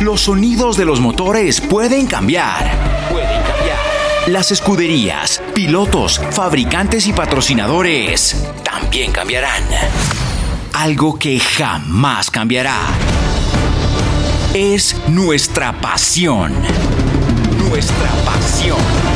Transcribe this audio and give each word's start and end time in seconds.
Los 0.00 0.22
sonidos 0.22 0.76
de 0.76 0.84
los 0.84 1.00
motores 1.00 1.60
pueden 1.60 2.06
cambiar. 2.06 2.70
Pueden 3.10 3.42
cambiar. 3.42 3.78
Las 4.26 4.50
escuderías, 4.50 5.42
pilotos, 5.54 6.20
fabricantes 6.30 7.06
y 7.06 7.12
patrocinadores 7.12 8.36
también 8.62 9.12
cambiarán. 9.12 9.62
Algo 10.72 11.18
que 11.18 11.38
jamás 11.38 12.30
cambiará 12.30 12.78
es 14.54 14.96
nuestra 15.08 15.80
pasión. 15.80 16.52
Nuestra 17.68 18.08
pasión. 18.24 19.09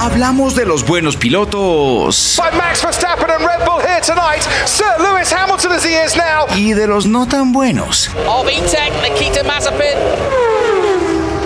Hablamos 0.00 0.54
de 0.54 0.64
los 0.64 0.86
buenos 0.86 1.16
pilotos. 1.16 2.40
Max 2.56 2.84
Verstappen 2.84 3.28
and 3.28 3.44
Red 3.44 3.66
Bull 3.66 3.80
here 3.80 4.00
tonight. 4.00 4.42
Sir 4.64 4.84
Lewis 5.00 5.32
Hamilton 5.32 5.72
as 5.72 5.84
he 5.84 5.92
is 5.92 6.16
now. 6.16 6.46
Y 6.56 6.72
de 6.72 6.86
los 6.86 7.06
no 7.06 7.26
tan 7.26 7.52
buenos. 7.52 8.08
Nikita 9.02 9.42
Mazepin. 9.42 9.98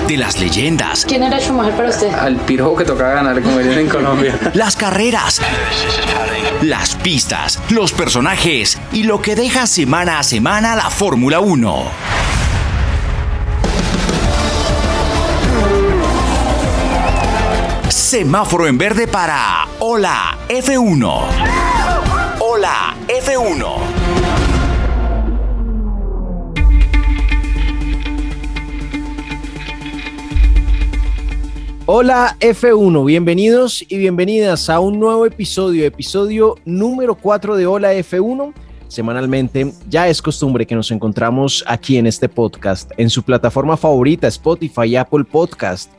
De 0.06 0.18
las 0.18 0.38
leyendas. 0.38 1.06
¿Quién 1.06 1.22
era 1.22 1.40
Schumacher 1.40 1.74
para 1.74 1.88
usted? 1.88 2.12
Al 2.12 2.36
pirojo 2.36 2.76
que 2.76 2.84
tocaba 2.84 3.14
ganar, 3.14 3.40
como 3.40 3.56
dirían 3.56 3.78
en 3.78 3.88
Colombia. 3.88 4.38
Las 4.52 4.76
carreras. 4.76 5.40
Las 6.60 6.94
pistas, 6.96 7.58
los 7.70 7.92
personajes 7.92 8.78
y 8.92 9.04
lo 9.04 9.22
que 9.22 9.34
deja 9.34 9.66
semana 9.66 10.18
a 10.18 10.22
semana 10.22 10.76
la 10.76 10.90
Fórmula 10.90 11.40
1. 11.40 12.21
Semáforo 18.12 18.66
en 18.66 18.76
verde 18.76 19.06
para 19.06 19.66
Hola 19.78 20.36
F1. 20.46 21.20
Hola 22.40 22.94
F1. 23.08 23.66
Hola 31.86 32.36
F1, 32.38 33.06
bienvenidos 33.06 33.82
y 33.88 33.96
bienvenidas 33.96 34.68
a 34.68 34.78
un 34.78 35.00
nuevo 35.00 35.24
episodio, 35.24 35.86
episodio 35.86 36.56
número 36.66 37.14
4 37.14 37.56
de 37.56 37.66
Hola 37.66 37.94
F1. 37.94 38.52
Semanalmente 38.88 39.72
ya 39.88 40.06
es 40.08 40.20
costumbre 40.20 40.66
que 40.66 40.74
nos 40.74 40.90
encontramos 40.90 41.64
aquí 41.66 41.96
en 41.96 42.06
este 42.06 42.28
podcast, 42.28 42.90
en 42.98 43.08
su 43.08 43.22
plataforma 43.22 43.78
favorita, 43.78 44.28
Spotify, 44.28 44.96
Apple 44.96 45.24
Podcast 45.24 45.90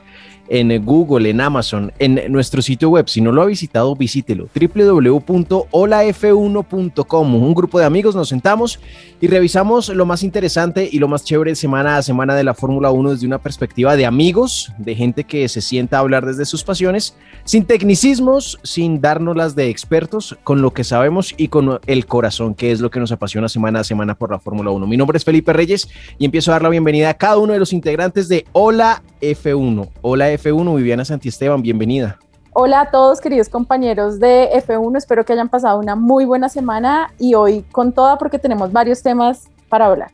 en 0.48 0.84
Google, 0.84 1.30
en 1.30 1.40
Amazon, 1.40 1.92
en 1.98 2.20
nuestro 2.30 2.62
sitio 2.62 2.90
web. 2.90 3.08
Si 3.08 3.20
no 3.20 3.32
lo 3.32 3.42
ha 3.42 3.46
visitado, 3.46 3.96
visítelo 3.96 4.48
www.holaf1.com. 4.54 7.34
Un 7.34 7.54
grupo 7.54 7.78
de 7.78 7.84
amigos 7.84 8.14
nos 8.14 8.28
sentamos 8.28 8.78
y 9.20 9.26
revisamos 9.26 9.88
lo 9.88 10.06
más 10.06 10.22
interesante 10.22 10.88
y 10.90 10.98
lo 10.98 11.08
más 11.08 11.24
chévere 11.24 11.54
semana 11.54 11.96
a 11.96 12.02
semana 12.02 12.34
de 12.34 12.44
la 12.44 12.54
Fórmula 12.54 12.90
1 12.90 13.12
desde 13.12 13.26
una 13.26 13.38
perspectiva 13.38 13.96
de 13.96 14.06
amigos, 14.06 14.72
de 14.78 14.94
gente 14.94 15.24
que 15.24 15.48
se 15.48 15.60
sienta 15.60 15.96
a 15.96 16.00
hablar 16.00 16.26
desde 16.26 16.44
sus 16.44 16.64
pasiones, 16.64 17.16
sin 17.44 17.64
tecnicismos, 17.64 18.58
sin 18.62 19.00
dárnoslas 19.00 19.54
de 19.54 19.68
expertos, 19.68 20.36
con 20.44 20.62
lo 20.62 20.72
que 20.72 20.84
sabemos 20.84 21.34
y 21.36 21.48
con 21.48 21.80
el 21.86 22.06
corazón, 22.06 22.54
que 22.54 22.72
es 22.72 22.80
lo 22.80 22.90
que 22.90 23.00
nos 23.00 23.12
apasiona 23.12 23.48
semana 23.48 23.80
a 23.80 23.84
semana 23.84 24.14
por 24.14 24.30
la 24.30 24.38
Fórmula 24.38 24.70
1. 24.70 24.86
Mi 24.86 24.96
nombre 24.96 25.16
es 25.16 25.24
Felipe 25.24 25.52
Reyes 25.52 25.88
y 26.18 26.24
empiezo 26.24 26.50
a 26.50 26.54
dar 26.54 26.62
la 26.62 26.68
bienvenida 26.68 27.10
a 27.10 27.14
cada 27.14 27.38
uno 27.38 27.52
de 27.52 27.58
los 27.58 27.72
integrantes 27.72 28.28
de 28.28 28.44
Hola 28.52 29.02
F1. 29.32 29.88
Hola 30.02 30.30
F1, 30.32 30.76
Viviana 30.76 31.04
Santiesteban, 31.04 31.62
bienvenida. 31.62 32.18
Hola 32.52 32.82
a 32.82 32.90
todos 32.90 33.20
queridos 33.20 33.48
compañeros 33.48 34.20
de 34.20 34.48
F1, 34.52 34.96
espero 34.96 35.24
que 35.24 35.32
hayan 35.32 35.48
pasado 35.48 35.78
una 35.78 35.96
muy 35.96 36.24
buena 36.24 36.48
semana 36.48 37.12
y 37.18 37.34
hoy 37.34 37.64
con 37.72 37.92
toda 37.92 38.16
porque 38.16 38.38
tenemos 38.38 38.70
varios 38.70 39.02
temas 39.02 39.48
para 39.68 39.86
hablar. 39.86 40.12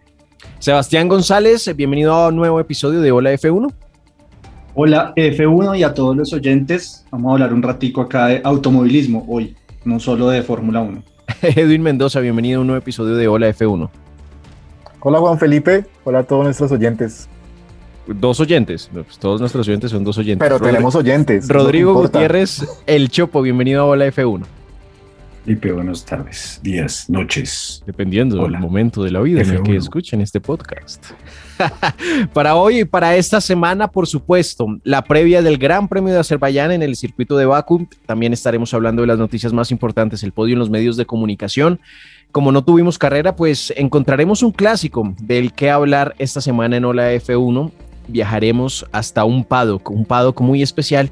Sebastián 0.58 1.08
González, 1.08 1.74
bienvenido 1.76 2.14
a 2.14 2.28
un 2.28 2.36
nuevo 2.36 2.58
episodio 2.58 3.00
de 3.00 3.12
Hola 3.12 3.32
F1. 3.34 3.72
Hola 4.74 5.12
F1 5.16 5.78
y 5.78 5.82
a 5.82 5.92
todos 5.92 6.16
los 6.16 6.32
oyentes, 6.32 7.04
vamos 7.10 7.30
a 7.30 7.32
hablar 7.34 7.52
un 7.52 7.62
ratico 7.62 8.00
acá 8.00 8.28
de 8.28 8.40
automovilismo 8.42 9.26
hoy, 9.28 9.54
no 9.84 10.00
solo 10.00 10.30
de 10.30 10.42
Fórmula 10.42 10.80
1. 10.80 11.02
Edwin 11.42 11.82
Mendoza, 11.82 12.20
bienvenido 12.20 12.58
a 12.58 12.60
un 12.62 12.68
nuevo 12.68 12.78
episodio 12.78 13.16
de 13.16 13.28
Hola 13.28 13.50
F1. 13.50 13.90
Hola 15.00 15.18
Juan 15.18 15.38
Felipe, 15.38 15.84
hola 16.04 16.20
a 16.20 16.22
todos 16.22 16.44
nuestros 16.44 16.72
oyentes 16.72 17.28
dos 18.14 18.40
oyentes. 18.40 18.90
Pues 18.92 19.18
todos 19.18 19.40
nuestros 19.40 19.66
oyentes 19.68 19.90
son 19.90 20.04
dos 20.04 20.18
oyentes. 20.18 20.46
Pero 20.46 20.60
tenemos 20.60 20.94
oyentes. 20.94 21.48
Rodrigo 21.48 21.94
Gutiérrez, 21.94 22.66
el 22.86 23.08
Chopo, 23.10 23.42
bienvenido 23.42 23.82
a 23.82 23.84
Hola 23.86 24.06
F1. 24.08 24.44
Felipe, 25.44 25.72
buenas 25.72 26.04
tardes, 26.04 26.60
días, 26.62 27.08
noches. 27.08 27.82
Dependiendo 27.86 28.42
del 28.42 28.58
momento 28.58 29.02
de 29.02 29.10
la 29.10 29.20
vida 29.20 29.40
en 29.40 29.50
el 29.50 29.62
que 29.62 29.74
escuchen 29.74 30.20
este 30.20 30.40
podcast. 30.40 31.06
para 32.34 32.56
hoy 32.56 32.80
y 32.80 32.84
para 32.84 33.16
esta 33.16 33.40
semana, 33.40 33.88
por 33.88 34.06
supuesto, 34.06 34.66
la 34.84 35.02
previa 35.02 35.40
del 35.40 35.56
Gran 35.56 35.88
Premio 35.88 36.12
de 36.12 36.20
Azerbaiyán 36.20 36.72
en 36.72 36.82
el 36.82 36.94
circuito 36.94 37.36
de 37.36 37.46
Baku. 37.46 37.88
También 38.06 38.34
estaremos 38.34 38.74
hablando 38.74 39.00
de 39.00 39.08
las 39.08 39.18
noticias 39.18 39.52
más 39.52 39.70
importantes, 39.70 40.22
el 40.22 40.32
podio 40.32 40.52
en 40.52 40.58
los 40.58 40.70
medios 40.70 40.96
de 40.96 41.06
comunicación. 41.06 41.80
Como 42.32 42.52
no 42.52 42.62
tuvimos 42.62 42.98
carrera, 42.98 43.34
pues 43.34 43.72
encontraremos 43.76 44.42
un 44.42 44.52
clásico 44.52 45.14
del 45.20 45.52
que 45.52 45.70
hablar 45.70 46.14
esta 46.18 46.40
semana 46.40 46.76
en 46.76 46.84
Hola 46.84 47.12
F1 47.14 47.72
viajaremos 48.08 48.86
hasta 48.92 49.24
un 49.24 49.44
paddock, 49.44 49.90
un 49.90 50.04
paddock 50.04 50.40
muy 50.40 50.62
especial 50.62 51.10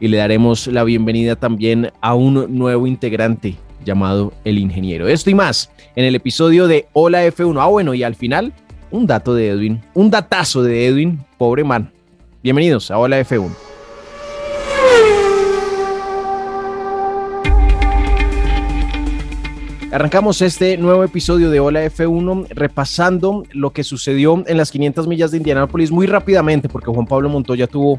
y 0.00 0.08
le 0.08 0.16
daremos 0.16 0.66
la 0.66 0.84
bienvenida 0.84 1.36
también 1.36 1.92
a 2.00 2.14
un 2.14 2.56
nuevo 2.56 2.86
integrante 2.86 3.56
llamado 3.84 4.32
el 4.44 4.58
ingeniero. 4.58 5.08
Esto 5.08 5.30
y 5.30 5.34
más 5.34 5.70
en 5.96 6.04
el 6.04 6.14
episodio 6.14 6.66
de 6.66 6.86
Hola 6.92 7.26
F1. 7.26 7.60
Ah, 7.60 7.66
bueno, 7.66 7.94
y 7.94 8.02
al 8.02 8.14
final, 8.14 8.52
un 8.90 9.06
dato 9.06 9.34
de 9.34 9.48
Edwin, 9.48 9.80
un 9.94 10.10
datazo 10.10 10.62
de 10.62 10.86
Edwin, 10.86 11.20
pobre 11.38 11.64
man. 11.64 11.90
Bienvenidos 12.42 12.90
a 12.90 12.98
Hola 12.98 13.20
F1. 13.20 13.50
Arrancamos 19.92 20.40
este 20.40 20.76
nuevo 20.76 21.02
episodio 21.02 21.50
de 21.50 21.58
Hola 21.58 21.84
F1 21.84 22.46
repasando 22.50 23.42
lo 23.50 23.72
que 23.72 23.82
sucedió 23.82 24.44
en 24.46 24.56
las 24.56 24.70
500 24.70 25.08
millas 25.08 25.32
de 25.32 25.38
Indianápolis 25.38 25.90
muy 25.90 26.06
rápidamente 26.06 26.68
porque 26.68 26.92
Juan 26.92 27.06
Pablo 27.06 27.28
Montoya 27.28 27.66
tuvo 27.66 27.98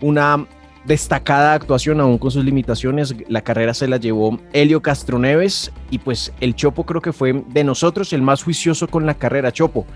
una 0.00 0.46
destacada 0.84 1.54
actuación 1.54 2.00
aún 2.00 2.18
con 2.18 2.30
sus 2.30 2.44
limitaciones. 2.44 3.16
La 3.26 3.42
carrera 3.42 3.74
se 3.74 3.88
la 3.88 3.96
llevó 3.96 4.38
Helio 4.52 4.80
Castroneves 4.80 5.72
y 5.90 5.98
pues 5.98 6.32
el 6.40 6.54
Chopo 6.54 6.86
creo 6.86 7.02
que 7.02 7.12
fue 7.12 7.42
de 7.48 7.64
nosotros 7.64 8.12
el 8.12 8.22
más 8.22 8.44
juicioso 8.44 8.86
con 8.86 9.04
la 9.04 9.14
carrera 9.14 9.50
Chopo. 9.50 9.86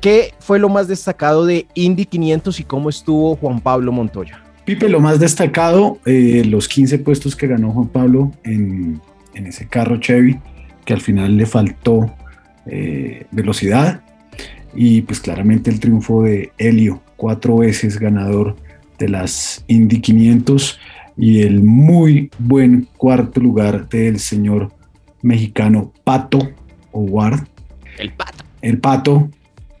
¿Qué 0.00 0.32
fue 0.38 0.60
lo 0.60 0.68
más 0.68 0.86
destacado 0.86 1.44
de 1.44 1.66
Indy 1.74 2.04
500 2.04 2.60
y 2.60 2.62
cómo 2.62 2.88
estuvo 2.88 3.34
Juan 3.34 3.58
Pablo 3.58 3.90
Montoya? 3.90 4.44
Pipe, 4.64 4.88
lo 4.88 5.00
más 5.00 5.18
destacado, 5.18 5.98
eh, 6.06 6.44
los 6.46 6.68
15 6.68 7.00
puestos 7.00 7.34
que 7.34 7.48
ganó 7.48 7.72
Juan 7.72 7.88
Pablo 7.88 8.30
en, 8.44 9.00
en 9.34 9.46
ese 9.48 9.66
carro 9.66 9.98
Chevy 9.98 10.38
que 10.88 10.94
al 10.94 11.02
final 11.02 11.36
le 11.36 11.44
faltó 11.44 12.10
eh, 12.64 13.26
velocidad 13.30 14.00
y 14.74 15.02
pues 15.02 15.20
claramente 15.20 15.68
el 15.68 15.80
triunfo 15.80 16.22
de 16.22 16.50
Helio, 16.56 17.02
cuatro 17.18 17.58
veces 17.58 17.98
ganador 17.98 18.56
de 18.98 19.10
las 19.10 19.62
Indy 19.66 20.00
500 20.00 20.80
y 21.18 21.42
el 21.42 21.60
muy 21.62 22.30
buen 22.38 22.88
cuarto 22.96 23.38
lugar 23.38 23.86
del 23.90 24.18
señor 24.18 24.72
mexicano 25.20 25.92
Pato 26.04 26.38
Howard, 26.92 27.46
El 27.98 28.14
pato. 28.14 28.44
El 28.62 28.78
pato, 28.78 29.28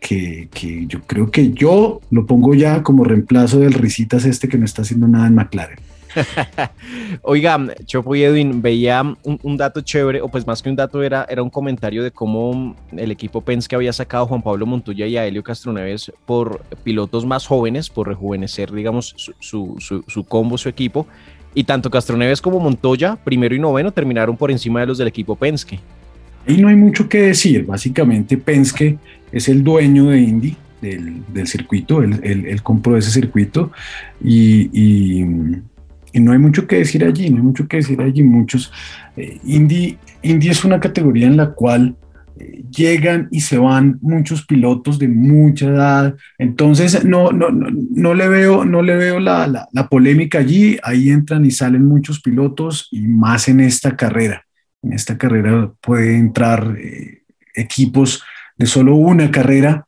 que, 0.02 0.50
que, 0.52 0.84
yo 0.88 1.00
creo 1.06 1.30
que 1.30 1.52
yo 1.52 2.02
lo 2.10 2.26
pongo 2.26 2.54
ya 2.54 2.82
como 2.82 3.04
reemplazo 3.04 3.60
del 3.60 3.72
Risitas 3.72 4.26
este 4.26 4.46
que 4.46 4.58
no 4.58 4.66
está 4.66 4.82
haciendo 4.82 5.08
nada 5.08 5.26
en 5.26 5.36
McLaren. 5.36 5.78
Oiga, 7.22 7.58
Chopo 7.84 8.14
y 8.14 8.22
Edwin, 8.22 8.62
veía 8.62 9.02
un, 9.22 9.56
dato 9.56 9.80
chévere, 9.80 10.20
o 10.20 10.28
pues 10.28 10.46
más 10.46 10.62
que 10.62 10.70
un 10.70 10.76
dato, 10.76 11.02
era, 11.02 11.26
era 11.28 11.42
un 11.42 11.50
comentario 11.50 12.02
de 12.02 12.10
cómo 12.10 12.76
el 12.96 13.10
equipo 13.10 13.40
Penske 13.40 13.76
había 13.76 13.92
sacado 13.92 14.24
a 14.24 14.26
Juan 14.26 14.42
Pablo 14.42 14.66
Montoya 14.66 15.06
y 15.06 15.16
a 15.16 15.26
Helio 15.26 15.42
Castroneves 15.42 16.12
por 16.26 16.62
pilotos 16.82 17.26
más 17.26 17.46
jóvenes, 17.46 17.90
por 17.90 18.08
rejuvenecer, 18.08 18.72
digamos, 18.72 19.14
su, 19.38 19.76
su, 19.78 20.24
combo, 20.24 20.58
su 20.58 20.68
equipo. 20.68 21.06
Y 21.54 21.64
tanto 21.64 21.90
Castroneves 21.90 22.40
como 22.40 22.60
Montoya, 22.60 23.16
primero 23.16 23.54
y 23.54 23.58
noveno, 23.58 23.92
terminaron 23.92 24.36
por 24.36 24.50
encima 24.50 24.80
de 24.80 24.86
los 24.86 24.98
del 24.98 25.08
equipo 25.08 25.34
Penske. 25.34 25.80
Y 26.46 26.56
no 26.58 26.68
hay 26.68 26.76
mucho 26.76 27.08
que 27.08 27.22
decir. 27.22 27.66
Básicamente, 27.66 28.36
Penske 28.36 28.98
es 29.32 29.48
el 29.48 29.64
dueño 29.64 30.06
de 30.06 30.20
Indy, 30.20 30.56
del, 30.80 31.22
del 31.32 31.46
circuito. 31.46 32.02
Él, 32.02 32.20
él, 32.22 32.62
compró 32.62 32.96
ese 32.96 33.10
circuito 33.10 33.70
y, 34.22 35.24
y 36.18 36.20
no 36.20 36.32
hay 36.32 36.38
mucho 36.38 36.66
que 36.66 36.76
decir 36.76 37.04
allí, 37.04 37.30
no 37.30 37.36
hay 37.36 37.42
mucho 37.42 37.68
que 37.68 37.78
decir 37.78 38.00
allí. 38.00 38.22
Muchos. 38.22 38.72
Eh, 39.16 39.38
Indy 39.44 39.96
es 40.22 40.64
una 40.64 40.80
categoría 40.80 41.28
en 41.28 41.36
la 41.36 41.52
cual 41.52 41.94
eh, 42.38 42.64
llegan 42.70 43.28
y 43.30 43.40
se 43.40 43.56
van 43.56 43.98
muchos 44.02 44.44
pilotos 44.44 44.98
de 44.98 45.06
mucha 45.06 45.66
edad. 45.66 46.16
Entonces, 46.36 47.04
no, 47.04 47.30
no, 47.30 47.50
no, 47.50 47.68
no 47.70 48.14
le 48.14 48.28
veo, 48.28 48.64
no 48.64 48.82
le 48.82 48.96
veo 48.96 49.20
la, 49.20 49.68
la, 49.72 49.88
polémica 49.88 50.40
allí. 50.40 50.76
Ahí 50.82 51.10
entran 51.10 51.44
y 51.44 51.52
salen 51.52 51.84
muchos 51.84 52.20
pilotos 52.20 52.88
y 52.90 53.06
más 53.06 53.48
en 53.48 53.60
esta 53.60 53.96
carrera. 53.96 54.44
En 54.82 54.92
esta 54.92 55.16
carrera 55.16 55.70
puede 55.80 56.16
entrar 56.16 56.76
eh, 56.78 57.22
equipos 57.54 58.24
de 58.56 58.66
solo 58.66 58.96
una 58.96 59.30
carrera 59.30 59.86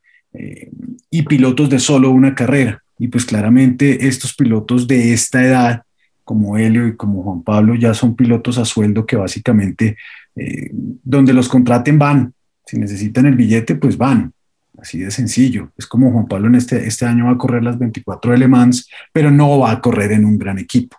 y 1.11 1.23
pilotos 1.23 1.69
de 1.69 1.81
solo 1.81 2.11
una 2.12 2.37
carrera. 2.37 2.85
Y 3.00 3.09
pues 3.09 3.25
claramente 3.25 4.06
estos 4.06 4.32
pilotos 4.32 4.87
de 4.87 5.12
esta 5.12 5.43
edad 5.43 5.82
como 6.31 6.56
Helio 6.56 6.87
y 6.87 6.94
como 6.94 7.25
Juan 7.25 7.43
Pablo 7.43 7.75
ya 7.75 7.93
son 7.93 8.15
pilotos 8.15 8.56
a 8.56 8.65
sueldo 8.65 9.05
que 9.05 9.17
básicamente 9.17 9.97
eh, 10.37 10.71
donde 10.73 11.32
los 11.32 11.49
contraten 11.49 11.99
van. 11.99 12.32
Si 12.65 12.79
necesitan 12.79 13.27
el 13.27 13.35
billete, 13.35 13.75
pues 13.75 13.99
van. 13.99 14.32
Así 14.79 15.00
de 15.00 15.11
sencillo. 15.11 15.73
Es 15.77 15.88
como 15.88 16.12
Juan 16.12 16.29
Pablo 16.29 16.47
en 16.47 16.55
este, 16.55 16.87
este 16.87 17.05
año 17.05 17.25
va 17.25 17.32
a 17.32 17.37
correr 17.37 17.65
las 17.65 17.81
24 17.81 18.38
de 18.38 18.71
pero 19.12 19.32
no 19.32 19.59
va 19.59 19.73
a 19.73 19.81
correr 19.81 20.12
en 20.12 20.25
un 20.25 20.38
gran 20.38 20.61
equipo. 20.61 20.97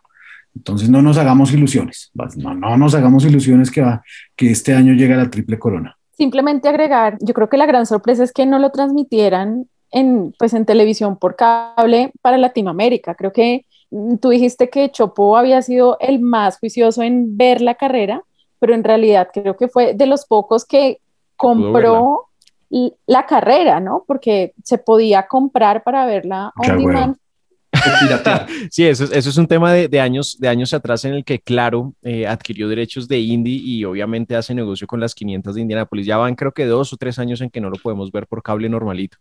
Entonces 0.54 0.89
no 0.89 1.01
nos 1.01 1.18
hagamos 1.18 1.54
ilusiones. 1.54 2.12
No, 2.36 2.54
no 2.54 2.75
nos 2.75 2.94
hagamos 2.94 3.24
ilusiones 3.24 3.72
que, 3.72 3.80
va, 3.80 4.04
que 4.36 4.51
este 4.51 4.74
año 4.74 4.92
llega 4.95 5.16
la 5.16 5.30
triple 5.30 5.57
corona. 5.57 5.98
Simplemente 6.12 6.68
agregar, 6.68 7.18
yo 7.22 7.33
creo 7.33 7.48
que 7.48 7.56
la 7.56 7.68
gran 7.68 7.86
sorpresa 7.86 8.25
es 8.25 8.33
que 8.33 8.45
no 8.45 8.60
lo 8.60 8.72
transmitieran 8.72 9.69
en, 9.92 10.33
pues, 10.38 10.54
en 10.54 10.66
televisión 10.66 11.18
por 11.18 11.38
cable 11.38 12.12
para 12.22 12.38
Latinoamérica. 12.38 13.16
Creo 13.16 13.31
que 13.31 13.66
tú 14.22 14.30
dijiste 14.30 14.70
que 14.70 14.90
Chopo 14.90 15.38
había 15.38 15.62
sido 15.62 15.98
el 16.00 16.20
más 16.20 16.60
juicioso 16.60 17.04
en 17.04 17.38
ver 17.38 17.62
la 17.62 17.76
carrera, 17.76 18.24
pero 18.60 18.74
en 18.74 18.84
realidad 18.84 19.30
creo 19.34 19.58
que 19.58 19.68
fue 19.68 19.94
de 19.94 20.06
los 20.06 20.26
pocos 20.26 20.66
que 20.66 21.00
compró 21.36 22.28
la 23.06 23.26
carrera, 23.26 23.80
¿no? 23.80 24.06
Porque 24.08 24.54
se 24.64 24.78
podía 24.78 25.28
comprar 25.28 25.84
para 25.84 26.06
verla 26.06 26.54
on 26.56 26.78
demand. 26.78 27.18
sí, 28.70 28.86
eso, 28.86 29.06
eso, 29.06 29.30
es 29.30 29.38
un 29.38 29.48
tema 29.48 29.74
de, 29.74 30.00
años, 30.00 30.38
de 30.40 30.48
años 30.48 30.74
atrás 30.74 31.06
en 31.06 31.14
el 31.14 31.24
que, 31.24 31.40
claro, 31.40 31.94
eh, 32.02 32.28
adquirió 32.28 32.68
derechos 32.68 33.08
de 33.08 33.20
Indy 33.20 33.62
y 33.64 33.86
obviamente 33.86 34.36
hace 34.36 34.54
negocio 34.54 34.88
con 34.88 35.00
las 35.00 35.16
500 35.16 35.56
de 35.56 35.62
Indianapolis. 35.62 36.06
Ya 36.06 36.18
van 36.18 36.36
creo 36.36 36.52
que 36.52 36.66
dos 36.66 36.94
o 36.94 36.98
tres 36.98 37.18
años 37.20 37.42
en 37.42 37.50
que 37.50 37.62
no 37.62 37.70
lo 37.70 37.78
podemos 37.78 38.12
ver 38.12 38.28
por 38.28 38.44
cable 38.44 38.70
normalito. 38.70 39.18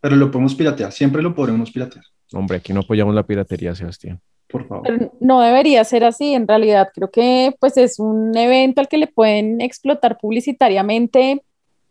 Pero 0.00 0.16
lo 0.16 0.30
podemos 0.30 0.54
piratear, 0.54 0.92
siempre 0.92 1.22
lo 1.22 1.34
podemos 1.34 1.70
piratear. 1.70 2.04
Hombre, 2.32 2.58
aquí 2.58 2.72
no 2.72 2.80
apoyamos 2.80 3.14
la 3.14 3.22
piratería, 3.22 3.74
Sebastián. 3.74 4.20
Por 4.48 4.66
favor. 4.66 5.12
no 5.20 5.40
debería 5.40 5.84
ser 5.84 6.04
así, 6.04 6.32
en 6.32 6.48
realidad 6.48 6.88
creo 6.94 7.10
que 7.10 7.54
pues 7.60 7.76
es 7.76 7.98
un 7.98 8.34
evento 8.34 8.80
al 8.80 8.88
que 8.88 8.96
le 8.96 9.06
pueden 9.06 9.60
explotar 9.60 10.16
publicitariamente 10.18 11.42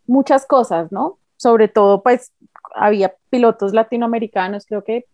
muchas 0.06 0.44
cosas, 0.44 0.90
¿no? 0.90 1.18
Sobre 1.36 1.68
todo 1.68 2.02
pues 2.02 2.32
había 2.74 3.14
pilotos 3.30 3.72
latinoamericanos, 3.72 4.66
creo 4.66 4.82
que 4.82 5.04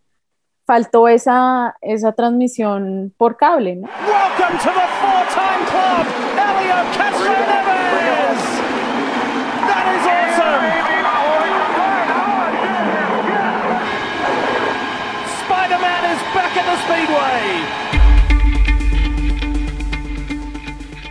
faltó 0.65 1.07
esa, 1.07 1.75
esa 1.81 2.13
transmisión 2.13 3.13
por 3.15 3.37
cable, 3.37 3.75
¿no? 3.75 3.87
Welcome 3.87 4.57
to 4.57 4.69
the 4.71 4.87
four-time 4.99 5.65
club, 5.69 6.25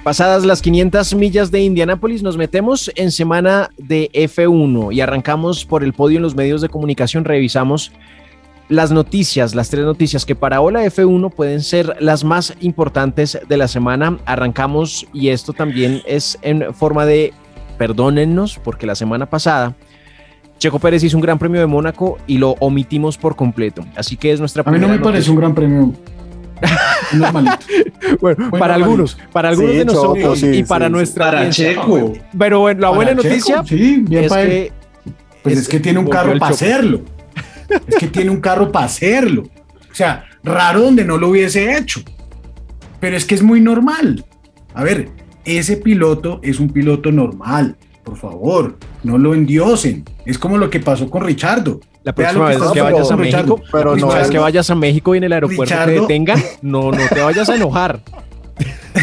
Pasadas 0.05 0.45
las 0.45 0.61
500 0.61 1.15
millas 1.15 1.51
de 1.51 1.63
Indianápolis, 1.63 2.23
nos 2.23 2.37
metemos 2.37 2.93
en 2.95 3.11
semana 3.11 3.71
de 3.79 4.11
F1 4.13 4.93
y 4.93 5.01
arrancamos 5.01 5.65
por 5.65 5.83
el 5.83 5.95
podio 5.95 6.19
en 6.19 6.23
los 6.23 6.35
medios 6.35 6.61
de 6.61 6.69
comunicación. 6.69 7.25
Revisamos 7.25 7.91
las 8.69 8.93
noticias, 8.93 9.55
las 9.55 9.71
tres 9.71 9.87
noticias 9.87 10.27
que 10.27 10.35
para 10.35 10.61
Hola 10.61 10.85
F1 10.85 11.33
pueden 11.33 11.63
ser 11.63 11.97
las 12.01 12.23
más 12.23 12.55
importantes 12.61 13.39
de 13.49 13.57
la 13.57 13.67
semana. 13.67 14.19
Arrancamos 14.27 15.07
y 15.15 15.31
esto 15.31 15.55
también 15.55 16.03
es 16.05 16.39
en 16.43 16.75
forma 16.75 17.07
de 17.07 17.33
perdónennos 17.79 18.61
porque 18.63 18.87
la 18.87 18.97
semana 18.97 19.25
pasada 19.25 19.75
Checo 20.59 20.79
Pérez 20.79 21.03
hizo 21.03 21.17
un 21.17 21.23
gran 21.23 21.39
premio 21.39 21.61
de 21.61 21.67
Mónaco 21.67 22.19
y 22.27 22.37
lo 22.37 22.57
omitimos 22.61 23.17
por 23.17 23.37
completo. 23.37 23.85
Así 23.97 24.19
que 24.19 24.33
es 24.33 24.41
nuestra 24.41 24.63
A 24.67 24.71
mí 24.71 24.79
no 24.79 24.89
me 24.89 24.99
parece 24.99 25.31
un 25.31 25.37
gran 25.37 25.55
premio. 25.55 25.93
bueno, 28.21 28.51
para 28.51 28.75
algunos, 28.75 29.17
para 29.33 29.51
algunos 29.51 29.75
de 29.75 29.85
nosotros 29.85 30.43
y 30.43 30.63
para 30.65 30.89
nuestra 30.89 31.27
para 31.27 31.51
Checo. 31.51 32.13
Pero 32.39 32.61
bueno, 32.61 32.81
la 32.81 32.91
buena 32.91 33.15
noticia 33.15 33.63
es 33.63 33.69
que 33.69 34.73
pues 35.43 35.59
es, 35.59 35.69
que 35.69 35.81
tiene 35.81 35.99
un 35.99 36.09
carro 36.09 36.39
para 36.39 36.55
hacerlo. 36.55 37.03
es 37.87 37.97
que 37.97 38.07
tiene 38.09 38.31
un 38.31 38.41
carro 38.41 38.73
para 38.73 38.87
hacerlo. 38.87 39.43
O 39.91 39.95
sea, 39.95 40.25
raro 40.43 40.83
donde 40.83 41.05
no 41.05 41.19
lo 41.19 41.29
hubiese 41.29 41.77
hecho. 41.77 42.01
Pero 42.99 43.17
es 43.17 43.25
que 43.25 43.35
es 43.35 43.43
muy 43.43 43.61
normal. 43.61 44.25
A 44.73 44.83
ver, 44.83 45.11
ese 45.45 45.77
piloto 45.77 46.41
es 46.43 46.59
un 46.59 46.71
piloto 46.71 47.13
normal. 47.13 47.77
Por 48.05 48.19
favor, 48.19 48.77
no 49.03 49.17
lo 49.17 49.35
endiosen. 49.35 50.05
Es 50.27 50.39
como 50.39 50.59
lo 50.59 50.69
que 50.69 50.79
pasó 50.79 51.09
con 51.09 51.23
Richardo. 51.23 51.81
La 52.03 52.15
próxima 52.15 52.49
vez 52.49 52.59
que 52.73 52.81
vayas 52.83 53.11
a 53.11 53.17
México, 53.17 53.63
pero 53.73 53.97
no 53.97 54.09
vez 54.09 54.29
que 54.29 54.39
vayas 54.39 54.69
a 54.69 54.75
México 54.75 55.15
y 55.15 55.19
en 55.19 55.25
el 55.25 55.33
aeropuerto 55.33 55.75
te 55.87 55.91
detengan, 55.93 56.43
no, 56.61 56.93
no 56.93 57.09
te 57.09 57.21
vayas 57.23 57.49
a 57.49 57.57
enojar. 57.57 58.01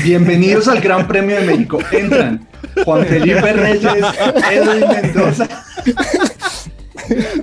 Bienvenidos 0.03 0.67
al 0.67 0.81
Gran 0.81 1.07
Premio 1.07 1.35
de 1.35 1.47
México. 1.47 1.79
Entran 1.91 2.47
Juan 2.85 3.05
Felipe 3.07 3.53
Reyes, 3.53 4.05
Edwin 4.51 4.87
Mendoza. 4.87 5.47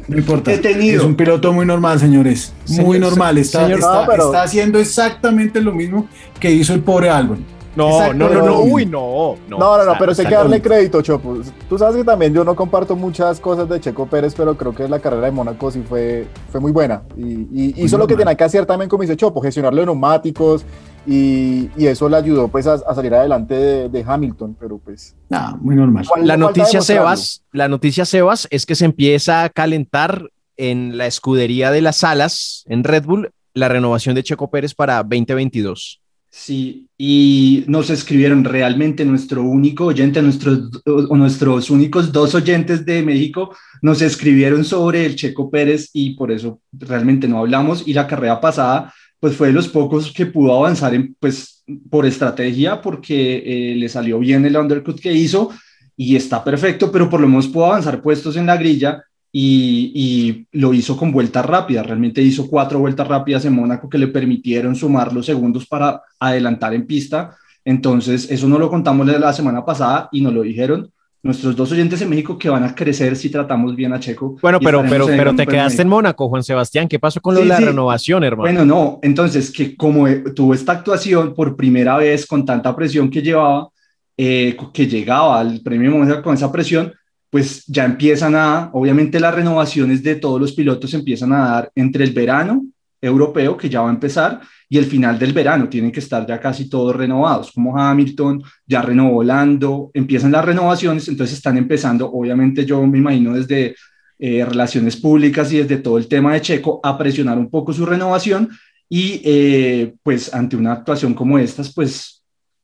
No 0.07 0.17
importa. 0.17 0.53
Es 0.53 1.03
un 1.03 1.17
piloto 1.17 1.53
muy 1.53 1.67
normal, 1.67 1.99
señores. 1.99 2.53
Muy 2.69 3.01
normal. 3.01 3.37
Está, 3.39 3.69
está, 3.71 4.43
haciendo 4.43 4.79
exactamente 4.79 5.61
lo 5.61 5.73
mismo 5.73 6.09
que 6.39 6.53
hizo 6.53 6.73
el 6.73 6.81
pobre 6.81 7.11
Albon. 7.11 7.58
No, 7.79 8.13
no, 8.13 8.29
no, 8.29 8.43
no, 8.43 8.61
uy, 8.63 8.85
no. 8.85 9.37
No, 9.49 9.59
no, 9.59 9.85
no, 9.85 9.95
pero 9.99 10.11
hay 10.11 10.27
que 10.27 10.35
darle 10.35 10.61
crédito, 10.61 11.01
Chopo. 11.01 11.39
Tú 11.69 11.79
sabes 11.79 11.97
que 11.97 12.05
también 12.05 12.35
yo 12.35 12.43
no 12.43 12.57
comparto 12.57 12.97
muchas 12.97 13.39
cosas 13.39 13.69
de 13.69 13.79
Checo 13.79 14.07
Pérez, 14.07 14.35
pero 14.37 14.57
creo 14.57 14.75
que 14.75 14.89
la 14.89 14.99
carrera 14.99 15.27
de 15.27 15.31
Mónaco 15.31 15.71
sí 15.71 15.85
fue, 15.89 16.27
fue 16.51 16.61
muy 16.61 16.73
buena. 16.73 17.03
Y, 17.17 17.75
hizo 17.85 17.97
lo 17.97 18.09
que 18.09 18.17
tenía 18.17 18.35
que 18.35 18.43
hacer 18.43 18.67
también, 18.67 18.89
como 18.89 19.03
dice 19.03 19.17
Chopo, 19.17 19.41
gestionar 19.41 19.73
los 19.73 19.87
neumáticos, 19.87 20.65
y, 21.07 21.71
eso 21.79 22.09
le 22.09 22.17
ayudó 22.17 22.49
pues 22.49 22.67
a, 22.67 22.79
salir 22.79 23.15
adelante 23.15 23.89
de, 23.89 24.05
Hamilton, 24.05 24.57
pero 24.59 24.79
pues... 24.79 25.15
No, 25.29 25.57
muy 25.61 25.77
normal. 25.77 26.05
La 26.23 26.37
noticia, 26.37 26.81
Sebas, 26.81 27.45
la 27.53 27.69
noticia, 27.69 28.05
Sebas, 28.05 28.49
es 28.51 28.67
que 28.67 28.75
se 28.75 28.87
empieza 28.87 29.45
a 29.45 29.51
calentar 29.51 30.31
en 30.57 30.99
la 30.99 31.07
escudería 31.07 31.71
de 31.71 31.81
las 31.81 32.03
alas, 32.03 32.65
en 32.69 32.83
Red 32.83 33.05
Bull, 33.05 33.31
la 33.55 33.69
renovación 33.69 34.17
de 34.17 34.25
Checo 34.25 34.51
Pérez 34.51 34.75
para 34.75 34.97
2022. 35.05 36.01
Sí, 36.41 36.89
y 36.97 37.65
nos 37.67 37.91
escribieron 37.91 38.45
realmente 38.45 39.05
nuestro 39.05 39.43
único 39.43 39.87
oyente, 39.87 40.23
nuestros, 40.23 40.71
nuestros 41.11 41.69
únicos 41.69 42.13
dos 42.13 42.33
oyentes 42.37 42.87
de 42.87 43.03
México 43.03 43.57
nos 43.83 44.01
escribieron 44.03 44.65
sobre 44.65 45.05
el 45.05 45.17
Checo 45.17 45.51
Pérez 45.51 45.91
y 45.93 46.15
por 46.15 46.31
eso 46.31 46.61
realmente 46.73 47.27
no 47.27 47.41
hablamos. 47.41 47.87
Y 47.89 47.93
la 47.93 48.07
carrera 48.07 48.41
pasada, 48.41 48.95
pues 49.19 49.35
fue 49.35 49.49
de 49.49 49.55
los 49.55 49.67
pocos 49.67 50.13
que 50.13 50.27
pudo 50.27 50.55
avanzar 50.55 50.95
en, 50.95 51.17
pues, 51.19 51.65
por 51.91 52.07
estrategia, 52.07 52.81
porque 52.81 53.43
eh, 53.45 53.75
le 53.75 53.89
salió 53.89 54.21
bien 54.21 54.47
el 54.47 54.57
undercut 54.57 55.01
que 55.01 55.13
hizo 55.13 55.51
y 55.97 56.15
está 56.15 56.45
perfecto, 56.45 56.93
pero 56.93 57.11
por 57.11 57.21
lo 57.21 57.27
menos 57.27 57.49
pudo 57.49 57.67
avanzar 57.67 58.01
puestos 58.01 58.37
en 58.37 58.47
la 58.47 58.57
grilla 58.57 59.03
y, 59.33 60.47
lo 60.53 60.75
hizo 60.75 60.97
con 60.97 61.13
vueltas 61.13 61.45
rápidas. 61.45 61.87
Realmente 61.87 62.23
hizo 62.23 62.49
cuatro 62.49 62.79
vueltas 62.79 63.07
rápidas 63.07 63.45
en 63.45 63.55
Mónaco 63.55 63.89
que 63.89 63.99
le 63.99 64.09
permitieron 64.09 64.75
sumar 64.75 65.13
los 65.13 65.27
segundos 65.27 65.67
para 65.67 66.03
adelantar 66.19 66.75
en 66.75 66.87
pista. 66.87 67.37
Entonces, 67.65 68.31
eso 68.31 68.49
no 68.49 68.59
lo 68.59 68.71
contamos 68.71 69.07
la 69.07 69.33
semana 69.33 69.65
pasada 69.65 70.09
y 70.13 70.21
nos 70.21 70.33
lo 70.33 70.43
dijeron. 70.43 70.91
nuestros 71.21 71.57
dos 71.57 71.73
oyentes 71.73 72.01
en 72.01 72.09
México 72.09 72.39
que 72.39 72.49
van 72.49 72.63
a 72.63 72.75
crecer 72.75 73.17
si 73.17 73.29
tratamos 73.29 73.75
bien 73.75 73.93
a 73.93 74.01
Checo. 74.01 74.37
Bueno, 74.41 74.61
pero, 74.61 74.83
pero, 74.89 75.07
pero 75.07 75.35
te 75.35 75.47
quedaste 75.47 75.83
en 75.83 75.89
Mónaco, 75.89 76.29
Juan 76.29 76.45
Sebastián. 76.45 76.89
¿Qué 76.89 76.99
pasó 76.99 77.21
con 77.21 77.35
lo 77.35 77.41
de 77.41 77.47
la 77.47 77.59
renovación, 77.59 78.23
hermano? 78.25 78.43
Bueno, 78.51 78.65
no, 78.65 78.99
entonces 79.03 79.51
que 79.51 79.77
como 79.77 80.07
tuvo 80.35 80.55
esta 80.55 80.73
actuación 80.73 81.35
por 81.35 81.57
primera 81.57 81.97
vez 81.97 82.25
con 82.25 82.47
tanta 82.47 82.75
presión 82.75 83.11
que 83.11 83.21
llevaba, 83.21 83.69
eh, 84.17 84.57
que 84.73 84.87
llegaba 84.87 85.41
al 85.41 85.61
premio 85.61 85.91
mundial 85.91 86.23
con 86.23 86.35
esa 86.35 86.51
presión, 86.51 86.93
pues 87.31 87.65
ya 87.67 87.85
empiezan 87.85 88.35
a, 88.35 88.71
obviamente 88.73 89.21
las 89.21 89.35
renovaciones 89.35 90.03
de 90.03 90.17
todos 90.17 90.41
los 90.41 90.53
pilotos 90.53 90.95
empiezan 90.95 91.33
a 91.33 91.39
dar 91.39 91.73
entre 91.75 92.05
el 92.05 92.13
verano 92.13 92.65
europeo, 93.01 93.57
que 93.57 93.69
ya 93.69 93.81
va 93.81 93.89
a 93.89 93.93
empezar, 93.93 94.41
y 94.69 94.79
el 94.79 94.85
final 94.85 95.19
del 95.19 95.33
verano. 95.33 95.69
Tienen 95.69 95.93
que 95.93 96.01
estar 96.01 96.27
ya 96.27 96.41
casi 96.41 96.69
todos 96.69 96.97
renovados, 96.97 97.53
como 97.53 97.79
Hamilton, 97.79 98.43
ya 98.67 98.83
renovó 98.83 99.23
Lando, 99.23 99.91
empiezan 99.95 100.33
las 100.33 100.45
renovaciones, 100.45 101.09
entonces 101.09 101.37
están 101.37 101.57
empezando, 101.57 102.11
obviamente 102.11 102.65
yo 102.65 102.85
me 102.87 102.99
imagino 102.99 103.35
desde 103.35 103.77
eh, 104.19 104.45
relaciones 104.45 104.97
públicas 104.97 105.53
y 105.53 105.59
desde 105.59 105.77
todo 105.77 105.97
el 105.97 106.09
tema 106.09 106.33
de 106.33 106.41
Checo 106.41 106.81
a 106.83 106.99
presionar 106.99 107.39
un 107.39 107.49
poco 107.51 107.73
su 107.73 107.87
renovación 107.87 108.51
y 108.89 109.21
eh, 109.25 109.95
pues 110.03 110.35
ante 110.35 110.57
una 110.57 110.73
actuación 110.73 111.15
como 111.15 111.39
estas, 111.39 111.73
pues 111.73 112.18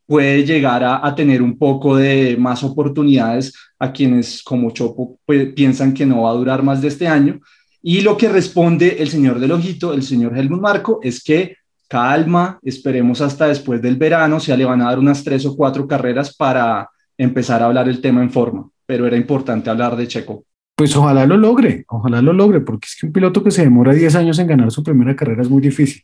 puede 0.07 0.45
llegar 0.45 0.85
a, 0.85 1.15
tener 1.15 1.43
un 1.43 1.57
poco 1.59 1.97
de 1.97 2.37
más 2.39 2.63
oportunidades 2.63 3.55
a 3.79 3.93
quienes 3.93 4.43
como 4.43 4.71
Chopo 4.71 5.19
pues, 5.25 5.53
piensan 5.55 5.95
que 5.95 6.07
no 6.07 6.23
va 6.23 6.31
a 6.31 6.35
durar 6.35 6.63
más 6.63 6.83
de 6.83 6.89
este 6.89 7.09
año. 7.09 7.41
Y 7.83 8.01
lo 8.01 8.17
que 8.17 8.29
responde 8.29 8.97
el 9.01 9.09
señor 9.09 9.41
del 9.41 9.53
ojito, 9.53 9.93
el 9.93 10.03
señor 10.03 10.37
Helmut 10.37 10.61
Marco, 10.61 11.01
es 11.03 11.23
que 11.23 11.57
calma, 11.89 12.59
esperemos 12.63 13.21
hasta 13.21 13.47
después 13.47 13.81
del 13.83 13.97
verano, 13.97 14.37
o 14.37 14.41
sea, 14.41 14.57
le 14.57 14.65
van 14.65 14.81
a 14.83 14.87
dar 14.87 14.99
unas 14.99 15.23
tres 15.23 15.45
o 15.47 15.57
cuatro 15.57 15.87
carreras 15.87 16.35
para 16.35 16.89
empezar 17.17 17.63
a 17.63 17.67
hablar 17.67 17.89
el 17.89 18.01
tema 18.01 18.23
en 18.23 18.31
forma, 18.31 18.69
pero 18.87 19.07
era 19.07 19.17
importante 19.17 19.71
hablar 19.71 19.97
de 19.97 20.09
Checo. 20.09 20.45
Pues 20.77 20.97
ojalá 20.97 21.25
lo 21.27 21.37
logre, 21.37 21.85
ojalá 21.89 22.21
lo 22.21 22.33
logre, 22.33 22.61
porque 22.61 22.87
es 22.87 22.97
que 22.99 23.07
un 23.07 23.13
piloto 23.13 23.45
que 23.45 23.51
se 23.51 23.63
demora 23.63 23.93
10 23.93 24.15
años 24.17 24.39
en 24.39 24.49
ganar 24.49 24.71
su 24.73 24.83
primera 24.83 25.15
carrera 25.15 25.43
es 25.43 25.51
muy 25.51 25.63
difícil. 25.63 26.03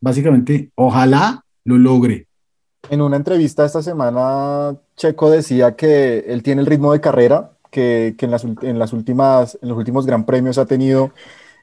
Básicamente, 0.00 0.70
ojalá 0.74 1.44
lo 1.64 1.78
logre. 1.78 2.27
En 2.90 3.02
una 3.02 3.16
entrevista 3.16 3.66
esta 3.66 3.82
semana, 3.82 4.76
Checo 4.96 5.30
decía 5.30 5.76
que 5.76 6.20
él 6.28 6.42
tiene 6.42 6.62
el 6.62 6.66
ritmo 6.66 6.92
de 6.92 7.00
carrera, 7.00 7.52
que, 7.70 8.16
en, 8.18 8.30
las, 8.30 8.44
en, 8.44 8.78
las 8.78 8.94
últimas, 8.94 9.58
en 9.60 9.68
los 9.68 9.76
últimos 9.76 10.06
gran 10.06 10.24
premios 10.24 10.56
ha 10.56 10.64
tenido 10.64 11.12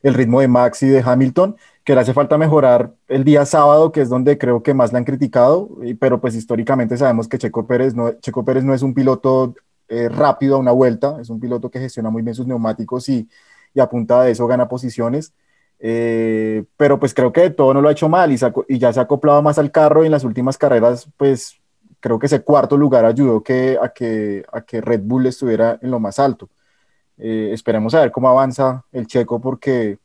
el 0.04 0.14
ritmo 0.14 0.40
de 0.42 0.48
Max 0.48 0.84
y 0.84 0.88
de 0.88 1.02
Hamilton, 1.04 1.56
que 1.84 1.96
le 1.96 2.02
hace 2.02 2.14
falta 2.14 2.38
mejorar 2.38 2.94
el 3.08 3.24
día 3.24 3.44
sábado, 3.46 3.92
que 3.92 4.02
es 4.02 4.10
donde 4.10 4.38
creo 4.38 4.62
que 4.62 4.76
más 4.76 4.92
le 4.92 5.00
han 5.00 5.04
criticado, 5.04 5.70
pero 6.00 6.22
pues 6.22 6.36
históricamente 6.36 6.96
sabemos 6.96 7.28
que 7.28 7.40
Checo 7.40 7.66
Pérez 7.66 7.96
no, 7.96 8.12
Checo 8.20 8.46
Pérez 8.46 8.64
no 8.64 8.76
es 8.76 8.84
un 8.84 8.94
piloto 8.94 9.56
eh, 9.88 10.10
rápido 10.10 10.58
a 10.58 10.60
una 10.60 10.72
vuelta, 10.72 11.18
es 11.20 11.32
un 11.32 11.40
piloto 11.40 11.72
que 11.72 11.80
gestiona 11.80 12.12
muy 12.12 12.22
bien 12.22 12.36
sus 12.36 12.46
neumáticos 12.46 13.10
y, 13.10 13.28
y 13.74 13.80
a 13.80 13.90
punta 13.90 14.22
de 14.24 14.32
eso 14.32 14.46
gana 14.46 14.68
posiciones. 14.68 15.34
Eh, 15.80 16.64
pero 16.78 17.00
pues 17.00 17.14
creo 17.14 17.32
que 17.34 17.50
todo 17.50 17.74
no 17.74 17.82
lo 17.82 17.90
ha 17.90 17.92
hecho 17.92 18.10
mal 18.10 18.32
y, 18.32 18.38
y, 18.70 18.80
ya 18.80 18.94
se 18.94 19.00
ha 19.00 19.04
acoplado 19.04 19.42
más 19.42 19.58
al 19.58 19.72
carro 19.72 20.04
y 20.04 20.06
en 20.06 20.12
las 20.14 20.24
últimas 20.24 20.58
carreras 20.58 21.08
pues 21.18 21.60
creo 22.00 22.18
que 22.18 22.28
ese 22.28 22.42
cuarto 22.44 22.78
lugar 22.78 23.04
ayudó 23.04 23.44
que, 23.44 23.78
a, 23.82 23.90
que, 23.90 24.46
a 24.52 24.62
que 24.62 24.80
Red 24.80 25.02
Bull 25.04 25.26
estuviera 25.26 25.78
en 25.82 25.92
lo 25.92 26.00
más 26.00 26.20
alto. 26.20 26.50
Eh, 27.18 27.50
esperemos 27.54 27.94
a 27.94 28.02
ver 28.02 28.12
cómo 28.12 28.30
avanza 28.30 28.84
el 28.92 29.08
checo 29.08 29.42
porque 29.42 29.98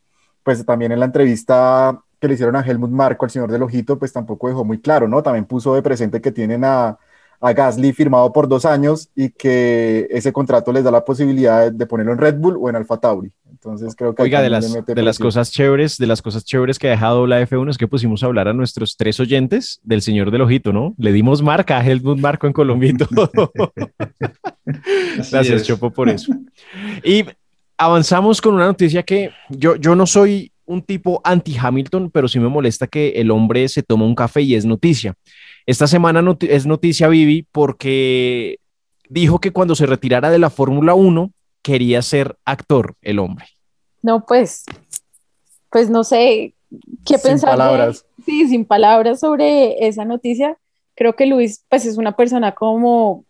pues 0.43 0.65
también 0.65 0.93
en 0.93 1.01
la 1.01 1.07
entrevista 1.07 2.01
que 2.19 2.29
le 2.29 2.35
hicieron 2.35 2.57
a 2.57 2.61
Helmut 2.61 2.91
Marco, 2.91 3.25
al 3.25 3.31
señor 3.31 3.51
del 3.51 3.63
ojito, 3.63 3.99
pues 3.99 4.13
tampoco 4.13 4.49
dejó 4.49 4.65
muy 4.65 4.81
claro, 4.81 5.09
¿no? 5.09 5.23
También 5.23 5.45
puso 5.47 5.75
de 5.75 5.83
presente 5.83 6.21
que 6.21 6.33
tienen 6.33 6.65
a, 6.65 6.99
a 7.41 7.53
Gasly 7.53 7.93
firmado 7.93 8.33
por 8.33 8.49
dos 8.49 8.65
años 8.65 9.09
y 9.17 9.31
que 9.31 10.07
ese 10.11 10.33
contrato 10.33 10.73
les 10.73 10.85
da 10.85 10.91
la 10.91 11.05
posibilidad 11.05 11.73
de 11.73 11.87
ponerlo 11.87 12.13
en 12.13 12.19
Red 12.19 12.37
Bull 12.37 12.59
o 12.61 12.69
en 12.69 12.77
Alfa 12.77 12.99
Tauri. 12.99 13.33
Entonces 13.51 13.95
creo 13.97 14.15
que... 14.15 14.23
Oiga, 14.23 14.43
de 14.43 14.51
las, 14.51 14.85
de 14.87 15.03
las 15.03 15.19
cosas 15.19 15.51
chéveres, 15.51 15.97
de 15.97 16.07
las 16.07 16.23
cosas 16.23 16.45
chéveres 16.45 16.79
que 16.79 16.89
ha 16.89 16.91
dejado 16.91 17.27
la 17.27 17.43
F1 17.43 17.71
es 17.71 17.79
que 17.79 17.89
pusimos 17.89 18.23
a 18.23 18.27
hablar 18.27 18.49
a 18.49 18.53
nuestros 18.53 18.97
tres 18.97 19.19
oyentes 19.21 19.81
del 19.83 20.03
señor 20.03 20.31
del 20.31 20.43
ojito, 20.43 20.73
¿no? 20.73 20.95
Le 20.99 21.13
dimos 21.13 21.43
marca 21.43 21.79
a 21.79 21.85
Helmut 21.85 22.19
Marco 22.19 22.47
en 22.47 22.53
Colombia 22.53 22.91
y 22.91 22.97
todo. 22.97 23.31
Gracias, 25.31 25.65
Chopo, 25.65 25.91
por 25.91 26.09
eso. 26.09 26.33
Y 27.03 27.25
avanzamos 27.79 28.41
con 28.41 28.55
una 28.55 28.67
noticia 28.67 29.03
que 29.03 29.31
yo, 29.49 29.77
yo 29.77 29.95
no 29.95 30.07
soy 30.07 30.53
un 30.67 30.83
tipo 30.83 31.21
anti-Hamilton, 31.25 32.11
pero 32.11 32.29
sí 32.29 32.39
me 32.39 32.49
molesta 32.49 32.87
que 32.87 33.11
el 33.17 33.31
hombre 33.31 33.69
se 33.69 33.83
toma 33.83 34.05
un 34.05 34.15
café 34.15 34.43
y 34.43 34.55
es 34.55 34.65
noticia. 34.65 35.15
Esta 35.67 35.87
semana 35.87 36.23
es 36.41 36.67
noticia 36.67 37.09
Vivi 37.09 37.47
porque 37.51 38.59
dijo 39.09 39.41
que 39.41 39.53
cuando 39.53 39.75
se 39.75 39.87
retirara 39.87 40.31
de 40.31 40.39
la 40.39 40.51
Fórmula 40.51 40.95
1 40.95 41.33
quería 41.63 42.03
ser 42.03 42.37
actor 42.45 42.97
el 43.03 43.19
hombre. 43.19 43.47
No, 44.03 44.25
pues, 44.25 44.65
pues 45.71 45.91
no 45.91 46.05
sé 46.05 46.55
qué 47.05 47.19
sin 47.19 47.31
pensar. 47.31 47.51
Palabras. 47.51 48.07
sí, 48.25 48.49
sin 48.49 48.65
palabras 48.65 49.21
sobre 49.21 49.87
esa 49.87 50.05
noticia. 50.05 50.57
Creo 50.95 51.15
que 51.15 51.27
Luis, 51.27 51.65
pues 51.69 51.85
es 51.87 51.99
una 51.99 52.17
persona 52.17 52.53
como 52.53 53.25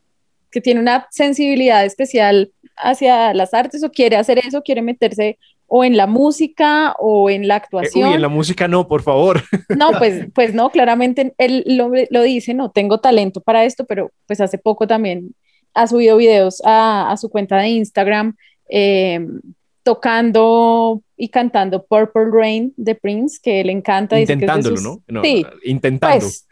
que 0.50 0.60
tiene 0.60 0.80
una 0.80 1.06
sensibilidad 1.10 1.84
especial 1.84 2.52
hacia 2.76 3.32
las 3.34 3.54
artes 3.54 3.84
o 3.84 3.90
quiere 3.90 4.16
hacer 4.16 4.38
eso, 4.38 4.62
quiere 4.62 4.82
meterse 4.82 5.38
o 5.72 5.84
en 5.84 5.96
la 5.96 6.08
música 6.08 6.96
o 6.98 7.30
en 7.30 7.46
la 7.46 7.54
actuación. 7.54 8.08
Uy, 8.08 8.14
en 8.16 8.22
la 8.22 8.28
música 8.28 8.66
no, 8.66 8.88
por 8.88 9.02
favor. 9.02 9.40
No, 9.78 9.92
pues, 9.98 10.26
pues 10.34 10.52
no, 10.52 10.70
claramente 10.70 11.32
él 11.38 11.64
lo, 11.66 12.22
dice, 12.22 12.54
no 12.54 12.72
tengo 12.72 12.98
talento 12.98 13.40
para 13.40 13.64
esto, 13.64 13.84
pero 13.84 14.10
pues 14.26 14.40
hace 14.40 14.58
poco 14.58 14.88
también 14.88 15.32
ha 15.72 15.86
subido 15.86 16.16
videos 16.16 16.60
a, 16.64 17.14
su 17.18 17.30
cuenta 17.30 17.56
de 17.58 17.68
Instagram 17.68 18.36
em, 18.68 19.40
tocando 19.84 21.02
y 21.16 21.28
cantando 21.28 21.86
Purple 21.86 22.30
Rain 22.32 22.74
de 22.76 22.96
Prince, 22.96 23.38
que 23.40 23.62
le 23.62 23.70
encanta. 23.70 24.18
Intentándolo, 24.18 25.02
¿no? 25.06 25.22
Sí. 25.22 25.46
Intentando. 25.62 26.18
Pues, 26.18 26.48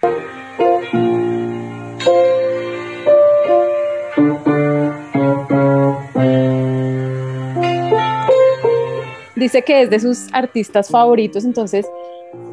dice 9.39 9.63
que 9.63 9.83
es 9.83 9.91
de 9.91 10.01
sus 10.01 10.33
artistas 10.33 10.91
favoritos, 10.91 11.45
entonces 11.45 11.87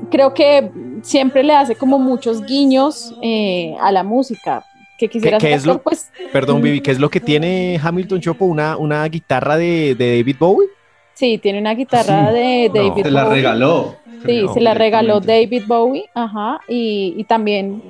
creo 0.09 0.33
que 0.33 0.71
siempre 1.01 1.43
le 1.43 1.53
hace 1.53 1.75
como 1.75 1.99
muchos 1.99 2.45
guiños 2.45 3.13
eh, 3.21 3.75
a 3.79 3.91
la 3.91 4.03
música. 4.03 4.63
Que 4.97 5.09
quisiera 5.09 5.37
¿Qué, 5.39 5.53
es 5.53 5.65
lo, 5.65 5.81
pues, 5.81 6.09
Perdón, 6.31 6.61
Vivi, 6.61 6.79
¿qué 6.83 6.91
es 6.91 6.99
lo 6.99 7.09
que 7.09 7.19
tiene 7.19 7.77
Hamilton 7.83 8.21
Chopo? 8.21 8.45
¿Una, 8.45 8.77
una 8.77 9.05
guitarra 9.07 9.57
de, 9.57 9.93
David 9.97 10.37
Bowie? 10.39 10.69
Sí, 11.13 11.37
tiene 11.37 11.59
una 11.59 11.73
guitarra 11.73 12.31
de 12.31 12.71
David 12.73 12.89
Bowie. 12.89 13.03
Se 13.03 13.11
la 13.11 13.25
regaló. 13.25 13.95
Sí, 14.25 14.45
se 14.53 14.61
la 14.61 14.73
regaló 14.73 15.19
David 15.19 15.63
Bowie, 15.67 16.09
ajá, 16.13 16.59
y, 16.67 17.23
también 17.25 17.81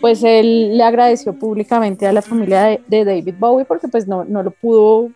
pues 0.00 0.22
él 0.24 0.76
le 0.76 0.82
agradeció 0.82 1.32
públicamente 1.32 2.06
a 2.06 2.12
la 2.12 2.22
familia 2.22 2.78
de, 2.86 3.04
David 3.04 3.34
Bowie 3.38 3.64
porque 3.64 3.88
pues 3.88 4.06
no, 4.06 4.24
no 4.24 4.42
lo 4.42 4.50
pudo, 4.50 5.10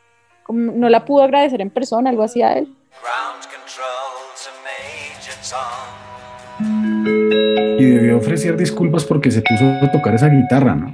no 0.48 0.88
la 0.88 1.04
pudo 1.04 1.22
agradecer 1.22 1.60
en 1.60 1.70
persona, 1.70 2.10
algo 2.10 2.22
así 2.22 2.40
a 2.42 2.58
él. 2.58 2.68
Y 7.78 7.84
debió 7.84 8.18
ofrecer 8.18 8.56
disculpas 8.56 9.04
porque 9.04 9.30
se 9.30 9.42
puso 9.42 9.64
a 9.82 9.90
tocar 9.90 10.14
esa 10.14 10.28
guitarra, 10.28 10.74
¿no? 10.74 10.92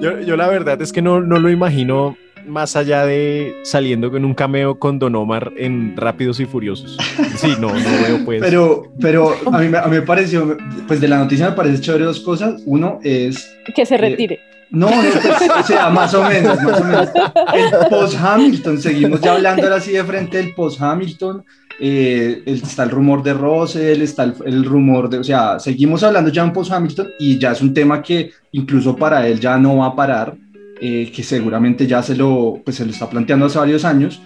yo, 0.00 0.36
la 0.36 0.48
verdad 0.48 0.80
es 0.82 0.92
que 0.92 1.00
no, 1.00 1.20
no 1.20 1.38
lo 1.38 1.50
imagino 1.50 2.16
más 2.46 2.76
allá 2.76 3.06
de 3.06 3.54
saliendo 3.62 4.10
con 4.10 4.24
un 4.24 4.34
cameo 4.34 4.78
con 4.78 4.98
Don 4.98 5.14
Omar 5.14 5.52
en 5.56 5.96
Rápidos 5.96 6.40
y 6.40 6.46
Furiosos. 6.46 6.98
Sí, 7.36 7.54
no, 7.58 7.68
no 7.68 8.02
veo 8.06 8.24
pues. 8.24 8.42
Pero, 8.42 8.92
pero 9.00 9.34
a, 9.50 9.58
mí, 9.58 9.74
a 9.74 9.86
mí 9.86 9.96
me 9.96 10.02
pareció, 10.02 10.56
pues 10.86 11.00
de 11.00 11.08
la 11.08 11.18
noticia 11.18 11.50
me 11.50 11.56
parece 11.56 11.80
chévere 11.80 12.04
dos 12.04 12.20
cosas. 12.20 12.62
Uno 12.66 12.98
es... 13.02 13.50
Que 13.74 13.86
se 13.86 13.96
retire. 13.96 14.40
No, 14.72 14.88
pues, 14.88 15.50
o 15.60 15.62
sea, 15.64 15.90
más 15.90 16.14
o 16.14 16.24
menos, 16.24 16.60
más 16.62 16.80
o 16.80 16.84
menos. 16.84 17.08
El 17.52 17.88
post-Hamilton, 17.90 18.78
seguimos 18.80 19.20
ya 19.20 19.34
hablando 19.34 19.64
ahora 19.64 19.76
así 19.76 19.92
de 19.92 20.02
frente 20.02 20.38
del 20.38 20.54
post-Hamilton. 20.54 21.44
Eh, 21.78 22.42
está 22.46 22.84
el 22.84 22.90
rumor 22.90 23.22
de 23.22 23.34
Russell, 23.34 24.00
está 24.00 24.24
el, 24.24 24.64
rumor 24.64 25.10
de, 25.10 25.18
o 25.18 25.24
sea, 25.24 25.58
seguimos 25.58 26.02
hablando 26.02 26.30
ya 26.30 26.42
un 26.44 26.54
post-Hamilton 26.54 27.08
y 27.18 27.38
ya 27.38 27.52
es 27.52 27.60
un 27.60 27.74
tema 27.74 28.02
que 28.02 28.30
incluso 28.52 28.96
para 28.96 29.26
él 29.26 29.40
ya 29.40 29.58
no 29.58 29.78
va 29.78 29.86
a 29.86 29.96
parar, 29.96 30.36
eh, 30.80 31.12
que 31.14 31.22
seguramente 31.22 31.86
ya 31.86 32.02
se 32.02 32.16
lo, 32.16 32.60
pues, 32.64 32.76
se 32.76 32.86
lo 32.86 32.92
está 32.92 33.10
planteando 33.10 33.46
hace 33.46 33.58
varios 33.58 33.84
años. 33.84 34.20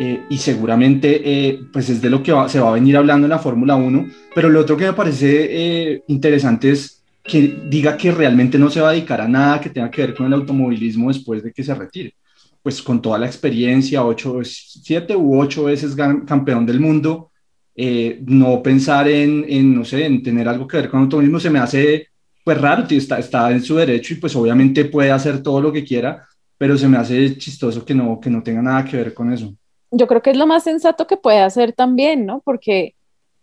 Eh, 0.00 0.22
y 0.30 0.38
seguramente 0.38 1.60
pues 1.70 1.90
es 1.90 2.00
de 2.00 2.08
lo 2.08 2.22
que 2.22 2.34
se 2.48 2.58
va 2.58 2.70
a 2.70 2.72
venir 2.72 2.96
hablando 2.96 3.26
en 3.26 3.30
la 3.30 3.38
Fórmula 3.38 3.76
1, 3.76 4.06
pero 4.34 4.48
lo 4.48 4.60
otro 4.60 4.76
que 4.76 4.86
me 4.86 4.94
parece 4.94 6.02
interesante 6.08 6.70
es 6.70 7.01
que 7.22 7.60
diga 7.68 7.96
que 7.96 8.10
realmente 8.10 8.58
no 8.58 8.68
se 8.68 8.80
va 8.80 8.90
a 8.90 8.92
dedicar 8.92 9.20
a 9.20 9.28
nada 9.28 9.60
que 9.60 9.70
tenga 9.70 9.90
que 9.90 10.02
ver 10.02 10.14
con 10.14 10.26
el 10.26 10.32
automovilismo 10.32 11.08
después 11.08 11.42
de 11.42 11.52
que 11.52 11.62
se 11.62 11.74
retire. 11.74 12.14
Pues 12.62 12.82
con 12.82 13.00
toda 13.00 13.18
la 13.18 13.26
experiencia, 13.26 14.04
ocho, 14.04 14.40
siete 14.44 15.16
u 15.16 15.40
ocho 15.40 15.64
veces 15.64 15.94
campeón 15.94 16.66
del 16.66 16.80
mundo, 16.80 17.30
eh, 17.74 18.20
no 18.26 18.62
pensar 18.62 19.08
en, 19.08 19.74
no 19.74 19.84
sé, 19.84 20.06
en 20.06 20.22
tener 20.22 20.48
algo 20.48 20.66
que 20.66 20.76
ver 20.76 20.90
con 20.90 21.00
el 21.00 21.04
automovilismo 21.04 21.40
se 21.40 21.50
me 21.50 21.58
hace 21.58 22.08
pues 22.44 22.60
raro, 22.60 22.84
está, 22.90 23.18
está 23.18 23.50
en 23.50 23.62
su 23.62 23.76
derecho 23.76 24.14
y 24.14 24.16
pues 24.16 24.34
obviamente 24.34 24.84
puede 24.84 25.10
hacer 25.10 25.42
todo 25.42 25.60
lo 25.60 25.72
que 25.72 25.84
quiera, 25.84 26.26
pero 26.58 26.76
se 26.76 26.88
me 26.88 26.98
hace 26.98 27.36
chistoso 27.38 27.84
que 27.84 27.94
no, 27.94 28.18
que 28.20 28.30
no 28.30 28.42
tenga 28.42 28.62
nada 28.62 28.84
que 28.84 28.96
ver 28.96 29.14
con 29.14 29.32
eso. 29.32 29.54
Yo 29.90 30.06
creo 30.06 30.22
que 30.22 30.30
es 30.30 30.36
lo 30.36 30.46
más 30.46 30.64
sensato 30.64 31.06
que 31.06 31.16
puede 31.16 31.40
hacer 31.40 31.72
también, 31.72 32.26
¿no? 32.26 32.40
Porque, 32.44 32.94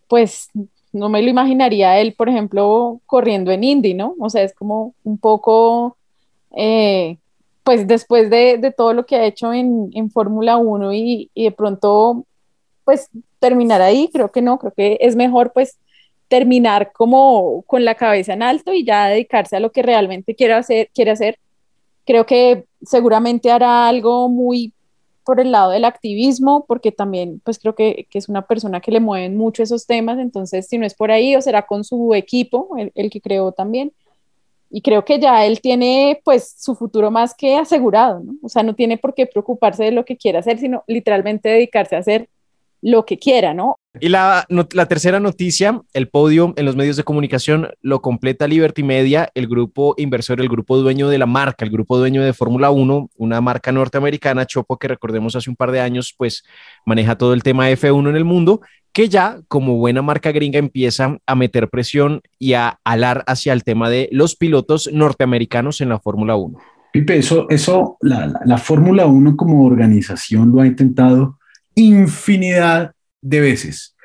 pues, 0.08 0.50
no 0.92 1.10
me 1.10 1.22
lo 1.22 1.30
imaginaría 1.30 2.00
él, 2.00 2.14
por 2.14 2.30
ejemplo, 2.30 3.00
corriendo 3.06 3.52
en 3.52 3.64
Indy, 3.64 3.94
¿no? 3.94 4.16
O 4.20 4.30
sea, 4.30 4.44
es 4.44 4.54
como 4.54 4.94
un 5.04 5.18
poco, 5.18 5.98
eh, 6.56 7.18
pues 7.64 7.88
después 7.88 8.30
de, 8.30 8.58
de, 8.58 8.72
todo 8.72 8.94
lo 8.94 9.06
que 9.06 9.16
ha 9.16 9.26
hecho 9.26 9.54
en, 9.54 9.90
en 9.94 10.12
Fórmula 10.12 10.58
1 10.58 10.94
y, 10.94 11.30
y, 11.34 11.44
de 11.46 11.52
pronto, 11.52 12.26
pues 12.86 13.10
terminar 13.40 13.82
ahí, 13.82 14.10
creo 14.12 14.32
que 14.32 14.42
no, 14.42 14.58
creo 14.60 14.74
que 14.74 14.98
es 15.02 15.16
mejor 15.16 15.52
pues 15.54 15.78
terminar 16.30 16.92
como 16.94 17.64
con 17.64 17.84
la 17.84 17.96
cabeza 17.96 18.34
en 18.34 18.44
alto 18.44 18.72
y 18.72 18.86
ya 18.86 19.08
dedicarse 19.08 19.58
a 19.58 19.60
lo 19.60 19.72
que 19.72 19.82
realmente 19.82 20.36
quiere 20.36 20.54
hacer. 20.54 20.90
Quiere 20.94 21.12
hacer. 21.12 21.38
Creo 22.06 22.26
que 22.26 22.66
seguramente 22.82 23.52
hará 23.52 23.88
algo 23.88 24.30
muy 24.30 24.74
por 25.30 25.40
el 25.40 25.52
lado 25.52 25.70
del 25.70 25.86
activismo, 25.86 26.66
porque 26.68 26.92
también 26.92 27.40
pues 27.46 27.60
creo 27.60 27.76
que, 27.76 28.08
que, 28.10 28.18
es 28.18 28.30
una 28.30 28.48
persona 28.48 28.82
que 28.82 28.90
le 28.90 29.00
mueven 29.00 29.38
mucho 29.38 29.62
esos 29.62 29.86
temas, 29.86 30.18
entonces 30.18 30.68
si 30.68 30.80
no 30.80 30.88
es 30.88 30.96
por 30.96 31.12
ahí 31.12 31.36
o 31.36 31.42
será 31.44 31.68
con 31.68 31.84
su 31.84 32.16
equipo, 32.16 32.76
el, 32.80 32.92
el, 32.96 33.12
que 33.12 33.22
creó 33.22 33.52
también. 33.52 33.94
Y 34.72 34.82
creo 34.82 35.06
que 35.06 35.20
ya 35.20 35.46
él 35.46 35.62
tiene 35.62 36.20
pues 36.26 36.56
su 36.58 36.74
futuro 36.74 37.12
más 37.12 37.36
que 37.36 37.58
asegurado, 37.58 38.22
¿no? 38.22 38.34
O 38.42 38.50
sea, 38.50 38.64
no 38.64 38.74
tiene 38.74 38.98
por 38.98 39.14
qué 39.14 39.28
preocuparse 39.28 39.84
de 39.84 39.92
lo 39.92 40.04
que 40.04 40.18
quiere 40.18 40.40
hacer, 40.40 40.58
sino 40.58 40.84
literalmente 40.88 41.48
dedicarse 41.48 41.96
a 41.96 42.00
hacer 42.00 42.28
lo 42.82 43.06
que 43.06 43.18
quiera, 43.18 43.54
¿no? 43.54 43.78
Y 44.00 44.10
la, 44.10 44.46
la, 44.50 44.86
tercera 44.86 45.20
noticia, 45.20 45.82
el 45.94 46.10
podio 46.10 46.54
en 46.56 46.66
los 46.66 46.76
medios 46.76 46.96
de 46.96 47.04
comunicación 47.04 47.70
lo 47.82 48.02
completa 48.02 48.48
Liberty 48.48 48.84
Media, 48.84 49.30
el 49.34 49.48
grupo 49.48 49.96
inversor, 49.98 50.40
el 50.40 50.48
grupo 50.48 50.78
dueño 50.78 51.10
de 51.10 51.18
la 51.18 51.26
marca, 51.26 51.66
el 51.66 51.72
grupo 51.72 51.98
dueño 51.98 52.24
de 52.24 52.34
Fórmula 52.34 52.70
1, 52.70 53.10
una 53.18 53.42
marca 53.42 53.72
norteamericana, 53.72 54.46
Chopo, 54.46 54.78
que 54.78 54.88
recordemos 54.88 55.36
hace 55.36 55.50
un 55.50 55.56
par 55.56 55.72
de 55.72 55.82
años, 55.82 56.14
pues 56.16 56.44
maneja 56.86 57.18
todo 57.18 57.34
el 57.34 57.42
tema 57.42 57.72
F1 57.72 58.10
en 58.10 58.16
el 58.16 58.26
mundo, 58.26 58.62
que 58.94 59.10
ya 59.10 59.40
como 59.48 59.78
buena 59.78 60.04
marca 60.04 60.32
gringa 60.32 60.60
empieza 60.60 61.18
a 61.26 61.36
meter 61.36 61.68
presión 61.70 62.22
y 62.38 62.54
a 62.54 62.80
alar 62.84 63.24
hacia 63.26 63.54
el 63.54 63.64
tema 63.64 63.90
de 63.90 64.08
los 64.12 64.36
pilotos 64.36 64.90
norteamericanos 64.94 65.82
en 65.82 65.90
la 65.90 66.00
Fórmula 66.00 66.36
1. 66.36 66.60
Pipe, 66.94 67.18
eso, 67.18 67.48
eso 67.50 67.98
la, 68.02 68.28
la, 68.28 68.42
la 68.46 68.58
Fórmula 68.58 69.08
1 69.08 69.36
como 69.36 69.66
organización 69.66 70.52
lo 70.52 70.62
ha 70.62 70.68
intentado 70.68 71.39
infinidad 71.80 72.94
de 73.22 73.40
veces. 73.40 73.96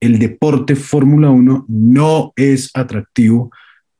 El 0.00 0.18
deporte 0.18 0.76
Fórmula 0.76 1.30
1 1.30 1.66
no 1.68 2.32
es 2.36 2.70
atractivo 2.74 3.50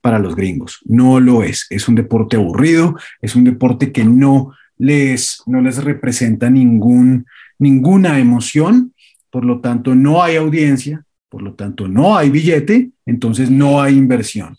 para 0.01 0.19
los 0.19 0.37
gringos, 0.37 0.79
no 0.85 1.19
lo 1.19 1.43
es. 1.43 1.67
Es 1.71 1.89
un 1.89 1.95
deporte 1.95 2.37
aburrido, 2.37 2.97
es 3.21 3.35
un 3.35 3.45
deporte 3.45 3.93
que 3.93 4.05
no 4.05 4.53
les, 4.79 5.43
no 5.47 5.61
les 5.61 5.83
representa 5.83 6.49
ningún, 6.51 7.27
ninguna 7.59 8.19
emoción, 8.19 8.95
por 9.31 9.45
lo 9.45 9.61
tanto 9.61 9.95
no 9.95 10.23
hay 10.23 10.37
audiencia, 10.37 11.05
por 11.29 11.43
lo 11.43 11.55
tanto 11.55 11.89
no 11.89 12.17
hay 12.17 12.31
billete, 12.31 12.91
entonces 13.05 13.51
no 13.51 13.83
hay 13.83 13.97
inversión. 13.97 14.57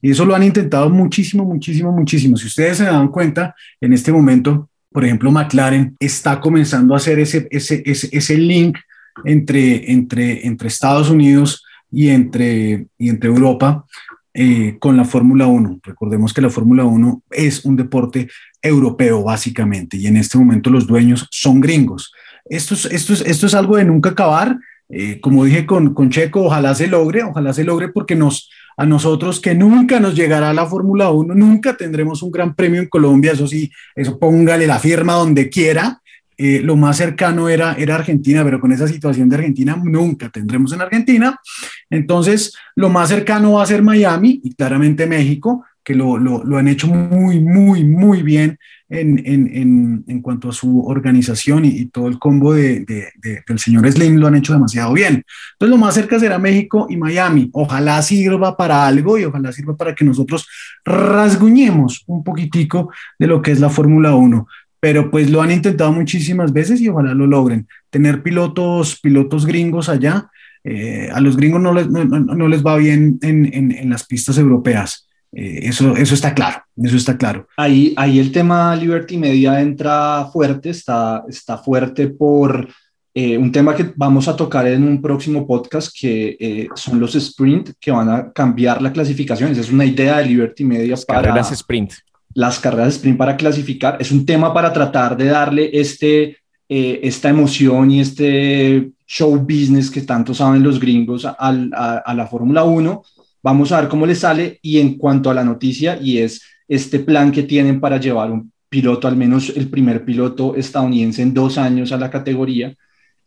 Y 0.00 0.10
eso 0.10 0.24
lo 0.24 0.34
han 0.34 0.42
intentado 0.42 0.88
muchísimo, 0.90 1.44
muchísimo, 1.44 1.92
muchísimo. 1.92 2.36
Si 2.36 2.46
ustedes 2.46 2.78
se 2.78 2.84
dan 2.84 3.08
cuenta, 3.08 3.54
en 3.80 3.92
este 3.92 4.12
momento 4.12 4.70
por 4.96 5.04
ejemplo, 5.04 5.30
McLaren 5.30 5.94
está 6.00 6.40
comenzando 6.40 6.94
a 6.94 6.96
hacer 6.96 7.18
ese, 7.18 7.46
ese, 7.50 7.82
ese, 7.84 8.08
ese 8.12 8.38
link 8.38 8.78
entre, 9.26 9.92
entre, 9.92 10.46
entre 10.46 10.68
Estados 10.68 11.10
Unidos 11.10 11.66
y 11.92 12.08
entre, 12.08 12.86
y 12.96 13.10
entre 13.10 13.28
Europa 13.28 13.84
eh, 14.32 14.78
con 14.80 14.96
la 14.96 15.04
Fórmula 15.04 15.48
1. 15.48 15.80
Recordemos 15.82 16.32
que 16.32 16.40
la 16.40 16.48
Fórmula 16.48 16.86
1 16.86 17.24
es 17.30 17.66
un 17.66 17.76
deporte 17.76 18.30
europeo 18.62 19.22
básicamente 19.22 19.98
y 19.98 20.06
en 20.06 20.16
este 20.16 20.38
momento 20.38 20.70
los 20.70 20.86
dueños 20.86 21.28
son 21.30 21.60
gringos. 21.60 22.10
Esto 22.46 22.72
es, 22.72 22.86
esto 22.86 23.12
es, 23.12 23.20
esto 23.20 23.44
es 23.44 23.54
algo 23.54 23.76
de 23.76 23.84
nunca 23.84 24.08
acabar. 24.08 24.56
Eh, 24.88 25.20
como 25.20 25.44
dije 25.44 25.66
con, 25.66 25.92
con 25.92 26.08
Checo, 26.08 26.44
ojalá 26.44 26.74
se 26.74 26.86
logre, 26.86 27.22
ojalá 27.22 27.52
se 27.52 27.64
logre 27.64 27.90
porque 27.90 28.16
nos, 28.16 28.48
a 28.76 28.84
nosotros 28.84 29.40
que 29.40 29.54
nunca 29.54 30.00
nos 30.00 30.14
llegará 30.14 30.52
la 30.52 30.66
Fórmula 30.66 31.10
1, 31.10 31.34
nunca 31.34 31.76
tendremos 31.76 32.22
un 32.22 32.30
gran 32.30 32.54
premio 32.54 32.80
en 32.80 32.88
Colombia, 32.88 33.32
eso 33.32 33.46
sí, 33.46 33.70
eso 33.94 34.18
póngale 34.18 34.66
la 34.66 34.78
firma 34.78 35.14
donde 35.14 35.48
quiera. 35.48 36.00
Eh, 36.38 36.60
lo 36.62 36.76
más 36.76 36.98
cercano 36.98 37.48
era, 37.48 37.74
era 37.78 37.94
Argentina, 37.94 38.44
pero 38.44 38.60
con 38.60 38.70
esa 38.70 38.86
situación 38.86 39.30
de 39.30 39.36
Argentina 39.36 39.80
nunca 39.82 40.28
tendremos 40.28 40.72
en 40.74 40.82
Argentina. 40.82 41.40
Entonces, 41.88 42.54
lo 42.74 42.90
más 42.90 43.08
cercano 43.08 43.52
va 43.52 43.62
a 43.62 43.66
ser 43.66 43.80
Miami 43.80 44.40
y 44.44 44.54
claramente 44.54 45.06
México, 45.06 45.64
que 45.82 45.94
lo, 45.94 46.18
lo, 46.18 46.44
lo 46.44 46.58
han 46.58 46.68
hecho 46.68 46.88
muy, 46.88 47.40
muy, 47.40 47.84
muy 47.84 48.22
bien 48.22 48.58
en, 48.88 49.20
en, 49.26 50.04
en, 50.06 50.22
cuanto 50.22 50.48
a 50.48 50.52
su 50.52 50.80
organización 50.86 51.64
y, 51.64 51.86
todo 51.86 52.08
el 52.08 52.18
combo 52.18 52.54
de, 52.54 52.84
de, 52.84 53.42
del 53.46 53.58
señor 53.58 53.90
Slim 53.90 54.16
lo 54.16 54.26
han 54.26 54.36
hecho 54.36 54.52
demasiado 54.52 54.92
bien. 54.92 55.24
Entonces 55.52 55.70
lo 55.70 55.76
más 55.76 55.94
cerca 55.94 56.20
será 56.20 56.38
México 56.38 56.86
y 56.88 56.96
Miami. 56.96 57.50
Ojalá 57.52 58.00
sirva 58.02 58.56
para 58.56 58.86
algo 58.86 59.18
y 59.18 59.24
ojalá 59.24 59.52
sirva 59.52 59.76
para 59.76 59.94
que 59.94 60.04
nosotros 60.04 60.48
rasguñemos 60.84 62.04
un 62.06 62.22
poquitico 62.22 62.92
de 63.18 63.26
lo 63.26 63.42
que 63.42 63.52
es 63.52 63.60
la 63.60 63.70
Fórmula 63.70 64.14
1 64.14 64.46
pero 64.78 65.10
pues 65.10 65.30
lo 65.30 65.42
han 65.42 65.50
intentado 65.50 65.90
muchísimas 65.90 66.52
veces 66.52 66.80
y 66.80 66.88
ojalá 66.88 67.12
lo 67.12 67.26
logren. 67.26 67.66
Tener 67.90 68.22
pilotos, 68.22 69.00
pilotos 69.00 69.44
gringos 69.44 69.88
allá, 69.88 70.30
eh, 70.62 71.08
a 71.12 71.20
los 71.20 71.36
gringos 71.36 71.60
no 71.60 71.72
les, 71.72 71.88
no, 71.88 72.48
les 72.48 72.64
va 72.64 72.76
bien 72.76 73.18
en, 73.22 73.46
en, 73.52 73.72
en, 73.72 73.90
las 73.90 74.06
pistas 74.06 74.38
europeas. 74.38 75.08
Eh, 75.32 75.60
eso, 75.62 75.96
eso 75.96 76.14
está 76.14 76.34
claro, 76.34 76.62
eso 76.76 76.96
está 76.96 77.16
claro. 77.16 77.46
Ahí, 77.56 77.94
ahí 77.96 78.18
el 78.18 78.32
tema 78.32 78.74
Liberty 78.76 79.16
Media 79.16 79.60
entra 79.60 80.28
fuerte, 80.32 80.70
está, 80.70 81.24
está 81.28 81.58
fuerte 81.58 82.08
por 82.08 82.68
eh, 83.14 83.38
un 83.38 83.50
tema 83.50 83.74
que 83.74 83.92
vamos 83.96 84.28
a 84.28 84.36
tocar 84.36 84.66
en 84.66 84.84
un 84.84 85.00
próximo 85.00 85.46
podcast, 85.46 85.94
que 85.98 86.36
eh, 86.38 86.68
son 86.74 87.00
los 87.00 87.14
sprint, 87.14 87.70
que 87.80 87.90
van 87.90 88.10
a 88.10 88.32
cambiar 88.32 88.82
la 88.82 88.92
clasificación. 88.92 89.52
Esa 89.52 89.62
es 89.62 89.70
una 89.70 89.86
idea 89.86 90.18
de 90.18 90.26
Liberty 90.26 90.64
Media 90.64 90.90
las 90.90 91.04
para... 91.06 91.22
Carreras 91.22 91.52
sprint. 91.52 91.92
Las 92.34 92.60
carreras 92.60 92.94
sprint 92.96 93.16
para 93.16 93.36
clasificar. 93.36 93.96
Es 93.98 94.12
un 94.12 94.26
tema 94.26 94.52
para 94.52 94.72
tratar 94.72 95.16
de 95.16 95.26
darle 95.26 95.70
este, 95.72 96.36
esta 96.68 97.30
emoción 97.30 97.90
y 97.90 98.00
este 98.00 98.90
show 99.06 99.34
business 99.38 99.90
que 99.90 100.02
tanto 100.02 100.34
saben 100.34 100.62
los 100.62 100.78
gringos 100.78 101.24
a, 101.24 101.36
a, 101.38 102.02
a 102.04 102.14
la 102.14 102.26
Fórmula 102.26 102.64
1 102.64 103.02
Vamos 103.46 103.70
a 103.70 103.80
ver 103.80 103.88
cómo 103.88 104.06
le 104.06 104.16
sale 104.16 104.58
y 104.60 104.80
en 104.80 104.98
cuanto 104.98 105.30
a 105.30 105.34
la 105.34 105.44
noticia, 105.44 105.96
y 106.02 106.18
es 106.18 106.42
este 106.68 106.98
plan 106.98 107.30
que 107.30 107.44
tienen 107.44 107.80
para 107.80 107.98
llevar 107.98 108.30
un 108.30 108.52
piloto, 108.68 109.06
al 109.06 109.16
menos 109.16 109.52
el 109.56 109.68
primer 109.68 110.04
piloto 110.04 110.56
estadounidense 110.56 111.22
en 111.22 111.32
dos 111.32 111.58
años 111.58 111.92
a 111.92 111.96
la 111.96 112.10
categoría, 112.10 112.74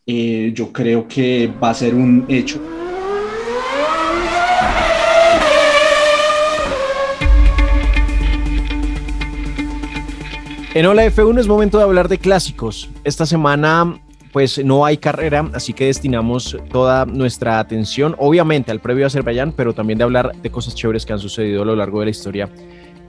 eh, 0.06 0.52
yo 0.54 0.72
creo 0.74 1.08
que 1.08 1.52
va 1.62 1.70
a 1.70 1.74
ser 1.74 1.96
un 1.96 2.26
hecho. 2.28 2.62
En 10.74 10.86
Hola 10.86 11.06
F1 11.08 11.40
es 11.40 11.48
momento 11.48 11.78
de 11.78 11.84
hablar 11.84 12.08
de 12.10 12.20
clásicos. 12.20 12.90
Esta 13.04 13.26
semana 13.26 14.00
pues 14.32 14.64
no 14.64 14.86
hay 14.86 14.98
carrera, 14.98 15.50
así 15.54 15.74
que 15.74 15.86
destinamos 15.86 16.56
toda 16.72 17.06
nuestra 17.06 17.60
atención, 17.60 18.16
obviamente, 18.20 18.70
al 18.70 18.80
previo 18.80 19.08
Azerbaiyán, 19.08 19.54
pero 19.54 19.74
también 19.74 19.98
de 19.98 20.04
hablar 20.04 20.36
de 20.36 20.52
cosas 20.52 20.76
chéveres 20.76 21.06
que 21.06 21.14
han 21.14 21.20
sucedido 21.20 21.64
a 21.64 21.66
lo 21.66 21.76
largo 21.76 22.00
de 22.00 22.06
la 22.06 22.12
historia 22.12 22.50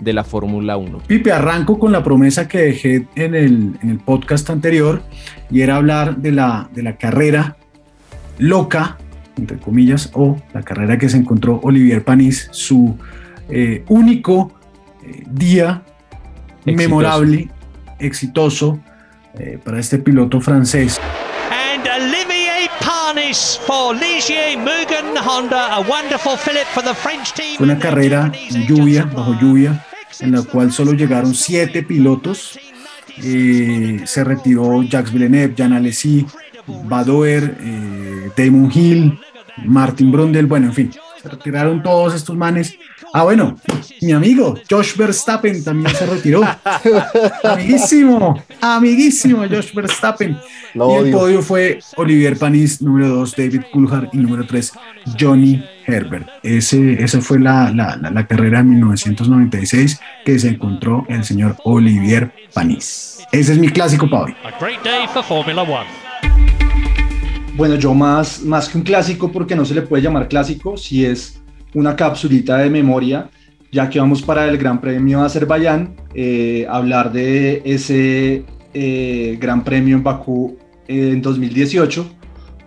de 0.01 0.13
la 0.13 0.25
Fórmula 0.25 0.77
1. 0.77 0.99
Pipe, 1.07 1.33
arranco 1.33 1.79
con 1.79 1.93
la 1.93 2.03
promesa 2.03 2.49
que 2.49 2.59
dejé 2.59 3.07
en 3.15 3.35
el, 3.35 3.79
en 3.83 3.91
el 3.91 3.99
podcast 3.99 4.49
anterior 4.51 5.03
y 5.51 5.61
era 5.61 5.77
hablar 5.77 6.17
de 6.17 6.33
la, 6.33 6.69
de 6.73 6.83
la 6.83 6.97
carrera 6.97 7.57
loca, 8.39 8.99
entre 9.37 9.59
comillas, 9.59 10.11
o 10.15 10.37
la 10.53 10.63
carrera 10.63 10.99
que 10.99 11.09
se 11.09 11.17
encontró 11.17 11.61
Olivier 11.63 12.05
Panis, 12.05 12.49
su 12.51 12.97
eh, 13.49 13.85
único 13.89 14.53
eh, 15.05 15.25
día 15.31 15.83
exitoso. 16.65 16.77
memorable, 16.77 17.49
exitoso, 17.99 18.81
eh, 19.39 19.59
para 19.63 19.79
este 19.79 19.99
piloto 19.99 20.41
francés. 20.41 21.01
And 21.51 21.87
Olivier 21.87 22.69
Panis 22.81 23.61
for 23.67 23.95
Ligier 23.95 24.57
Mugen 24.59 25.17
Honda, 25.25 25.75
a 25.75 25.81
wonderful 25.81 26.37
Philip 26.37 26.67
for 26.73 26.83
the 26.83 26.95
French 26.95 27.33
team. 27.33 27.57
Fue 27.57 27.67
una 27.67 27.79
carrera 27.79 28.33
en 28.35 28.67
lluvia, 28.67 29.05
bajo 29.05 29.35
lluvia, 29.41 29.85
en 30.21 30.33
la 30.33 30.43
cual 30.43 30.73
solo 30.73 30.93
llegaron 30.93 31.35
siete 31.35 31.83
pilotos. 31.83 32.59
Eh, 33.23 34.03
se 34.05 34.25
retiró 34.25 34.83
Jacques 34.83 35.13
Villeneuve, 35.13 35.55
Jean 35.55 35.73
Alesi, 35.73 36.27
Badoer, 36.85 37.57
eh, 37.61 38.31
Damon 38.37 38.71
Hill, 38.73 39.19
Martin 39.65 40.11
Brundle, 40.11 40.45
bueno, 40.45 40.67
en 40.67 40.73
fin, 40.73 40.91
se 41.21 41.29
retiraron 41.29 41.83
todos 41.83 42.15
estos 42.15 42.37
manes 42.37 42.79
Ah, 43.13 43.25
bueno, 43.25 43.57
mi 44.03 44.13
amigo 44.13 44.55
Josh 44.71 44.97
Verstappen 44.97 45.65
también 45.65 45.95
se 45.97 46.07
retiró. 46.07 46.43
amiguísimo, 47.45 48.41
amiguísimo 48.61 49.43
Josh 49.49 49.75
Verstappen. 49.75 50.39
y 50.75 50.79
el 50.79 51.11
podio 51.11 51.43
fue 51.43 51.81
Olivier 51.97 52.39
Panis, 52.39 52.81
número 52.81 53.09
2, 53.09 53.35
David 53.37 53.63
Coulthard 53.73 54.09
y 54.13 54.19
número 54.19 54.47
3, 54.47 54.73
Johnny 55.19 55.65
Herbert. 55.87 56.29
Ese, 56.45 57.03
esa 57.03 57.21
fue 57.21 57.41
la, 57.41 57.73
la, 57.73 57.97
la, 57.97 58.27
carrera 58.27 58.61
en 58.61 58.71
1996 58.71 60.01
que 60.25 60.39
se 60.39 60.49
encontró 60.49 61.05
el 61.09 61.25
señor 61.25 61.57
Olivier 61.65 62.33
Panis. 62.55 63.27
Ese 63.33 63.53
es 63.53 63.59
mi 63.59 63.71
clásico 63.71 64.09
para 64.09 64.25
hoy. 64.25 64.35
Bueno, 67.57 67.75
yo 67.75 67.93
más, 67.93 68.43
más 68.43 68.69
que 68.69 68.79
un 68.79 68.85
clásico, 68.85 69.31
porque 69.31 69.57
no 69.57 69.65
se 69.65 69.75
le 69.75 69.83
puede 69.83 70.03
llamar 70.03 70.29
clásico, 70.29 70.77
si 70.77 71.05
es 71.05 71.40
una 71.75 71.97
capsulita 71.97 72.59
de 72.59 72.71
memoria, 72.71 73.31
ya 73.73 73.89
que 73.89 74.01
vamos 74.01 74.23
para 74.23 74.49
el 74.49 74.59
Gran 74.59 74.81
Premio 74.81 75.21
de 75.21 75.27
Azerbaiyán, 75.27 75.95
eh, 76.15 76.67
hablar 76.69 77.13
de 77.13 77.63
ese 77.65 78.45
eh, 78.75 79.39
Gran 79.41 79.63
Premio 79.63 79.97
en 79.97 80.03
Bakú 80.03 80.57
en 80.89 81.23
2018, 81.23 82.07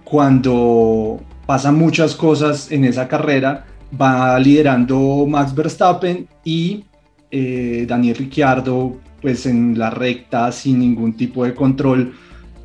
cuando 0.03 1.21
pasan 1.45 1.77
muchas 1.77 2.15
cosas 2.15 2.71
en 2.71 2.85
esa 2.85 3.07
carrera, 3.07 3.65
va 3.99 4.39
liderando 4.39 5.25
Max 5.27 5.53
Verstappen 5.53 6.27
y 6.43 6.85
eh, 7.29 7.85
Daniel 7.87 8.15
Ricciardo, 8.15 8.97
pues 9.21 9.45
en 9.45 9.77
la 9.77 9.89
recta, 9.89 10.51
sin 10.51 10.79
ningún 10.79 11.13
tipo 11.13 11.43
de 11.43 11.53
control, 11.53 12.13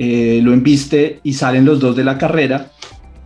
lo 0.01 0.53
embiste 0.53 1.19
y 1.25 1.33
salen 1.33 1.65
los 1.65 1.81
dos 1.81 1.97
de 1.97 2.05
la 2.05 2.17
carrera 2.17 2.71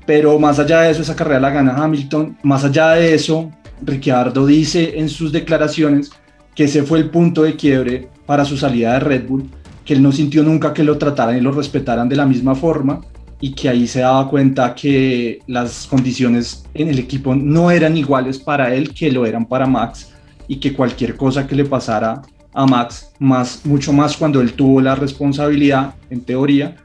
pero 0.06 0.38
más 0.38 0.58
allá 0.58 0.82
de 0.82 0.90
eso, 0.90 1.02
esa 1.02 1.16
carrera 1.16 1.40
la 1.40 1.50
gana 1.50 1.76
Hamilton. 1.76 2.36
Más 2.42 2.64
allá 2.64 2.90
de 2.90 3.14
eso, 3.14 3.50
Ricciardo 3.82 4.46
dice 4.46 4.98
en 4.98 5.08
sus 5.08 5.32
declaraciones 5.32 6.10
que 6.54 6.64
ese 6.64 6.82
fue 6.82 6.98
el 6.98 7.10
punto 7.10 7.42
de 7.42 7.56
quiebre 7.56 8.08
para 8.26 8.44
su 8.44 8.56
salida 8.56 8.94
de 8.94 9.00
Red 9.00 9.26
Bull, 9.26 9.48
que 9.84 9.94
él 9.94 10.02
no 10.02 10.12
sintió 10.12 10.42
nunca 10.42 10.72
que 10.72 10.84
lo 10.84 10.98
trataran 10.98 11.36
y 11.36 11.40
lo 11.40 11.52
respetaran 11.52 12.08
de 12.08 12.16
la 12.16 12.26
misma 12.26 12.54
forma 12.54 13.00
y 13.40 13.54
que 13.54 13.68
ahí 13.68 13.88
se 13.88 14.00
daba 14.00 14.28
cuenta 14.28 14.74
que 14.74 15.40
las 15.48 15.86
condiciones 15.86 16.64
en 16.74 16.88
el 16.88 16.98
equipo 16.98 17.34
no 17.34 17.70
eran 17.70 17.96
iguales 17.96 18.38
para 18.38 18.72
él 18.72 18.94
que 18.94 19.10
lo 19.10 19.26
eran 19.26 19.46
para 19.46 19.66
Max 19.66 20.12
y 20.46 20.56
que 20.56 20.72
cualquier 20.72 21.16
cosa 21.16 21.46
que 21.46 21.56
le 21.56 21.64
pasara 21.64 22.22
a 22.54 22.66
Max, 22.66 23.12
más, 23.18 23.64
mucho 23.64 23.92
más 23.92 24.16
cuando 24.16 24.40
él 24.40 24.52
tuvo 24.52 24.80
la 24.80 24.94
responsabilidad, 24.94 25.94
en 26.10 26.20
teoría, 26.20 26.76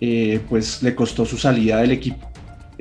eh, 0.00 0.40
pues 0.48 0.82
le 0.82 0.94
costó 0.94 1.24
su 1.24 1.38
salida 1.38 1.78
del 1.78 1.92
equipo. 1.92 2.31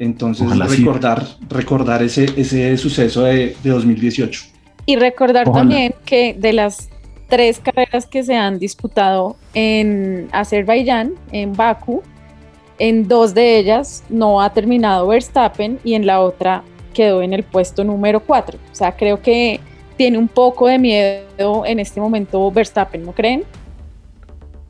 Entonces, 0.02 0.50
recordar, 0.58 1.24
recordar 1.48 2.02
ese, 2.02 2.26
ese 2.36 2.76
suceso 2.78 3.22
de, 3.22 3.56
2018. 3.64 4.46
Y 4.88 4.96
recordar 4.96 5.52
también 5.52 5.94
que 6.06 6.34
de 6.34 6.54
las 6.54 6.90
tres 7.30 7.60
carreras 7.60 8.08
que 8.08 8.24
se 8.24 8.36
han 8.36 8.58
disputado 8.58 9.36
en 9.54 10.28
Azerbaiyán, 10.32 11.14
en 11.32 11.54
Baku, 11.54 12.02
en 12.80 13.08
dos 13.08 13.36
de 13.36 13.60
ellas 13.60 14.04
no 14.10 14.42
ha 14.42 14.52
terminado 14.52 15.06
Verstappen 15.06 15.78
y 15.84 15.94
en 15.94 16.08
la 16.08 16.20
otra 16.22 16.64
quedó 16.96 17.22
en 17.22 17.34
el 17.34 17.44
puesto 17.44 17.84
número 17.84 18.22
cuatro. 18.22 18.58
O 18.72 18.76
sea, 18.76 18.96
creo 18.96 19.22
que 19.22 19.60
tiene 19.98 20.18
un 20.18 20.28
poco 20.28 20.66
de 20.66 20.80
miedo 20.80 21.64
en 21.64 21.80
este 21.80 22.02
momento 22.02 22.52
Verstappen, 22.52 23.06
¿no 23.06 23.12
creen? 23.12 23.44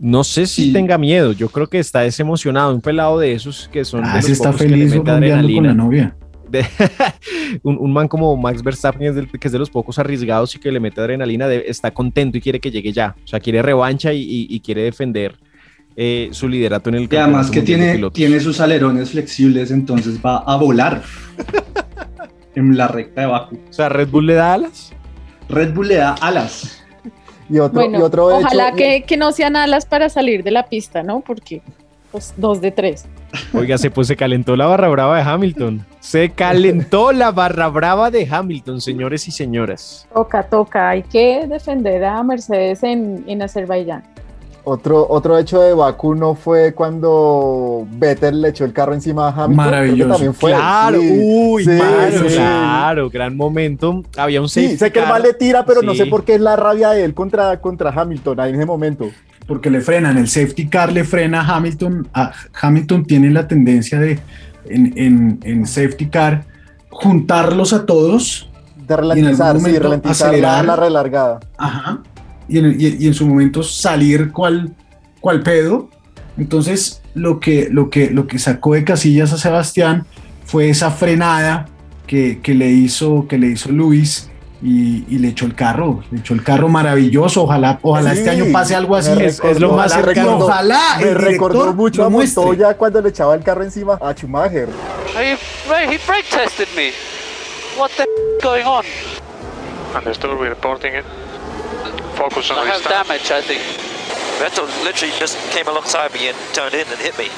No 0.03 0.23
sé 0.23 0.47
si 0.47 0.73
tenga 0.73 0.97
miedo, 0.97 1.31
yo 1.31 1.47
creo 1.49 1.67
que 1.67 1.77
está 1.77 1.99
desemocionado, 1.99 2.73
un 2.73 2.81
pelado 2.81 3.19
de 3.19 3.33
esos 3.33 3.69
que 3.71 3.85
son 3.85 4.03
ah, 4.03 4.19
de 4.19 4.31
está 4.31 4.51
feliz 4.51 4.95
con 4.95 5.05
la 5.05 5.73
novia. 5.75 6.15
un, 7.63 7.93
man 7.93 8.07
como 8.07 8.35
Max 8.35 8.63
Verstappen, 8.63 9.27
que 9.27 9.47
es 9.47 9.51
de 9.51 9.59
los 9.59 9.69
pocos 9.69 9.99
arriesgados 9.99 10.55
y 10.55 10.59
que 10.59 10.71
le 10.71 10.79
mete 10.79 10.99
adrenalina, 11.01 11.47
está 11.53 11.91
contento 11.91 12.39
y 12.39 12.41
quiere 12.41 12.59
que 12.59 12.71
llegue 12.71 12.91
ya. 12.91 13.15
O 13.23 13.27
sea, 13.27 13.39
quiere 13.39 13.61
revancha 13.61 14.11
y, 14.11 14.59
quiere 14.65 14.81
defender 14.81 15.35
eh, 15.95 16.29
su 16.31 16.49
liderato 16.49 16.89
en 16.89 16.95
el 16.95 17.07
Y 17.09 17.15
además 17.15 17.51
que 17.51 17.61
tiene, 17.61 18.01
tiene 18.11 18.39
sus 18.39 18.59
alerones 18.59 19.11
flexibles, 19.11 19.69
entonces 19.69 20.19
va 20.19 20.37
a 20.39 20.55
volar 20.55 21.03
en 22.55 22.75
la 22.75 22.87
recta 22.87 23.21
de 23.21 23.27
Baku. 23.27 23.59
O 23.69 23.73
sea, 23.73 23.87
Red 23.87 24.09
Bull 24.09 24.25
le 24.25 24.33
da 24.33 24.55
alas. 24.55 24.93
Red 25.47 25.75
Bull 25.75 25.89
le 25.89 25.95
da 25.97 26.15
alas. 26.15 26.80
Y 27.51 27.59
otro, 27.59 27.91
y 27.91 27.95
otro 27.95 28.27
ojalá 28.27 28.71
que, 28.71 29.03
que, 29.03 29.17
no 29.17 29.33
sean 29.33 29.57
alas 29.57 29.85
para 29.85 30.07
salir 30.07 30.41
de 30.41 30.51
la 30.51 30.67
pista, 30.67 31.03
¿no? 31.03 31.19
Porque 31.19 31.61
pues, 32.11 32.33
dos 32.37 32.61
de 32.61 32.71
tres. 32.71 33.05
Oiga, 33.53 33.77
se, 33.77 33.91
pues 33.91 34.07
se 34.07 34.15
calentó 34.15 34.55
la 34.55 34.67
barra 34.67 34.87
brava 34.87 35.17
de 35.17 35.23
Hamilton. 35.23 35.85
Se 35.99 36.29
calentó 36.29 37.11
la 37.11 37.31
barra 37.31 37.67
brava 37.67 38.09
de 38.09 38.27
Hamilton, 38.29 38.79
señores 38.79 39.27
y 39.27 39.31
señoras. 39.31 40.07
Toca, 40.13 40.43
toca. 40.43 40.89
Hay 40.89 41.03
que 41.03 41.45
defender 41.47 42.03
a 42.05 42.23
Mercedes 42.23 42.83
en, 42.83 43.23
en 43.27 43.41
Azerbaiyán. 43.41 44.03
Otro, 44.63 45.07
otro 45.09 45.39
hecho 45.39 45.59
de 45.59 45.73
Baku 45.73 46.13
no 46.13 46.35
fue 46.35 46.73
cuando 46.73 47.87
Vettel 47.93 48.41
le 48.41 48.49
echó 48.49 48.63
el 48.63 48.73
carro 48.73 48.93
encima 48.93 49.27
a 49.27 49.29
Hamilton. 49.29 49.55
Maravilloso. 49.55 50.11
También 50.11 50.33
fue. 50.35 50.51
Claro, 50.51 50.99
uy, 51.01 51.65
claro, 51.65 53.09
gran 53.09 53.35
momento. 53.35 54.03
Había 54.15 54.39
un 54.39 54.47
Sí, 54.47 54.77
sé 54.77 54.91
que 54.91 54.99
el 54.99 55.07
mal 55.07 55.23
le 55.23 55.33
tira, 55.33 55.65
pero 55.65 55.81
no 55.81 55.95
sé 55.95 56.05
por 56.05 56.23
qué 56.23 56.35
es 56.35 56.41
la 56.41 56.55
rabia 56.55 56.91
de 56.91 57.03
él 57.03 57.15
contra, 57.15 57.59
contra 57.59 57.89
Hamilton 57.89 58.39
ahí 58.39 58.49
en 58.49 58.57
ese 58.57 58.65
momento. 58.65 59.09
Porque 59.47 59.71
le 59.71 59.81
frenan, 59.81 60.17
el 60.17 60.27
safety 60.27 60.67
car 60.67 60.91
le 60.91 61.03
frena 61.03 61.41
a 61.41 61.55
Hamilton. 61.55 62.07
A 62.13 62.31
Hamilton 62.61 63.05
tiene 63.05 63.31
la 63.31 63.47
tendencia 63.47 63.99
de, 63.99 64.19
en, 64.65 65.39
en, 65.43 65.65
safety 65.65 66.05
car, 66.07 66.45
juntarlos 66.91 67.73
a 67.73 67.87
todos. 67.87 68.47
De 68.87 68.95
ralentizar, 68.95 69.59
sí, 69.59 69.79
ralentizar 69.79 70.27
acelerar. 70.27 70.65
la 70.65 70.75
relargada. 70.75 71.39
Ajá 71.57 72.01
y 72.47 73.07
en, 73.07 73.13
su 73.13 73.25
momento 73.25 73.63
salir 73.63 74.31
cual, 74.31 74.73
cual 75.19 75.41
pedo. 75.41 75.89
Entonces, 76.37 77.01
lo 77.13 77.39
que, 77.39 77.69
lo, 77.71 77.89
que, 77.89 78.09
lo 78.09 78.27
que 78.27 78.39
sacó 78.39 78.73
de 78.73 78.83
casillas 78.83 79.33
a 79.33 79.37
Sebastián 79.37 80.05
fue 80.45 80.69
esa 80.69 80.91
frenada 80.91 81.67
que, 82.07 82.39
que 82.41 82.53
le, 82.53 82.69
hizo, 82.69 83.27
que 83.27 83.37
le 83.37 83.47
hizo 83.47 83.71
Luis 83.71 84.29
y, 84.61 85.05
y, 85.09 85.17
le 85.17 85.29
echó 85.29 85.45
el 85.45 85.55
carro, 85.55 86.03
le 86.11 86.19
echó 86.19 86.33
el 86.33 86.43
carro 86.43 86.67
maravilloso. 86.67 87.43
Ojalá, 87.43 87.79
ojalá 87.81 88.13
este 88.13 88.29
año 88.29 88.45
pase 88.51 88.75
algo 88.75 88.95
así. 88.95 89.11
es, 89.19 89.59
lo 89.59 89.73
más 89.73 89.93
cercano. 89.93 90.37
Ojalá. 90.37 90.97
Me 90.99 91.13
recordó 91.13 91.73
mucho 91.73 92.03
a 92.03 92.09
Montoya 92.09 92.75
cuando 92.75 93.01
le 93.01 93.09
echaba 93.09 93.33
el 93.35 93.43
carro 93.43 93.63
encima 93.63 93.97
a 94.01 94.13
Schumacher. 94.13 94.67
He, 95.17 95.33
he 95.33 95.97
brake 96.05 96.29
tested 96.29 96.67
me. 96.75 96.91
What 97.77 97.91
the 97.97 98.05
going 98.43 98.65
on? 98.65 98.83
Understood, 99.95 100.37
we're 100.37 100.49
reporting 100.49 100.93
it. 100.95 101.05
Focus 102.11 102.51
on 102.51 102.57
I 102.57 102.69
have 102.69 102.83
damage, 102.83 103.31
I 103.31 103.41
think. 103.41 103.61
Vettel 104.39 104.67
literally 104.83 105.13
just 105.19 105.37
came 105.51 105.67
alongside 105.67 106.13
me 106.13 106.29
and 106.29 106.37
turned 106.53 106.73
in 106.73 106.87
and 106.87 106.99
hit 106.99 107.17
me. 107.17 107.29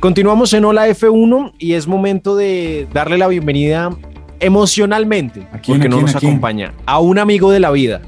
Continuamos 0.00 0.52
en 0.52 0.64
Hola 0.64 0.86
F1 0.88 1.54
y 1.58 1.72
es 1.72 1.88
momento 1.88 2.36
de 2.36 2.86
darle 2.92 3.18
la 3.18 3.26
bienvenida 3.26 3.90
emocionalmente, 4.38 5.48
¿A 5.52 5.60
porque 5.60 5.88
no 5.88 6.00
nos 6.00 6.14
acompaña, 6.14 6.72
a 6.86 7.00
un 7.00 7.18
amigo 7.18 7.50
de 7.50 7.58
la 7.58 7.72
vida, 7.72 8.02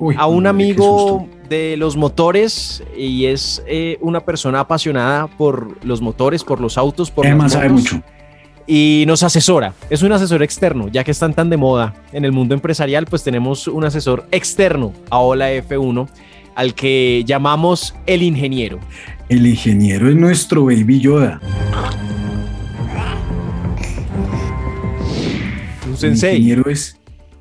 Uy, 0.00 0.16
a 0.18 0.26
un 0.26 0.48
amigo 0.48 1.28
de 1.48 1.76
los 1.76 1.96
motores 1.96 2.82
y 2.96 3.26
es 3.26 3.62
eh, 3.68 3.96
una 4.00 4.20
persona 4.20 4.58
apasionada 4.58 5.28
por 5.28 5.84
los 5.84 6.00
motores, 6.00 6.42
por 6.42 6.60
los 6.60 6.76
autos, 6.76 7.12
por 7.12 7.26
Además 7.26 7.52
sabe 7.52 7.68
mucho 7.68 8.02
y 8.66 9.04
nos 9.06 9.22
asesora. 9.22 9.74
Es 9.90 10.02
un 10.02 10.12
asesor 10.12 10.42
externo, 10.42 10.88
ya 10.88 11.04
que 11.04 11.10
están 11.10 11.34
tan 11.34 11.50
de 11.50 11.56
moda 11.56 11.94
en 12.12 12.24
el 12.24 12.32
mundo 12.32 12.54
empresarial, 12.54 13.06
pues 13.06 13.22
tenemos 13.22 13.68
un 13.68 13.84
asesor 13.84 14.26
externo 14.30 14.92
a 15.10 15.18
Hola 15.18 15.52
F1 15.52 16.08
al 16.54 16.74
que 16.74 17.24
llamamos 17.26 17.94
el 18.06 18.22
ingeniero. 18.22 18.78
El 19.28 19.46
ingeniero 19.46 20.08
es 20.08 20.16
nuestro 20.16 20.66
baby 20.66 21.00
Yoda. 21.00 21.40
Un 25.88 25.96
sensei. 25.96 26.30
El 26.30 26.36
ingeniero 26.36 26.70
es, 26.70 26.98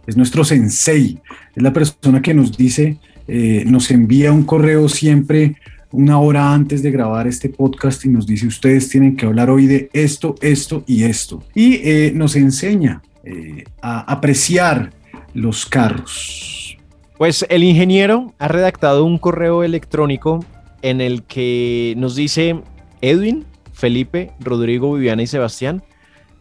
es 0.08 0.18
nuestro 0.18 0.44
sensei. 0.44 1.20
Es 1.56 1.64
la 1.64 1.72
persona 1.72 2.22
que 2.22 2.34
nos 2.34 2.58
dice, 2.58 2.98
eh, 3.28 3.64
nos 3.68 3.92
envía 3.92 4.32
un 4.32 4.44
correo 4.44 4.90
siempre 4.90 5.56
una 5.94 6.20
hora 6.20 6.54
antes 6.54 6.82
de 6.82 6.90
grabar 6.90 7.28
este 7.28 7.50
podcast 7.50 8.04
y 8.04 8.10
nos 8.10 8.26
dice 8.26 8.48
ustedes 8.48 8.90
tienen 8.90 9.16
que 9.16 9.28
hablar 9.28 9.52
hoy 9.52 9.68
de 9.68 9.90
esto, 9.94 10.36
esto 10.42 10.84
y 10.88 11.04
esto. 11.04 11.44
Y 11.54 11.76
eh, 11.88 12.12
nos 12.16 12.36
enseña 12.36 13.04
eh, 13.24 13.64
a 13.80 14.00
apreciar 14.12 14.92
los 15.36 15.68
carros. 15.68 16.78
Pues 17.18 17.46
el 17.48 17.64
ingeniero 17.64 18.34
ha 18.40 18.48
redactado 18.48 19.06
un 19.06 19.20
correo 19.20 19.64
electrónico 19.64 20.44
en 20.82 21.00
el 21.00 21.24
que 21.24 21.94
nos 21.96 22.16
dice 22.16 22.60
Edwin, 23.02 23.46
Felipe, 23.72 24.32
Rodrigo, 24.40 24.96
Viviana 24.96 25.22
y 25.22 25.28
Sebastián, 25.28 25.84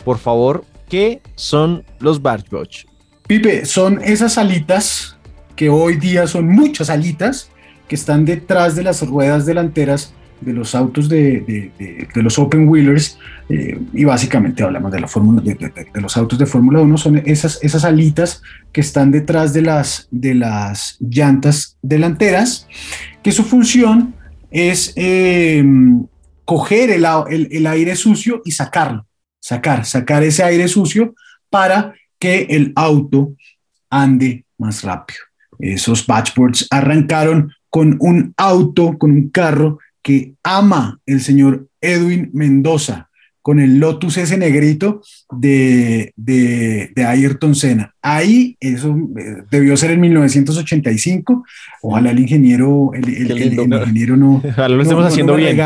por 0.02 0.18
favor, 0.18 0.64
¿qué 0.88 1.20
son 1.36 1.84
los 2.00 2.22
Bartbosch? 2.22 2.86
Pipe, 3.28 3.66
son 3.66 4.00
esas 4.02 4.38
alitas 4.38 5.18
que 5.56 5.68
hoy 5.68 5.96
día 5.96 6.26
son 6.26 6.48
muchas 6.48 6.88
alitas 6.88 7.50
que 7.88 7.94
están 7.94 8.24
detrás 8.24 8.74
de 8.76 8.82
las 8.82 9.06
ruedas 9.06 9.46
delanteras 9.46 10.14
de 10.40 10.52
los 10.52 10.74
autos 10.74 11.08
de, 11.08 11.70
los 12.14 12.38
open 12.38 12.68
wheelers 12.68 13.18
eh, 13.48 13.78
y 13.92 14.04
básicamente 14.04 14.62
hablamos 14.62 14.90
de 14.90 15.00
la 15.00 15.08
fórmula 15.08 15.40
de, 15.40 16.00
los 16.00 16.16
autos 16.16 16.38
de 16.38 16.46
Fórmula 16.46 16.80
1 16.80 16.98
son 16.98 17.22
esas, 17.24 17.58
esas 17.62 17.84
alitas 17.84 18.42
que 18.72 18.80
están 18.80 19.12
detrás 19.12 19.52
de 19.52 19.62
las, 19.62 20.08
de 20.10 20.34
las 20.34 20.96
llantas 21.00 21.76
delanteras 21.80 22.66
que 23.22 23.30
su 23.30 23.44
función 23.44 24.14
es 24.50 24.92
em, 24.96 26.06
coger 26.44 26.90
el, 26.90 27.06
el, 27.50 27.66
aire 27.66 27.96
sucio 27.96 28.42
y 28.44 28.50
sacarlo, 28.50 29.06
sacar, 29.40 29.84
sacar 29.84 30.22
ese 30.22 30.42
aire 30.42 30.68
sucio 30.68 31.14
para 31.48 31.94
que 32.18 32.46
el 32.50 32.72
auto 32.74 33.34
ande 33.88 34.44
más 34.58 34.82
rápido. 34.82 35.20
Esos 35.58 36.02
patchboards 36.02 36.66
arrancaron 36.70 37.52
con 37.72 37.96
un 38.00 38.34
auto, 38.36 38.98
con 38.98 39.12
un 39.12 39.30
carro 39.30 39.78
que 40.02 40.34
ama 40.42 41.00
el 41.06 41.22
señor 41.22 41.68
Edwin 41.80 42.28
Mendoza, 42.34 43.08
con 43.40 43.60
el 43.60 43.78
Lotus 43.78 44.18
ese 44.18 44.36
negrito 44.36 45.00
de, 45.30 46.12
de, 46.14 46.92
Ayrton 47.02 47.54
Senna. 47.54 47.94
Ahí, 48.02 48.58
eso 48.60 48.94
eh, 49.18 49.44
debió 49.50 49.74
ser 49.78 49.92
en 49.92 50.02
1985. 50.02 51.44
Ojalá 51.80 52.10
el 52.10 52.18
ingeniero, 52.18 52.90
el, 52.92 53.08
ingeniero 53.08 54.18
no. 54.18 54.42
Ahora 54.56 54.68
lo 54.68 54.82
estamos 54.82 55.06
haciendo 55.06 55.34
bien. 55.34 55.58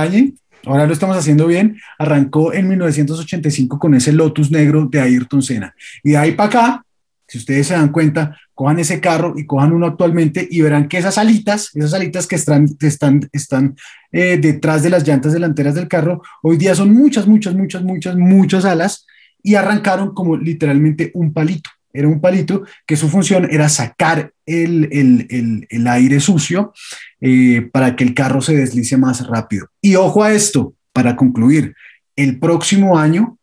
Ahora 0.65 0.87
lo 0.87 0.93
estamos 0.93 1.17
haciendo 1.17 1.49
bien. 1.49 1.77
Arrancó 1.99 2.53
en 2.53 2.69
1985 2.69 3.81
con 3.81 3.97
ese 3.97 4.13
Lotus 4.13 4.53
negro 4.53 4.87
de 4.87 5.01
Ayrton 5.01 5.43
Senna. 5.43 5.75
Y 6.05 6.11
de 6.11 6.19
ahí 6.19 6.33
para 6.33 6.49
acá, 6.49 6.86
si 7.29 7.39
ustedes 7.39 7.67
se 7.67 7.75
dan 7.75 7.91
cuenta, 7.91 8.39
cojan 8.55 8.79
ese 8.79 9.01
carro 9.01 9.35
y 9.37 9.47
cojan 9.47 9.73
uno 9.73 9.87
actualmente 9.87 10.47
y 10.51 10.61
verán 10.63 10.89
que 10.89 10.99
esas 10.99 11.19
alitas, 11.19 11.71
esas 11.75 11.95
alitas 11.95 12.27
que 12.27 12.37
están, 12.37 12.69
están, 12.81 13.29
están 13.33 13.77
eh, 14.13 14.39
detrás 14.41 14.83
de 14.83 14.91
las 14.91 15.07
llantas 15.07 15.33
delanteras 15.33 15.75
del 15.75 15.89
carro, 15.89 16.23
hoy 16.43 16.57
día 16.57 16.75
son 16.75 16.93
muchas, 16.93 17.27
muchas, 17.27 17.55
muchas, 17.55 17.83
muchas, 17.83 18.17
muchas 18.17 18.65
alas 18.65 19.07
y 19.43 19.55
arrancaron 19.55 20.15
como 20.15 20.37
literalmente 20.37 21.11
un 21.15 21.33
palito. 21.33 21.71
Era 21.93 22.09
un 22.09 22.21
palito 22.21 22.65
que 22.87 22.97
su 22.97 23.09
función 23.09 23.49
era 23.51 23.69
sacar 23.69 24.33
el, 24.45 24.89
el, 24.93 25.67
el, 25.71 25.87
aire 25.87 26.21
sucio 26.21 26.75
eh, 27.21 27.71
para 27.73 27.97
que 27.97 28.05
el 28.05 28.13
carro 28.13 28.43
se 28.43 28.55
deslice 28.55 28.99
más 28.99 29.27
rápido. 29.27 29.69
Y 29.81 29.97
ojo 29.97 30.23
a 30.23 30.33
esto, 30.33 30.75
para 30.93 31.17
concluir, 31.17 31.75
el 32.15 32.39
próximo 32.39 32.99
año 32.99 33.39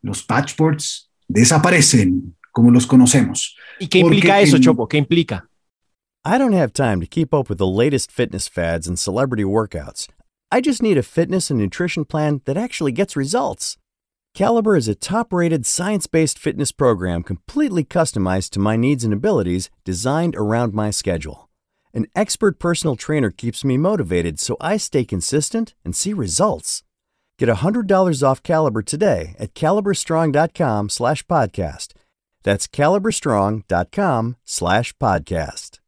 los 0.00 0.22
patchboards 0.22 1.10
desaparecen 1.26 2.36
como 2.58 2.72
los 2.72 2.86
conocemos. 2.86 3.54
¿Y 3.78 3.86
qué 3.86 4.00
implica 4.00 4.40
eso, 4.40 4.56
en... 4.56 4.62
Chopo? 4.62 4.88
¿Qué 4.88 4.98
implica? 4.98 5.48
I 6.24 6.38
don't 6.38 6.54
have 6.54 6.72
time 6.72 7.00
to 7.00 7.06
keep 7.06 7.32
up 7.32 7.48
with 7.48 7.58
the 7.58 7.68
latest 7.68 8.10
fitness 8.10 8.48
fads 8.48 8.88
and 8.88 8.98
celebrity 8.98 9.44
workouts. 9.44 10.08
I 10.50 10.60
just 10.60 10.82
need 10.82 10.98
a 10.98 11.04
fitness 11.04 11.50
and 11.50 11.60
nutrition 11.60 12.04
plan 12.04 12.40
that 12.46 12.56
actually 12.56 12.90
gets 12.90 13.14
results. 13.14 13.76
Caliber 14.34 14.76
is 14.76 14.88
a 14.88 14.96
top 14.96 15.32
rated 15.32 15.66
science 15.66 16.08
based 16.08 16.36
fitness 16.36 16.72
program 16.72 17.22
completely 17.22 17.84
customized 17.84 18.50
to 18.50 18.58
my 18.58 18.74
needs 18.74 19.04
and 19.04 19.14
abilities, 19.14 19.70
designed 19.84 20.34
around 20.34 20.74
my 20.74 20.90
schedule. 20.90 21.48
An 21.94 22.06
expert 22.16 22.58
personal 22.58 22.96
trainer 22.96 23.30
keeps 23.30 23.64
me 23.64 23.76
motivated 23.76 24.40
so 24.40 24.56
I 24.60 24.78
stay 24.78 25.04
consistent 25.04 25.74
and 25.84 25.94
see 25.94 26.12
results. 26.12 26.82
Get 27.38 27.48
$100 27.48 28.22
off 28.24 28.42
Caliber 28.42 28.82
today 28.82 29.36
at 29.38 29.54
caliberstrong.com 29.54 30.88
slash 30.88 31.24
podcast 31.26 31.92
That's 32.48 32.66
caliberstrong.com 32.66 34.36
slash 34.46 34.94
podcast. 34.94 35.80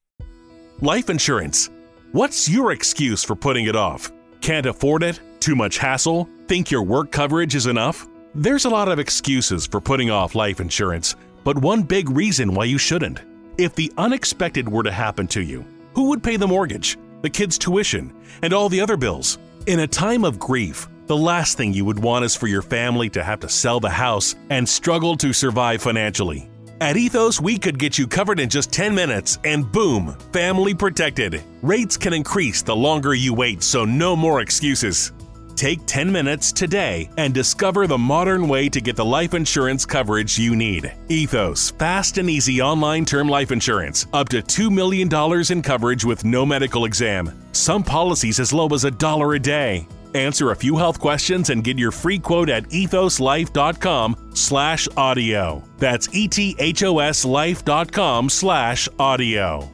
Life 0.83 1.09
insurance. 1.09 1.70
What's 2.12 2.51
your 2.51 2.73
excuse 2.73 3.25
for 3.25 3.35
putting 3.35 3.64
it 3.64 3.75
off? 3.75 4.12
Can't 4.42 4.66
afford 4.66 5.03
it? 5.03 5.20
Too 5.40 5.57
much 5.57 5.79
hassle? 5.79 6.29
Think 6.49 6.70
your 6.70 6.83
work 6.83 7.12
coverage 7.12 7.55
is 7.55 7.66
enough? 7.66 8.07
There's 8.35 8.66
a 8.66 8.68
lot 8.68 8.88
of 8.88 8.99
excuses 8.99 9.66
for 9.66 9.81
putting 9.81 10.11
off 10.11 10.35
life 10.35 10.61
insurance, 10.61 11.16
but 11.44 11.57
one 11.57 11.83
big 11.83 12.11
reason 12.11 12.53
why 12.53 12.66
you 12.66 12.77
shouldn't. 12.77 13.20
If 13.57 13.75
the 13.75 13.90
unexpected 13.96 14.68
were 14.68 14.83
to 14.83 14.92
happen 14.92 15.29
to 15.29 15.40
you, 15.40 15.64
who 15.94 16.11
would 16.11 16.23
pay 16.23 16.37
the 16.37 16.46
mortgage, 16.46 16.99
the 17.23 17.31
kids' 17.31 17.57
tuition, 17.57 18.12
and 18.42 18.53
all 18.53 18.68
the 18.68 18.83
other 18.83 18.99
bills? 18.99 19.38
In 19.66 19.81
a 19.81 19.87
time 19.87 20.25
of 20.25 20.38
grief, 20.38 20.90
the 21.07 21.16
last 21.16 21.57
thing 21.57 21.73
you 21.73 21.87
would 21.87 21.99
want 21.99 22.27
is 22.27 22.37
for 22.37 22.49
your 22.49 22.61
family 22.61 23.09
to 23.09 23.25
have 23.25 23.40
to 23.40 23.49
sell 23.49 23.81
the 23.81 23.88
house 23.88 24.35
and 24.51 24.68
struggle 24.68 25.16
to 25.16 25.33
survive 25.33 25.81
financially. 25.81 26.50
At 26.81 26.97
Ethos, 26.97 27.43
we 27.43 27.59
could 27.59 27.79
get 27.79 27.99
you 27.99 28.07
covered 28.07 28.40
in 28.40 28.49
just 28.49 28.73
10 28.73 28.95
minutes 28.95 29.38
and 29.45 29.71
boom, 29.71 30.16
family 30.33 30.73
protected. 30.73 31.43
Rates 31.61 31.99
can 31.99 32.14
increase 32.14 32.62
the 32.62 32.75
longer 32.75 33.12
you 33.12 33.35
wait, 33.35 33.62
so 33.62 33.85
no 33.85 34.16
more 34.16 34.40
excuses. 34.40 35.12
Take 35.57 35.85
10 35.85 36.11
minutes 36.11 36.53
today 36.53 37.11
and 37.19 37.35
discover 37.35 37.87
the 37.87 37.99
modern 37.99 38.49
way 38.49 38.71
to 38.71 38.81
get 38.81 38.97
the 38.97 39.05
life 39.05 39.35
insurance 39.35 39.85
coverage 39.85 40.38
you 40.38 40.57
need. 40.57 40.90
Ethos, 41.11 41.73
fast 41.73 42.16
and 42.16 42.31
easy 42.31 42.62
online 42.62 43.05
term 43.05 43.29
life 43.29 43.53
insurance, 43.53 44.07
up 44.14 44.31
to 44.31 44.38
$2 44.40 44.71
million 44.71 45.11
in 45.53 45.61
coverage 45.62 46.07
with 46.07 46.25
no 46.25 46.47
medical 46.47 46.87
exam. 46.87 47.31
Some 47.53 47.83
policies 47.83 48.40
as 48.40 48.55
low 48.55 48.69
as 48.69 48.85
a 48.85 48.90
dollar 48.90 49.35
a 49.35 49.38
day. 49.38 49.87
Answer 50.14 50.51
a 50.51 50.57
few 50.57 50.77
health 50.77 50.99
questions 50.99 51.51
and 51.51 51.62
get 51.62 51.79
your 51.79 51.92
free 51.92 52.18
quote 52.18 52.51
at 52.51 52.64
ethoslife.com 52.70 54.16
slash 54.35 54.88
audio. 54.96 55.62
That's 55.79 56.09
ethoslife.com 56.09 58.29
slash 58.29 58.88
audio. 58.99 59.70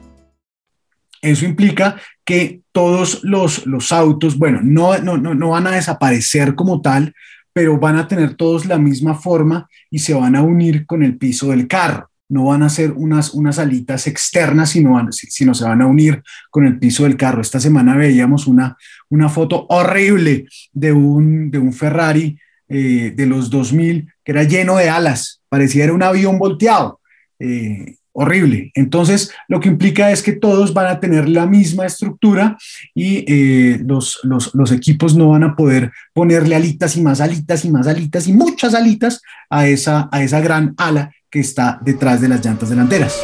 Eso 1.19 1.45
implica 1.45 1.99
que 2.23 2.61
todos 2.71 3.23
los, 3.23 3.65
los 3.65 3.91
autos, 3.91 4.37
bueno, 4.37 4.59
no, 4.61 4.95
no, 4.99 5.17
no, 5.17 5.33
no 5.33 5.49
van 5.49 5.65
a 5.65 5.71
desaparecer 5.71 6.53
como 6.53 6.81
tal, 6.81 7.15
pero 7.51 7.79
van 7.79 7.97
a 7.97 8.07
tener 8.07 8.35
todos 8.35 8.67
la 8.67 8.77
misma 8.77 9.15
forma 9.15 9.67
y 9.89 9.97
se 9.99 10.13
van 10.13 10.35
a 10.35 10.43
unir 10.43 10.85
con 10.85 11.01
el 11.01 11.17
piso 11.17 11.47
del 11.47 11.67
carro 11.67 12.06
no 12.29 12.45
van 12.45 12.63
a 12.63 12.69
ser 12.69 12.91
unas, 12.91 13.33
unas 13.33 13.59
alitas 13.59 14.07
externas, 14.07 14.71
sino, 14.71 14.99
sino 15.11 15.53
se 15.53 15.63
van 15.63 15.81
a 15.81 15.87
unir 15.87 16.21
con 16.49 16.65
el 16.65 16.77
piso 16.79 17.03
del 17.03 17.17
carro. 17.17 17.41
Esta 17.41 17.59
semana 17.59 17.95
veíamos 17.95 18.47
una, 18.47 18.77
una 19.09 19.29
foto 19.29 19.65
horrible 19.69 20.45
de 20.73 20.91
un, 20.91 21.49
de 21.51 21.59
un 21.59 21.73
Ferrari 21.73 22.37
eh, 22.69 23.13
de 23.15 23.25
los 23.25 23.49
2000 23.49 24.11
que 24.23 24.31
era 24.33 24.43
lleno 24.43 24.75
de 24.75 24.89
alas, 24.89 25.41
parecía 25.47 25.91
un 25.93 26.03
avión 26.03 26.37
volteado. 26.37 26.99
Eh, 27.39 27.95
horrible. 28.19 28.71
Entonces, 28.73 29.31
lo 29.47 29.59
que 29.59 29.69
implica 29.69 30.11
es 30.11 30.23
que 30.23 30.31
todos 30.31 30.73
van 30.73 30.87
a 30.87 30.99
tener 30.99 31.29
la 31.29 31.45
misma 31.45 31.85
estructura 31.85 32.57
y 32.95 33.23
eh, 33.27 33.79
los, 33.85 34.19
los, 34.23 34.55
los, 34.55 34.71
equipos 34.71 35.15
no 35.15 35.29
van 35.29 35.43
a 35.43 35.55
poder 35.55 35.91
ponerle 36.13 36.55
alitas 36.55 36.97
y 36.97 37.01
más 37.01 37.21
alitas 37.21 37.63
y 37.63 37.69
más 37.69 37.85
alitas 37.85 38.27
y 38.27 38.33
muchas 38.33 38.73
alitas 38.73 39.21
a 39.51 39.67
esa, 39.67 40.09
a 40.11 40.23
esa 40.23 40.41
gran 40.41 40.73
ala 40.77 41.11
que 41.29 41.39
está 41.39 41.77
detrás 41.81 42.21
de 42.21 42.29
las 42.29 42.43
llantas 42.45 42.69
delanteras. 42.69 43.21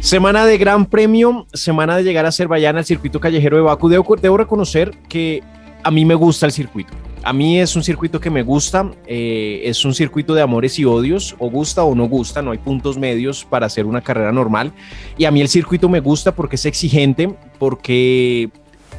Semana 0.00 0.46
de 0.46 0.56
Gran 0.56 0.86
Premio, 0.86 1.48
semana 1.52 1.96
de 1.96 2.04
llegar 2.04 2.26
a 2.26 2.28
Azerbaiyán 2.28 2.76
al 2.76 2.84
circuito 2.84 3.18
callejero 3.18 3.56
de 3.56 3.64
Baku. 3.64 3.88
Debo, 3.88 4.14
debo, 4.14 4.36
reconocer 4.36 4.92
que 5.08 5.42
a 5.82 5.90
mí 5.90 6.04
me 6.04 6.14
gusta 6.14 6.46
el 6.46 6.52
circuito. 6.52 6.92
A 7.24 7.32
mí 7.32 7.58
es 7.58 7.74
un 7.74 7.82
circuito 7.82 8.20
que 8.20 8.30
me 8.30 8.44
gusta, 8.44 8.88
eh, 9.04 9.62
es 9.64 9.84
un 9.84 9.94
circuito 9.94 10.32
de 10.32 10.42
amores 10.42 10.78
y 10.78 10.84
odios, 10.84 11.34
o 11.40 11.50
gusta 11.50 11.82
o 11.82 11.96
no 11.96 12.04
gusta, 12.04 12.40
no 12.40 12.52
hay 12.52 12.58
puntos 12.58 12.96
medios 12.96 13.44
para 13.44 13.66
hacer 13.66 13.84
una 13.84 14.00
carrera 14.00 14.30
normal. 14.30 14.72
Y 15.18 15.24
a 15.24 15.32
mí 15.32 15.40
el 15.40 15.48
circuito 15.48 15.88
me 15.88 15.98
gusta 15.98 16.36
porque 16.36 16.54
es 16.54 16.66
exigente, 16.66 17.34
porque 17.58 18.48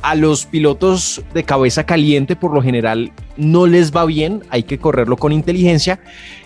a 0.02 0.16
los 0.16 0.46
pilotos 0.46 1.22
de 1.34 1.44
cabeza 1.44 1.86
caliente 1.86 2.36
por 2.36 2.54
lo 2.54 2.62
general 2.62 3.12
no 3.36 3.68
les 3.68 3.96
va 3.96 4.06
bien, 4.06 4.44
hay 4.50 4.64
que 4.64 4.80
correrlo 4.80 5.18
con 5.18 5.32
inteligencia. 5.32 6.00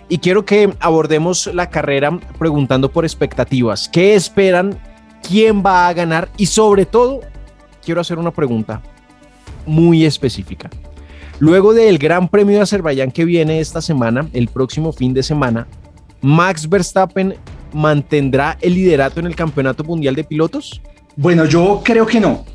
Y 0.09 0.17
quiero 0.17 0.45
que 0.45 0.73
abordemos 0.79 1.49
la 1.53 1.69
carrera 1.69 2.19
preguntando 2.37 2.91
por 2.91 3.05
expectativas. 3.05 3.87
¿Qué 3.87 4.15
esperan? 4.15 4.77
¿Quién 5.27 5.63
va 5.65 5.87
a 5.87 5.93
ganar? 5.93 6.29
Y 6.37 6.47
sobre 6.47 6.85
todo, 6.85 7.21
quiero 7.83 8.01
hacer 8.01 8.19
una 8.19 8.31
pregunta 8.31 8.81
muy 9.65 10.05
específica. 10.05 10.69
Luego 11.39 11.73
del 11.73 11.97
Gran 11.97 12.27
Premio 12.27 12.57
de 12.57 12.63
Azerbaiyán 12.63 13.11
que 13.11 13.25
viene 13.25 13.59
esta 13.59 13.81
semana, 13.81 14.27
el 14.33 14.47
próximo 14.47 14.91
fin 14.91 15.13
de 15.13 15.23
semana, 15.23 15.67
Max 16.21 16.69
Verstappen 16.69 17.35
mantendrá 17.73 18.57
el 18.61 18.75
liderato 18.75 19.19
en 19.19 19.27
el 19.27 19.35
Campeonato 19.35 19.83
Mundial 19.83 20.15
de 20.15 20.23
Pilotos? 20.23 20.81
Bueno, 21.15 21.45
yo 21.45 21.81
creo 21.83 22.05
que 22.05 22.19
no. 22.19 22.45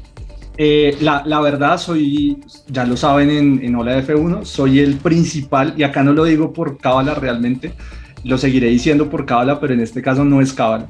Eh, 0.59 0.97
la, 1.01 1.23
la, 1.27 1.41
verdad, 1.41 1.79
soy, 1.79 2.39
ya 2.69 2.85
lo 2.87 2.97
saben 2.97 3.31
en, 3.31 3.61
en 3.63 3.75
Ola 3.77 4.03
F1, 4.03 4.45
soy 4.45 4.81
el 4.81 4.97
principal, 4.97 5.75
y 5.77 5.83
acá 5.83 6.03
no 6.03 6.13
lo 6.13 6.25
digo 6.25 6.53
por 6.53 6.79
cábala 6.79 7.15
realmente, 7.15 7.73
lo 8.25 8.39
seguiré 8.39 8.69
diciendo 8.69 9.11
por 9.11 9.27
cábala, 9.27 9.61
pero 9.61 9.75
en 9.75 9.81
este 9.81 10.01
caso 10.01 10.25
no 10.25 10.41
es 10.41 10.53
cábala. 10.53 10.87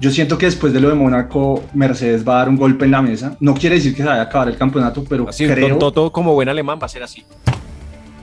Yo 0.00 0.10
siento 0.10 0.38
que 0.38 0.46
después 0.46 0.72
de 0.72 0.80
lo 0.80 0.88
de 0.88 0.94
Mónaco, 0.94 1.62
Mercedes 1.74 2.26
va 2.26 2.34
a 2.34 2.38
dar 2.38 2.48
un 2.48 2.56
golpe 2.56 2.86
en 2.86 2.92
la 2.92 3.02
mesa. 3.02 3.36
No 3.38 3.52
quiere 3.52 3.76
decir 3.76 3.92
que 3.94 4.00
se 4.00 4.08
vaya 4.08 4.22
a 4.22 4.24
acabar 4.24 4.48
el 4.48 4.56
campeonato, 4.56 5.04
pero 5.06 5.28
así, 5.28 5.46
creo... 5.46 5.76
Todo 5.76 6.10
como 6.10 6.32
buen 6.32 6.48
alemán 6.48 6.78
va 6.80 6.86
a 6.86 6.88
ser 6.88 7.02
así. 7.02 7.22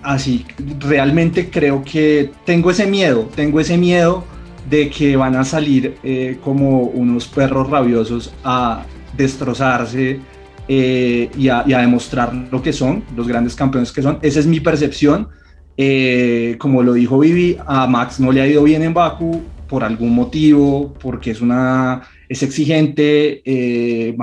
Así, 0.01 0.45
realmente 0.79 1.51
creo 1.51 1.83
que 1.83 2.31
tengo 2.45 2.71
ese 2.71 2.87
miedo, 2.87 3.29
tengo 3.35 3.59
ese 3.59 3.77
miedo 3.77 4.23
de 4.67 4.89
que 4.89 5.15
van 5.15 5.35
a 5.35 5.43
salir 5.43 5.97
eh, 6.03 6.39
como 6.43 6.81
unos 6.81 7.27
perros 7.27 7.69
rabiosos 7.69 8.33
a 8.43 8.83
destrozarse 9.15 10.19
eh, 10.67 11.29
y, 11.37 11.49
a, 11.49 11.63
demostrar 11.63 12.33
lo 12.51 12.61
que 12.61 12.73
son, 12.73 13.03
los 13.15 13.27
grandes 13.27 13.55
campeones 13.55 13.91
que 13.91 14.01
son. 14.01 14.19
Esa 14.21 14.39
es 14.39 14.47
mi 14.47 14.59
percepción. 14.59 15.29
Eh, 15.77 16.55
como 16.57 16.81
lo 16.81 16.93
dijo 16.93 17.19
Vivi, 17.19 17.57
a 17.65 17.85
Max 17.87 18.19
no 18.19 18.31
le 18.31 18.41
ha 18.41 18.47
ido 18.47 18.63
bien 18.63 18.81
en 18.83 18.93
Baku 18.93 19.41
por 19.67 19.83
algún 19.83 20.15
motivo, 20.15 20.93
porque 20.99 21.31
es, 21.31 21.41
una, 21.41 22.01
es 22.27 22.41
exigente. 22.43 24.15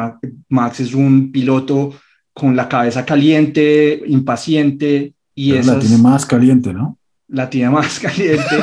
Max 0.49 0.81
es 0.81 0.95
un 0.95 1.31
piloto 1.31 1.95
con 2.35 2.57
la 2.57 2.69
cabeza 2.69 3.07
caliente, 3.07 4.03
impaciente. 4.07 5.15
Y 5.35 5.53
la 5.53 5.79
tiene 5.79 5.99
más 5.99 6.27
caliente, 6.27 6.75
¿no? 6.75 6.99
La 7.29 7.49
tiene 7.49 7.71
más 7.71 7.99
caliente. 8.01 8.57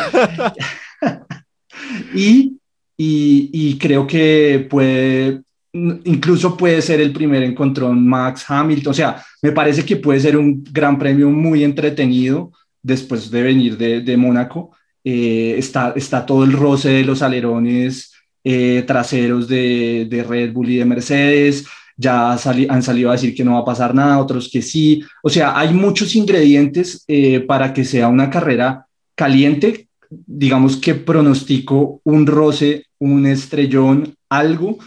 y, 2.14 2.58
y, 2.98 3.78
creo 3.78 4.06
que 4.06 4.68
puede, 4.70 5.42
incluso 5.74 6.58
puede 6.58 6.82
ser 6.82 7.00
el 7.00 7.14
primer 7.14 7.44
encontrón 7.44 8.06
Max 8.08 8.46
Hamilton. 8.48 8.92
O 8.92 8.94
sea, 8.94 9.24
me 9.42 9.52
parece 9.52 9.86
que 9.86 9.98
puede 9.98 10.20
ser 10.20 10.38
un 10.38 10.64
gran 10.72 10.98
premio 11.00 11.30
muy 11.30 11.64
entretenido 11.64 12.52
después 12.82 13.32
de 13.32 13.42
venir 13.42 13.78
de, 13.78 14.02
de 14.02 14.18
Mónaco. 14.18 14.76
Eh, 15.04 15.56
está, 15.58 15.94
está 15.96 16.26
todo 16.26 16.44
el 16.44 16.54
roce 16.54 16.90
de 16.90 17.04
los 17.04 17.22
alerones 17.22 18.14
eh, 18.44 18.84
traseros 18.86 19.48
de, 19.48 20.08
de, 20.10 20.24
Red 20.24 20.54
Bull 20.54 20.70
y 20.70 20.78
de 20.78 20.86
Mercedes. 20.86 21.66
Ya 21.98 22.32
han 22.32 22.84
salido 22.84 23.10
a 23.10 23.14
decir 23.14 23.36
que 23.36 23.44
no 23.44 23.54
va 23.54 23.60
a 23.60 23.66
pasar 23.66 23.94
nada, 23.94 24.20
otros 24.20 24.50
que 24.52 24.62
sí. 24.62 25.04
O 25.22 25.30
sea, 25.30 25.58
hay 25.58 25.74
muchos 25.74 26.16
ingredientes 26.16 27.04
eh, 27.08 27.42
para 27.42 27.74
que 27.74 27.84
sea 27.84 28.08
una 28.08 28.30
carrera 28.30 28.86
caliente 29.16 29.88
digamos 30.12 30.78
que 30.78 30.96
pronostico 30.96 32.02
un 32.04 32.28
roce, 32.28 32.86
un 33.00 33.26
estrellón, 33.26 34.14
algo 34.30 34.78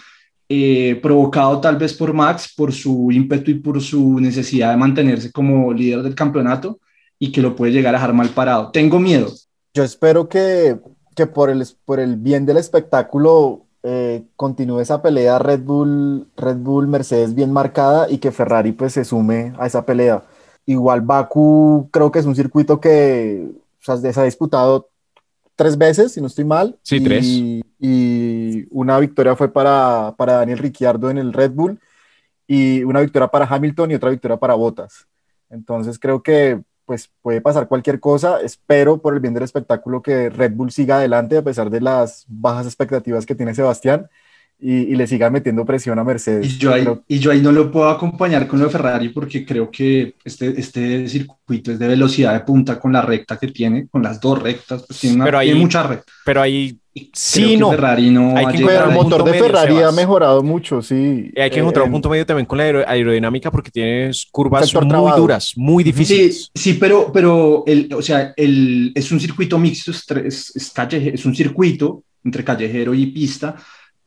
eh, 0.48 0.98
provocado 1.02 1.60
tal 1.60 1.76
vez 1.76 1.94
por 1.94 2.12
Max, 2.12 2.52
por 2.56 2.72
su 2.72 3.10
ímpetu 3.10 3.50
y 3.50 3.54
por 3.54 3.80
su 3.80 4.20
necesidad 4.20 4.70
de 4.70 4.76
mantenerse 4.76 5.32
como 5.32 5.72
líder 5.72 6.02
del 6.02 6.14
campeonato 6.14 6.78
y 7.18 7.32
que 7.32 7.40
lo 7.40 7.56
puede 7.56 7.72
llegar 7.72 7.94
a 7.94 7.98
dejar 7.98 8.14
mal 8.14 8.28
parado. 8.28 8.70
Tengo 8.70 8.98
miedo. 8.98 9.32
Yo 9.72 9.82
espero 9.82 10.28
que, 10.28 10.78
que 11.14 11.26
por, 11.26 11.50
el, 11.50 11.64
por 11.84 12.00
el 12.00 12.16
bien 12.16 12.46
del 12.46 12.58
espectáculo 12.58 13.64
eh, 13.82 14.24
continúe 14.36 14.80
esa 14.80 15.02
pelea 15.02 15.38
Red 15.38 15.60
Bull, 15.60 16.26
Red 16.36 16.56
Bull, 16.56 16.88
Mercedes 16.88 17.34
bien 17.34 17.52
marcada 17.52 18.10
y 18.10 18.18
que 18.18 18.32
Ferrari 18.32 18.72
pues 18.72 18.94
se 18.94 19.04
sume 19.04 19.52
a 19.58 19.66
esa 19.66 19.84
pelea. 19.84 20.22
Igual 20.66 21.02
Baku 21.02 21.88
creo 21.90 22.10
que 22.10 22.18
es 22.18 22.26
un 22.26 22.34
circuito 22.34 22.80
que 22.80 23.46
o 23.80 23.84
sea, 23.84 23.96
se 23.98 24.20
ha 24.20 24.24
disputado 24.24 24.88
tres 25.56 25.78
veces, 25.78 26.12
si 26.12 26.20
no 26.20 26.26
estoy 26.26 26.44
mal. 26.44 26.78
Sí, 26.82 26.96
y, 26.96 27.04
tres. 27.04 27.26
Y 27.78 28.66
una 28.70 28.98
victoria 28.98 29.36
fue 29.36 29.52
para, 29.52 30.14
para 30.16 30.34
Daniel 30.34 30.58
Ricciardo 30.58 31.10
en 31.10 31.18
el 31.18 31.32
Red 31.32 31.52
Bull 31.52 31.78
y 32.46 32.82
una 32.84 33.00
victoria 33.00 33.28
para 33.28 33.46
Hamilton 33.46 33.90
y 33.90 33.94
otra 33.94 34.10
victoria 34.10 34.36
para 34.36 34.54
Bottas. 34.54 35.06
Entonces 35.50 35.98
creo 35.98 36.22
que 36.22 36.60
pues 36.84 37.10
puede 37.22 37.40
pasar 37.40 37.68
cualquier 37.68 38.00
cosa. 38.00 38.40
Espero 38.40 38.98
por 38.98 39.14
el 39.14 39.20
bien 39.20 39.34
del 39.34 39.42
espectáculo 39.42 40.02
que 40.02 40.28
Red 40.28 40.52
Bull 40.52 40.70
siga 40.70 40.96
adelante 40.96 41.36
a 41.36 41.42
pesar 41.42 41.70
de 41.70 41.80
las 41.80 42.24
bajas 42.28 42.66
expectativas 42.66 43.24
que 43.24 43.34
tiene 43.34 43.54
Sebastián 43.54 44.08
y, 44.58 44.94
le 44.94 45.06
sigan 45.06 45.32
metiendo 45.32 45.64
presión 45.64 45.98
a 45.98 46.04
Mercedes. 46.04 46.46
Y 46.46 46.58
yo, 46.58 46.72
ahí, 46.72 46.86
y 47.08 47.18
yo 47.18 47.30
ahí 47.30 47.40
no 47.40 47.52
lo 47.52 47.70
puedo 47.70 47.88
acompañar 47.88 48.46
con 48.46 48.58
lo 48.58 48.66
de 48.66 48.70
Ferrari 48.70 49.10
porque 49.10 49.44
creo 49.44 49.70
que 49.70 50.14
este, 50.24 50.58
este 50.58 51.06
circuito 51.08 51.72
es 51.72 51.78
de 51.78 51.88
velocidad 51.88 52.32
de 52.32 52.40
punta 52.40 52.80
con 52.80 52.92
la 52.92 53.02
recta 53.02 53.36
que 53.36 53.48
tiene, 53.48 53.88
con 53.88 54.02
las 54.02 54.20
dos 54.20 54.42
rectas, 54.42 54.84
pues 54.86 55.00
tiene, 55.00 55.16
una, 55.16 55.24
pero 55.26 55.38
hay, 55.38 55.54
mucha 55.54 55.82
recta. 55.82 56.10
Pero 56.24 56.40
ahí 56.40 56.78
sí, 57.12 57.56
no. 57.56 57.70
Ferrari 57.72 58.10
no 58.10 58.36
hay 58.36 58.46
que 58.46 58.64
el 58.64 58.90
motor 58.90 59.24
de 59.24 59.34
Ferrari 59.34 59.82
ha 59.82 59.92
mejorado 59.92 60.42
mucho, 60.42 60.80
sí. 60.80 61.30
Y 61.34 61.40
hay 61.40 61.50
que 61.50 61.58
encontrar 61.58 61.84
un 61.84 61.92
punto 61.92 62.08
medio 62.08 62.24
también 62.24 62.46
con 62.46 62.56
la 62.56 62.64
aerodinámica 62.64 63.50
porque 63.50 63.70
tienes 63.70 64.26
curvas 64.30 64.72
muy 64.74 65.12
duras, 65.16 65.52
muy 65.56 65.84
difíciles. 65.84 66.50
Sí, 66.54 66.72
sí 66.72 66.74
pero, 66.74 67.10
pero 67.12 67.64
el, 67.66 67.92
o 67.92 68.00
sea, 68.00 68.32
el, 68.36 68.92
es 68.94 69.12
un 69.12 69.20
circuito 69.20 69.58
mixto, 69.58 69.90
es, 69.90 70.06
es, 70.54 70.72
es 70.90 71.26
un 71.26 71.34
circuito 71.34 72.04
entre 72.24 72.42
callejero 72.42 72.94
y 72.94 73.06
pista 73.06 73.56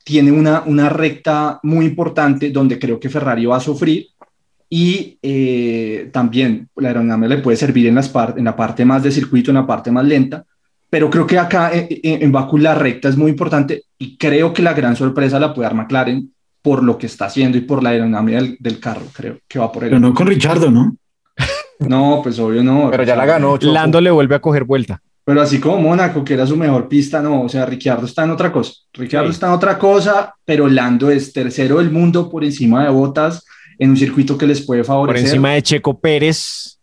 tiene 0.08 0.32
una, 0.32 0.64
una 0.66 0.88
recta 0.88 1.60
muy 1.64 1.86
importante 1.86 2.50
donde 2.50 2.80
creo 2.80 2.98
que 2.98 3.10
Ferrari 3.10 3.46
va 3.46 3.58
a 3.58 3.60
sufrir 3.60 4.08
y 4.70 5.20
eh, 5.22 6.10
también 6.14 6.70
la 6.78 6.88
aerodinámica 6.88 7.36
le 7.36 7.42
puede 7.42 7.58
servir 7.58 7.88
en, 7.88 7.96
las 7.96 8.10
en 8.38 8.46
la 8.46 8.56
parte 8.56 8.86
más 8.86 9.04
de 9.04 9.12
circuito, 9.12 9.52
en 9.52 9.56
la 9.56 9.68
parte 9.68 9.92
más 9.92 10.06
lenta, 10.06 10.46
pero 10.90 11.10
creo 11.10 11.28
que 11.28 11.38
acá 11.38 11.74
en, 11.74 11.80
eh, 11.80 12.00
eh, 12.04 12.20
en 12.22 12.32
Baku 12.32 12.58
la 12.58 12.74
recta 12.74 13.10
es 13.10 13.18
muy 13.18 13.32
importante 13.32 13.84
y 13.98 14.16
creo 14.16 14.54
que 14.54 14.62
la 14.62 14.74
gran 14.74 14.96
sorpresa 14.96 15.42
la 15.42 15.54
puede 15.54 15.68
dar 15.68 15.76
McLaren 15.76 16.32
por 16.62 16.84
lo 16.84 16.98
que 16.98 17.08
está 17.08 17.26
haciendo 17.26 17.58
y 17.58 17.62
por 17.62 17.84
la 17.84 17.90
aerodinámica 17.90 18.40
del, 18.60 18.80
carro, 18.80 19.08
creo 19.12 19.40
que 19.46 19.60
va 19.60 19.70
por 19.74 19.84
él. 19.84 19.90
Pero 19.90 20.00
no 20.00 20.14
con 20.14 20.28
Richardo, 20.28 20.72
¿no? 20.72 20.96
No, 21.80 22.22
pues 22.24 22.40
obvio 22.40 22.64
no. 22.64 22.90
Pero 22.90 23.04
ya 23.04 23.16
la 23.16 23.26
ganó. 23.26 23.58
Lando 23.62 24.02
le 24.02 24.10
vuelve 24.10 24.34
a 24.36 24.40
coger 24.40 24.64
vuelta. 24.64 25.00
Pero 25.28 25.42
así 25.42 25.60
como 25.60 25.78
Mónaco, 25.80 26.24
que 26.24 26.36
era 26.36 26.48
su 26.48 26.56
mejor 26.56 26.88
pista, 26.88 27.22
no, 27.22 27.42
o 27.42 27.50
sea, 27.50 27.66
Ricciardo 27.66 28.06
está 28.06 28.24
en 28.24 28.30
otra 28.30 28.50
cosa. 28.50 28.72
Ricciardo 28.94 29.30
está 29.30 29.48
en 29.48 29.52
otra 29.52 29.78
cosa, 29.78 30.34
pero 30.46 30.70
Lando 30.70 31.10
es 31.10 31.34
tercero 31.34 31.80
del 31.80 31.92
mundo 31.92 32.30
por 32.30 32.46
encima 32.46 32.86
de 32.86 32.92
Botas 32.92 33.46
en 33.78 33.90
un 33.90 33.98
circuito 33.98 34.38
que 34.38 34.48
les 34.48 34.66
puede 34.66 34.86
favorecer. 34.86 35.24
Por 35.24 35.28
encima 35.28 35.52
de 35.52 35.62
Checo 35.62 36.00
Pérez. 36.00 36.80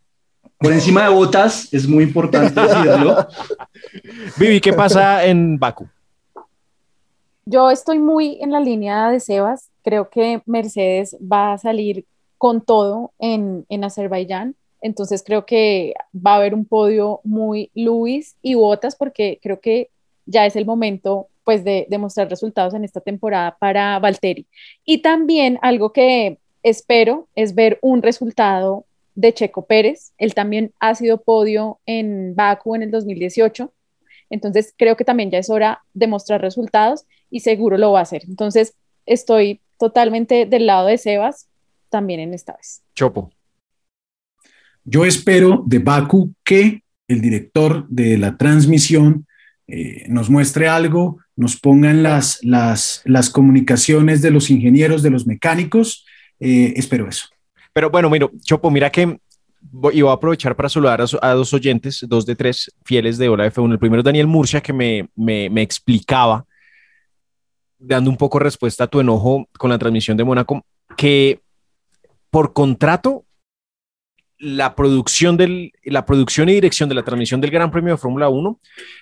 Por 0.58 0.74
encima 0.74 1.04
de 1.04 1.08
Botas, 1.08 1.72
es 1.72 1.88
muy 1.88 2.04
importante 2.04 2.60
decirlo. 2.60 3.26
Vivi, 4.36 4.60
¿qué 4.60 4.74
pasa 4.74 5.24
en 5.24 5.58
Baku? 5.58 5.88
Yo 7.46 7.70
estoy 7.70 7.98
muy 7.98 8.36
en 8.42 8.52
la 8.52 8.60
línea 8.60 9.08
de 9.08 9.20
Sebas. 9.20 9.70
Creo 9.82 10.10
que 10.10 10.42
Mercedes 10.44 11.16
va 11.16 11.54
a 11.54 11.58
salir 11.58 12.04
con 12.36 12.60
todo 12.60 13.10
en, 13.18 13.64
en 13.70 13.84
Azerbaiyán 13.84 14.54
entonces 14.84 15.22
creo 15.24 15.46
que 15.46 15.94
va 16.14 16.34
a 16.34 16.36
haber 16.36 16.52
un 16.52 16.66
podio 16.66 17.22
muy 17.24 17.70
Luis 17.74 18.36
y 18.42 18.52
Botas 18.54 18.96
porque 18.96 19.40
creo 19.42 19.58
que 19.58 19.88
ya 20.26 20.44
es 20.44 20.56
el 20.56 20.66
momento 20.66 21.28
pues 21.42 21.64
de 21.64 21.86
demostrar 21.88 22.28
resultados 22.28 22.74
en 22.74 22.84
esta 22.84 23.00
temporada 23.00 23.56
para 23.58 23.98
Valtteri. 23.98 24.46
Y 24.84 24.98
también 24.98 25.58
algo 25.62 25.94
que 25.94 26.38
espero 26.62 27.28
es 27.34 27.54
ver 27.54 27.78
un 27.80 28.02
resultado 28.02 28.84
de 29.14 29.32
Checo 29.32 29.64
Pérez. 29.64 30.12
Él 30.18 30.34
también 30.34 30.74
ha 30.80 30.94
sido 30.94 31.22
podio 31.22 31.80
en 31.86 32.34
Baku 32.34 32.74
en 32.74 32.82
el 32.82 32.90
2018. 32.90 33.72
Entonces 34.28 34.74
creo 34.76 34.98
que 34.98 35.04
también 35.06 35.30
ya 35.30 35.38
es 35.38 35.48
hora 35.48 35.82
de 35.94 36.08
mostrar 36.08 36.42
resultados 36.42 37.06
y 37.30 37.40
seguro 37.40 37.78
lo 37.78 37.92
va 37.92 38.00
a 38.00 38.02
hacer. 38.02 38.24
Entonces 38.28 38.74
estoy 39.06 39.62
totalmente 39.78 40.44
del 40.44 40.66
lado 40.66 40.88
de 40.88 40.98
Sebas 40.98 41.48
también 41.88 42.20
en 42.20 42.34
esta 42.34 42.52
vez. 42.52 42.82
Chopo. 42.94 43.30
Yo 44.84 45.04
espero 45.04 45.62
de 45.66 45.78
Baku 45.78 46.34
que 46.44 46.82
el 47.08 47.20
director 47.20 47.86
de 47.88 48.18
la 48.18 48.36
transmisión 48.36 49.26
eh, 49.66 50.04
nos 50.08 50.28
muestre 50.28 50.68
algo, 50.68 51.18
nos 51.36 51.58
pongan 51.58 52.02
las, 52.02 52.38
las, 52.42 53.02
las 53.04 53.30
comunicaciones 53.30 54.20
de 54.20 54.30
los 54.30 54.50
ingenieros, 54.50 55.02
de 55.02 55.10
los 55.10 55.26
mecánicos. 55.26 56.04
Eh, 56.38 56.74
espero 56.76 57.08
eso. 57.08 57.28
Pero 57.72 57.90
bueno, 57.90 58.10
mira, 58.10 58.28
Chopo, 58.42 58.70
mira 58.70 58.90
que 58.90 59.18
voy, 59.60 60.00
a 60.00 60.12
aprovechar 60.12 60.54
para 60.54 60.68
saludar 60.68 61.00
a, 61.00 61.32
dos 61.32 61.52
oyentes, 61.54 62.04
dos 62.06 62.26
de 62.26 62.36
tres 62.36 62.70
fieles 62.84 63.16
de 63.16 63.28
Hola 63.28 63.50
F1. 63.50 63.72
El 63.72 63.78
primero 63.78 64.00
es 64.00 64.04
Daniel 64.04 64.26
Murcia, 64.26 64.60
que 64.60 64.72
me, 64.72 65.08
me, 65.16 65.48
me 65.48 65.62
explicaba, 65.62 66.44
dando 67.78 68.10
un 68.10 68.16
poco 68.16 68.38
respuesta 68.38 68.84
a 68.84 68.86
tu 68.86 69.00
enojo 69.00 69.48
con 69.58 69.70
la 69.70 69.78
transmisión 69.78 70.16
de 70.16 70.24
Mónaco, 70.24 70.64
que 70.96 71.40
por 72.30 72.52
contrato 72.52 73.24
la 74.38 74.74
producción, 74.74 75.36
del, 75.36 75.72
la 75.84 76.04
producción 76.04 76.48
y 76.48 76.54
dirección 76.54 76.88
de 76.88 76.94
la 76.94 77.02
transmisión 77.02 77.40
del 77.40 77.50
Gran 77.50 77.70
Premio 77.70 77.94
de 77.94 77.98
Fórmula 77.98 78.28
1 78.28 78.60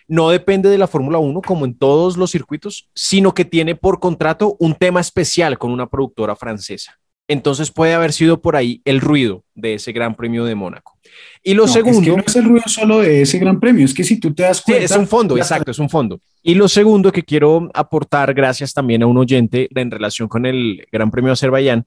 no 0.09 0.31
depende 0.31 0.69
de 0.69 0.79
la 0.79 0.87
Fórmula 0.87 1.19
1 1.19 1.41
como 1.43 1.65
en 1.65 1.77
todos 1.77 2.17
los 2.17 2.31
circuitos, 2.31 2.89
sino 2.95 3.35
que 3.35 3.45
tiene 3.45 3.75
por 3.75 4.01
contrato 4.01 4.57
un 4.59 4.75
tema 4.75 5.01
especial 5.01 5.59
con 5.59 5.71
una 5.71 5.89
productora 5.89 6.37
francesa. 6.37 6.99
Entonces 7.29 7.71
puede 7.71 7.95
haber 7.95 8.13
sido 8.13 8.43
por 8.43 8.57
ahí 8.57 8.83
el 8.85 9.01
ruido 9.01 9.45
de 9.55 9.75
ese 9.75 9.93
Gran 9.93 10.15
Premio 10.17 10.45
de 10.45 10.55
Mónaco. 10.55 10.99
Y 11.43 11.55
lo 11.55 11.67
segundo... 11.67 12.01
Es 12.01 12.05
que 12.05 12.17
no 12.17 12.23
es 12.27 12.37
el 12.37 12.45
ruido 12.45 12.65
solo 12.67 12.99
de 12.99 13.23
ese 13.23 13.39
Gran 13.39 13.59
Premio, 13.59 13.85
es 13.85 13.95
que 13.95 14.05
si 14.05 14.19
tú 14.19 14.35
te 14.35 14.43
das 14.43 14.61
cuenta... 14.61 14.85
es 14.85 14.97
un 14.97 15.07
fondo, 15.07 15.37
exacto, 15.37 15.71
es 15.71 15.79
un 15.79 15.89
fondo. 15.89 16.21
Y 16.43 16.55
lo 16.55 16.69
segundo 16.69 17.13
que 17.13 17.23
quiero 17.23 17.71
aportar, 17.75 18.35
gracias 18.35 18.75
también 18.75 19.03
a 19.03 19.07
un 19.07 19.17
oyente 19.17 19.69
en 19.75 19.91
relación 19.91 20.29
con 20.29 20.47
el 20.47 20.87
Gran 20.91 21.11
Premio 21.11 21.29
de 21.29 21.35
Azerbaiyán, 21.35 21.85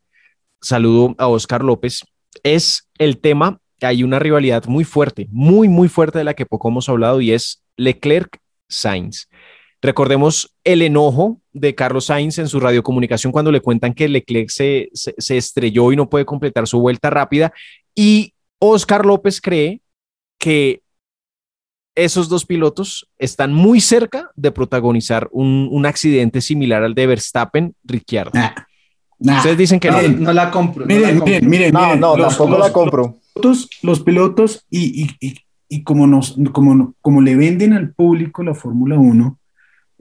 saludo 0.62 1.14
a 1.18 1.28
Oscar 1.28 1.64
López, 1.64 2.04
es 2.44 2.90
el 2.98 3.20
tema, 3.20 3.60
hay 3.82 4.04
una 4.04 4.20
rivalidad 4.20 4.66
muy 4.66 4.84
fuerte, 4.84 5.28
muy, 5.32 5.68
muy 5.68 5.88
fuerte 5.88 6.18
de 6.18 6.24
la 6.24 6.34
que 6.34 6.46
poco 6.46 6.70
hemos 6.70 6.90
hablado 6.90 7.22
y 7.22 7.32
es 7.32 7.64
Leclerc-Sainz. 7.78 9.28
Recordemos 9.82 10.56
el 10.64 10.82
enojo 10.82 11.42
de 11.54 11.76
Carlos 11.76 12.06
Sainz 12.06 12.40
en 12.40 12.48
su 12.48 12.60
radiocomunicación 12.60 13.32
cuando 13.32 13.52
le 13.52 13.62
cuentan 13.62 13.94
que 13.94 14.10
Leclerc 14.10 14.50
se, 14.50 14.90
estrelló 15.30 15.92
y 15.92 15.96
no 15.96 16.10
puede 16.10 16.26
completar 16.26 16.68
su 16.68 16.80
vuelta 16.80 17.12
rápida. 17.12 17.54
Y 17.94 18.34
Oscar 18.58 19.06
López 19.06 19.40
cree 19.40 19.82
que 20.40 20.82
esos 21.94 22.30
dos 22.30 22.46
pilotos 22.46 23.08
están 23.20 23.54
muy 23.54 23.80
cerca 23.80 24.32
de 24.36 24.52
protagonizar 24.52 25.30
un, 25.32 25.86
accidente 25.86 26.42
similar 26.42 26.84
al 26.84 26.96
de 26.96 27.08
Verstappen, 27.08 27.76
Ricciardo. 29.26 29.40
Ustedes 29.40 29.58
dicen 29.58 29.80
que 29.80 29.92
no, 29.92 30.02
no, 30.02 30.34
la 30.34 30.52
compro. 30.52 30.86
Miren, 30.86 31.22
miren, 31.24 31.50
miren, 31.50 31.74
no, 31.74 31.96
no, 31.96 32.16
tampoco 32.16 32.58
la 32.58 32.72
compro. 32.72 33.18
Los 33.82 34.00
pilotos, 34.02 34.66
y, 34.70 35.08
y, 35.20 35.36
y, 35.70 35.84
como, 35.84 36.08
nos, 36.08 36.36
como, 36.52 36.94
como 37.02 37.22
le 37.22 37.36
venden 37.36 37.74
al 37.74 37.94
público 37.94 38.44
la 38.44 38.54
Fórmula 38.54 38.98
1, 38.98 39.40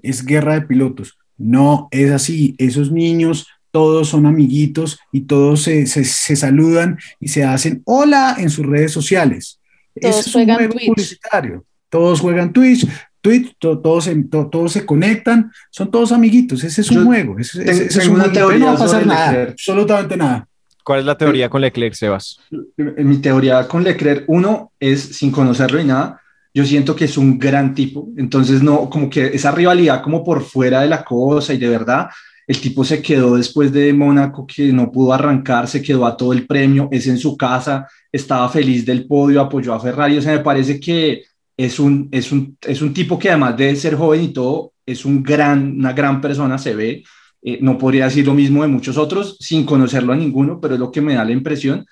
es 0.02 0.24
guerra 0.24 0.54
de 0.54 0.62
pilotos. 0.62 1.18
No 1.36 1.88
es 1.90 2.10
así. 2.10 2.54
Esos 2.58 2.92
niños 2.92 3.46
todos 3.74 4.08
son 4.08 4.26
amiguitos 4.26 5.00
y 5.10 5.22
todos 5.22 5.62
se, 5.62 5.86
se, 5.86 6.36
saludan 6.36 6.96
y 7.18 7.26
se 7.26 7.42
hacen 7.42 7.82
hola 7.84 8.36
en 8.38 8.48
sus 8.48 8.64
redes 8.64 8.92
sociales. 8.92 9.60
Todos 10.00 10.26
es 10.26 10.34
un 10.34 10.44
juego 10.44 10.74
publicitario. 10.74 11.64
Todos 11.88 12.20
juegan 12.20 12.52
Twitch, 12.52 12.86
Twitch, 13.24 13.56
todos, 13.58 14.04
se, 14.04 14.14
todos 14.50 14.70
se 14.70 14.84
conectan, 14.84 15.50
son 15.70 15.90
todos 15.90 16.12
amiguitos. 16.12 16.62
Ese 16.62 16.82
es 16.82 16.90
un 16.90 17.06
juego. 17.06 17.38
Ese, 17.38 17.86
es 17.86 18.06
una 18.06 18.30
teoría. 18.30 18.58
No 18.58 18.66
va 18.66 18.72
a 18.72 18.76
pasar 18.76 19.06
nada, 19.06 19.46
absolutamente 19.48 20.14
nada. 20.14 20.46
¿Cuál 20.84 21.00
es 21.00 21.06
la 21.06 21.16
teoría 21.16 21.48
con 21.48 21.62
Leclerc, 21.62 21.94
Sebas? 21.94 22.38
Mi 22.76 23.16
teoría 23.16 23.66
con 23.66 23.82
Leclerc, 23.82 24.24
uno, 24.26 24.72
es 24.78 25.00
sin 25.00 25.30
conocerlo 25.30 25.80
y 25.80 25.84
nada, 25.84 26.20
yo 26.52 26.66
siento 26.66 26.94
que 26.94 27.06
es 27.06 27.16
un 27.16 27.38
gran 27.38 27.74
tipo, 27.74 28.08
entonces 28.18 28.62
no, 28.62 28.90
como 28.90 29.08
que 29.08 29.28
esa 29.28 29.50
rivalidad 29.50 30.02
como 30.02 30.22
por 30.22 30.42
fuera 30.42 30.82
de 30.82 30.88
la 30.88 31.02
cosa 31.02 31.54
y 31.54 31.58
de 31.58 31.68
verdad, 31.70 32.10
el 32.46 32.60
tipo 32.60 32.84
se 32.84 33.00
quedó 33.00 33.36
después 33.36 33.72
de 33.72 33.94
Mónaco 33.94 34.46
que 34.46 34.70
no 34.70 34.92
pudo 34.92 35.14
arrancar, 35.14 35.66
se 35.66 35.80
quedó 35.80 36.04
a 36.04 36.14
todo 36.14 36.34
el 36.34 36.46
premio, 36.46 36.90
es 36.92 37.06
en 37.06 37.16
su 37.16 37.38
casa, 37.38 37.88
estaba 38.12 38.50
feliz 38.50 38.84
del 38.84 39.06
podio, 39.06 39.40
apoyó 39.40 39.72
a 39.72 39.80
Ferrari, 39.80 40.18
o 40.18 40.22
sea, 40.22 40.34
me 40.34 40.40
parece 40.40 40.78
que 40.78 41.24
es 41.56 41.78
un, 41.78 42.08
es 42.10 42.32
un, 42.32 42.56
es 42.62 42.82
un 42.82 42.92
tipo 42.92 43.18
que 43.18 43.30
además 43.30 43.56
de 43.56 43.74
ser 43.76 43.94
joven 43.94 44.22
y 44.22 44.28
todo, 44.28 44.72
es 44.86 45.04
un 45.04 45.22
gran, 45.22 45.76
una 45.78 45.92
gran 45.92 46.20
persona, 46.20 46.58
se 46.58 46.74
ve, 46.74 47.04
eh, 47.42 47.58
no 47.60 47.78
podría 47.78 48.04
decir 48.04 48.26
lo 48.26 48.34
mismo 48.34 48.62
de 48.62 48.68
muchos 48.68 48.96
otros 48.96 49.36
sin 49.40 49.64
conocerlo 49.64 50.12
a 50.12 50.16
ninguno, 50.16 50.60
pero 50.60 50.74
es 50.74 50.80
lo 50.80 50.90
que 50.90 51.00
me 51.00 51.14
da 51.14 51.24
la 51.24 51.32
impresión. 51.32 51.84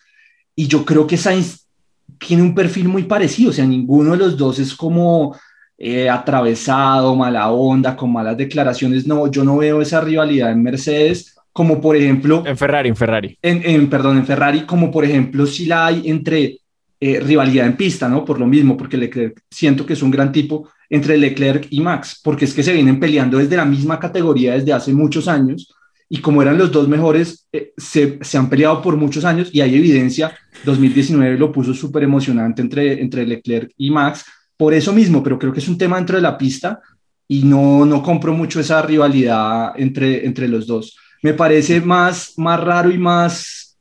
Y 0.55 0.67
yo 0.67 0.85
creo 0.85 1.07
que 1.07 1.17
Sainz 1.17 1.67
tiene 2.19 2.43
un 2.43 2.55
perfil 2.55 2.89
muy 2.89 3.05
parecido, 3.05 3.51
o 3.51 3.53
sea, 3.53 3.67
ninguno 3.67 4.13
de 4.13 4.19
los 4.19 4.37
dos 4.37 4.59
es 4.59 4.75
como 4.75 5.37
eh, 5.79 6.09
atravesado, 6.09 7.15
mala 7.17 7.51
onda, 7.51 7.97
con 7.97 8.13
malas 8.13 8.37
declaraciones. 8.37 9.07
No, 9.07 9.31
yo 9.31 9.45
no 9.45 9.59
veo 9.59 9.81
esa 9.81 10.01
rivalidad 10.01 10.53
en 10.53 10.63
Mercedes, 10.63 11.37
como 11.53 11.81
por 11.81 11.97
ejemplo... 11.97 12.43
En 12.47 12.57
Ferrari, 12.57 12.89
en 12.89 12.97
Ferrari. 12.97 13.39
En, 13.43 13.91
perdón, 13.91 14.19
en 14.19 14.27
Ferrari, 14.27 14.63
como 14.63 14.91
por 14.91 15.05
ejemplo 15.05 15.47
si 15.47 15.67
la 15.67 15.87
hay 15.87 16.09
entre 16.09 16.59
eh, 17.05 17.19
rivalidad 17.19 17.67
en 17.67 17.77
pista, 17.77 18.09
¿no? 18.09 18.25
Por 18.25 18.39
lo 18.39 18.47
mismo, 18.47 18.77
porque 18.77 18.97
Leclerc 18.97 19.41
siento 19.51 19.85
que 19.85 19.95
es 19.95 20.03
un 20.03 20.13
gran 20.13 20.31
tipo 20.31 20.69
entre 20.89 21.19
Leclerc 21.19 21.67
y 21.71 21.81
Max, 21.81 22.21
porque 22.23 22.45
es 22.45 22.55
que 22.55 22.63
se 22.63 22.73
vienen 22.73 23.01
peleando 23.01 23.39
desde 23.39 23.57
la 23.57 23.65
misma 23.65 23.99
categoría 23.99 24.55
desde 24.55 24.73
hace 24.73 24.93
muchos 24.93 25.27
años 25.27 25.75
y 26.09 26.19
como 26.19 26.43
eran 26.43 26.57
los 26.57 26.71
dos 26.71 26.87
mejores, 26.87 27.49
eh, 27.53 27.73
se, 27.77 28.21
se, 28.23 28.39
han 28.39 28.49
peleado 28.49 28.81
por 28.81 28.97
muchos 28.97 29.25
años 29.25 29.51
y 29.53 29.61
hay 29.61 29.75
evidencia, 29.75 30.33
2019 30.63 31.39
lo 31.39 31.51
puso 31.51 31.75
súper 31.75 32.05
emocionante 32.05 32.63
entre, 32.63 33.03
entre 33.03 33.27
Leclerc 33.27 33.73
y 33.79 33.91
Max, 33.91 34.25
por 34.57 34.73
eso 34.73 34.93
mismo, 34.93 35.25
pero 35.25 35.41
creo 35.41 35.53
que 35.53 35.59
es 35.59 35.67
un 35.67 35.77
tema 35.77 35.97
dentro 35.97 36.15
de 36.15 36.23
la 36.23 36.39
pista 36.39 36.79
y 37.27 37.43
no, 37.43 37.85
no 37.85 38.01
compro 38.01 38.33
mucho 38.33 38.61
esa 38.61 38.81
rivalidad 38.81 39.73
entre, 39.75 40.25
entre 40.25 40.47
los 40.47 40.69
dos. 40.69 40.97
Me 41.21 41.35
parece 41.35 41.81
más, 41.81 42.35
más 42.37 42.61
raro 42.61 42.93
y 42.93 42.99
más, 42.99 43.72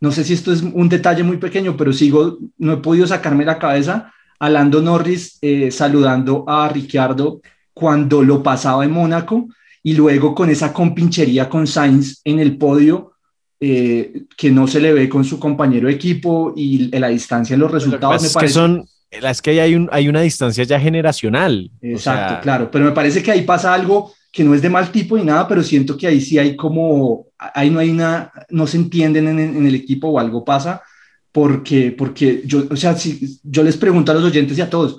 no 0.00 0.12
sé 0.12 0.24
si 0.24 0.34
esto 0.34 0.52
es 0.52 0.62
un 0.62 0.88
detalle 0.88 1.22
muy 1.22 1.38
pequeño, 1.38 1.76
pero 1.76 1.92
sigo, 1.92 2.38
no 2.58 2.74
he 2.74 2.76
podido 2.78 3.06
sacarme 3.06 3.44
la 3.44 3.58
cabeza 3.58 4.12
a 4.38 4.50
Lando 4.50 4.82
Norris 4.82 5.38
eh, 5.40 5.70
saludando 5.70 6.44
a 6.46 6.68
Ricciardo 6.68 7.40
cuando 7.72 8.22
lo 8.22 8.42
pasaba 8.42 8.84
en 8.84 8.90
Mónaco 8.90 9.48
y 9.82 9.94
luego 9.94 10.34
con 10.34 10.50
esa 10.50 10.72
compinchería 10.72 11.48
con 11.48 11.66
Sainz 11.66 12.20
en 12.24 12.40
el 12.40 12.56
podio 12.58 13.12
eh, 13.58 14.24
que 14.36 14.50
no 14.50 14.66
se 14.66 14.80
le 14.80 14.92
ve 14.92 15.08
con 15.08 15.24
su 15.24 15.38
compañero 15.38 15.88
de 15.88 15.94
equipo 15.94 16.52
y 16.54 16.88
la 16.98 17.08
distancia 17.08 17.54
en 17.54 17.60
los 17.60 17.70
resultados. 17.70 18.22
Me 18.22 18.28
parece... 18.28 18.38
que 18.40 18.48
son 18.48 18.84
es 19.10 19.40
que 19.40 19.60
hay, 19.60 19.74
un, 19.74 19.88
hay 19.92 20.08
una 20.08 20.20
distancia 20.20 20.64
ya 20.64 20.78
generacional. 20.80 21.70
Exacto, 21.80 22.40
claro, 22.42 22.70
pero 22.70 22.84
me 22.84 22.90
parece 22.90 23.22
que 23.22 23.30
ahí 23.30 23.42
pasa 23.42 23.72
algo 23.72 24.12
que 24.36 24.44
no 24.44 24.54
es 24.54 24.60
de 24.60 24.68
mal 24.68 24.92
tipo 24.92 25.16
ni 25.16 25.24
nada, 25.24 25.48
pero 25.48 25.62
siento 25.62 25.96
que 25.96 26.06
ahí 26.06 26.20
sí 26.20 26.38
hay 26.38 26.56
como, 26.56 27.28
ahí 27.38 27.70
no 27.70 27.78
hay 27.78 27.90
nada, 27.90 28.30
no 28.50 28.66
se 28.66 28.76
entienden 28.76 29.28
en, 29.28 29.66
el 29.66 29.74
equipo 29.74 30.08
o 30.08 30.18
algo 30.18 30.44
pasa, 30.44 30.82
porque, 31.32 31.90
porque 31.96 32.42
yo, 32.44 32.64
o 32.68 32.76
sea, 32.76 32.94
si 32.94 33.38
yo 33.42 33.62
les 33.62 33.78
pregunto 33.78 34.12
a 34.12 34.14
los 34.14 34.24
oyentes 34.24 34.58
y 34.58 34.60
a 34.60 34.68
todos, 34.68 34.98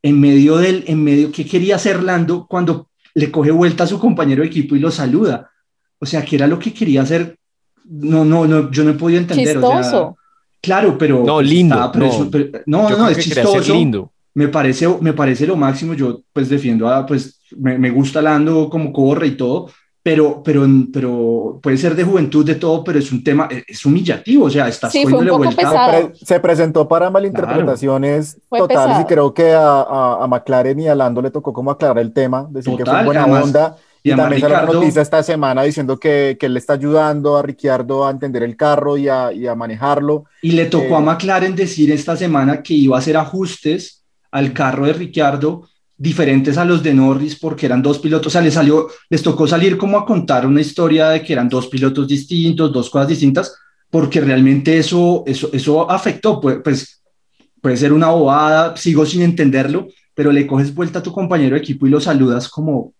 en 0.00 0.20
medio 0.20 0.58
del, 0.58 0.84
en 0.86 1.02
medio, 1.02 1.32
¿qué 1.32 1.44
quería 1.44 1.74
hacer 1.74 2.04
Lando 2.04 2.46
cuando 2.46 2.90
le 3.14 3.32
coge 3.32 3.50
vuelta 3.50 3.82
a 3.82 3.88
su 3.88 3.98
compañero 3.98 4.42
de 4.42 4.48
equipo 4.48 4.76
y 4.76 4.78
lo 4.78 4.92
saluda? 4.92 5.50
O 5.98 6.06
sea, 6.06 6.24
¿qué 6.24 6.36
era 6.36 6.46
lo 6.46 6.60
que 6.60 6.72
quería 6.72 7.02
hacer? 7.02 7.36
No, 7.84 8.24
no, 8.24 8.46
no, 8.46 8.70
yo 8.70 8.84
no 8.84 8.90
he 8.90 8.94
podido 8.94 9.18
entender. 9.18 9.54
Chistoso. 9.54 10.16
Claro, 10.60 10.96
pero... 10.96 11.24
No, 11.26 11.42
lindo. 11.42 11.74
no, 12.66 12.90
no, 12.90 13.08
es 13.08 13.18
chistoso. 13.18 13.74
Lindo. 13.74 14.12
Me 14.38 14.46
parece, 14.46 14.86
me 15.00 15.12
parece 15.12 15.48
lo 15.48 15.56
máximo. 15.56 15.94
Yo 15.94 16.20
pues 16.32 16.48
defiendo 16.48 16.88
a, 16.88 17.04
pues 17.04 17.40
me, 17.56 17.76
me 17.76 17.90
gusta 17.90 18.22
Lando 18.22 18.70
como 18.70 18.92
corre 18.92 19.26
y 19.26 19.36
todo, 19.36 19.68
pero, 20.00 20.44
pero, 20.44 20.64
pero 20.92 21.58
puede 21.60 21.76
ser 21.76 21.96
de 21.96 22.04
juventud, 22.04 22.46
de 22.46 22.54
todo, 22.54 22.84
pero 22.84 23.00
es 23.00 23.10
un 23.10 23.24
tema, 23.24 23.48
es 23.66 23.84
humillativo, 23.84 24.44
o 24.44 24.50
sea, 24.50 24.68
estás 24.68 24.92
sí, 24.92 25.04
vuelta. 25.04 26.12
Se, 26.14 26.38
presentó 26.38 26.86
para 26.86 27.10
malinterpretaciones 27.10 28.38
totales 28.48 29.00
y 29.00 29.04
creo 29.06 29.34
que 29.34 29.52
a, 29.52 30.22
a, 30.22 30.26
McLaren 30.28 30.78
y 30.78 30.86
a 30.86 30.94
Lando 30.94 31.20
le 31.20 31.32
tocó 31.32 31.52
como 31.52 31.72
aclarar 31.72 31.98
el 31.98 32.12
tema, 32.12 32.46
decir 32.48 32.76
que 32.76 32.84
fue 32.84 33.04
buena 33.06 33.26
onda 33.26 33.76
y, 34.00 34.14
también 34.14 34.40
salió 34.40 34.56
la 34.56 34.72
noticia 34.72 35.02
esta 35.02 35.20
semana 35.24 35.64
diciendo 35.64 35.98
que, 35.98 36.36
que, 36.38 36.46
él 36.46 36.54
le 36.54 36.60
está 36.60 36.74
ayudando 36.74 37.36
a 37.36 37.42
Ricciardo 37.42 38.06
a 38.06 38.12
entender 38.12 38.44
el 38.44 38.56
carro 38.56 38.96
y 38.96 39.08
a, 39.08 39.32
y 39.32 39.48
a 39.48 39.56
manejarlo. 39.56 40.26
Y 40.42 40.52
le 40.52 40.66
tocó 40.66 40.96
a 40.96 41.00
eh, 41.00 41.02
McLaren 41.02 41.56
decir 41.56 41.90
esta 41.90 42.16
semana 42.16 42.62
que 42.62 42.74
iba 42.74 42.96
a 42.96 43.00
hacer 43.00 43.16
ajustes 43.16 43.97
al 44.30 44.52
carro 44.52 44.86
de 44.86 44.92
Ricciardo 44.92 45.68
diferentes 45.96 46.56
a 46.56 46.64
los 46.64 46.82
de 46.82 46.94
Norris 46.94 47.36
porque 47.36 47.66
eran 47.66 47.82
dos 47.82 47.98
pilotos, 47.98 48.28
o 48.28 48.30
sea, 48.30 48.40
les, 48.40 48.54
salió, 48.54 48.88
les 49.10 49.22
tocó 49.22 49.48
salir 49.48 49.76
como 49.76 49.98
a 49.98 50.06
contar 50.06 50.46
una 50.46 50.60
historia 50.60 51.08
de 51.08 51.22
que 51.22 51.32
eran 51.32 51.48
dos 51.48 51.66
pilotos 51.66 52.06
distintos, 52.06 52.72
dos 52.72 52.88
cosas 52.88 53.08
distintas, 53.08 53.52
porque 53.90 54.20
realmente 54.20 54.78
eso, 54.78 55.24
eso, 55.26 55.50
eso 55.52 55.90
afectó, 55.90 56.40
pues, 56.40 56.58
pues 56.62 57.02
puede 57.60 57.76
ser 57.76 57.92
una 57.92 58.10
bobada, 58.10 58.76
sigo 58.76 59.04
sin 59.04 59.22
entenderlo, 59.22 59.88
pero 60.14 60.30
le 60.30 60.46
coges 60.46 60.72
vuelta 60.72 61.00
a 61.00 61.02
tu 61.02 61.12
compañero 61.12 61.56
de 61.56 61.62
equipo 61.62 61.86
y 61.86 61.90
lo 61.90 62.00
saludas 62.00 62.48
como, 62.48 62.92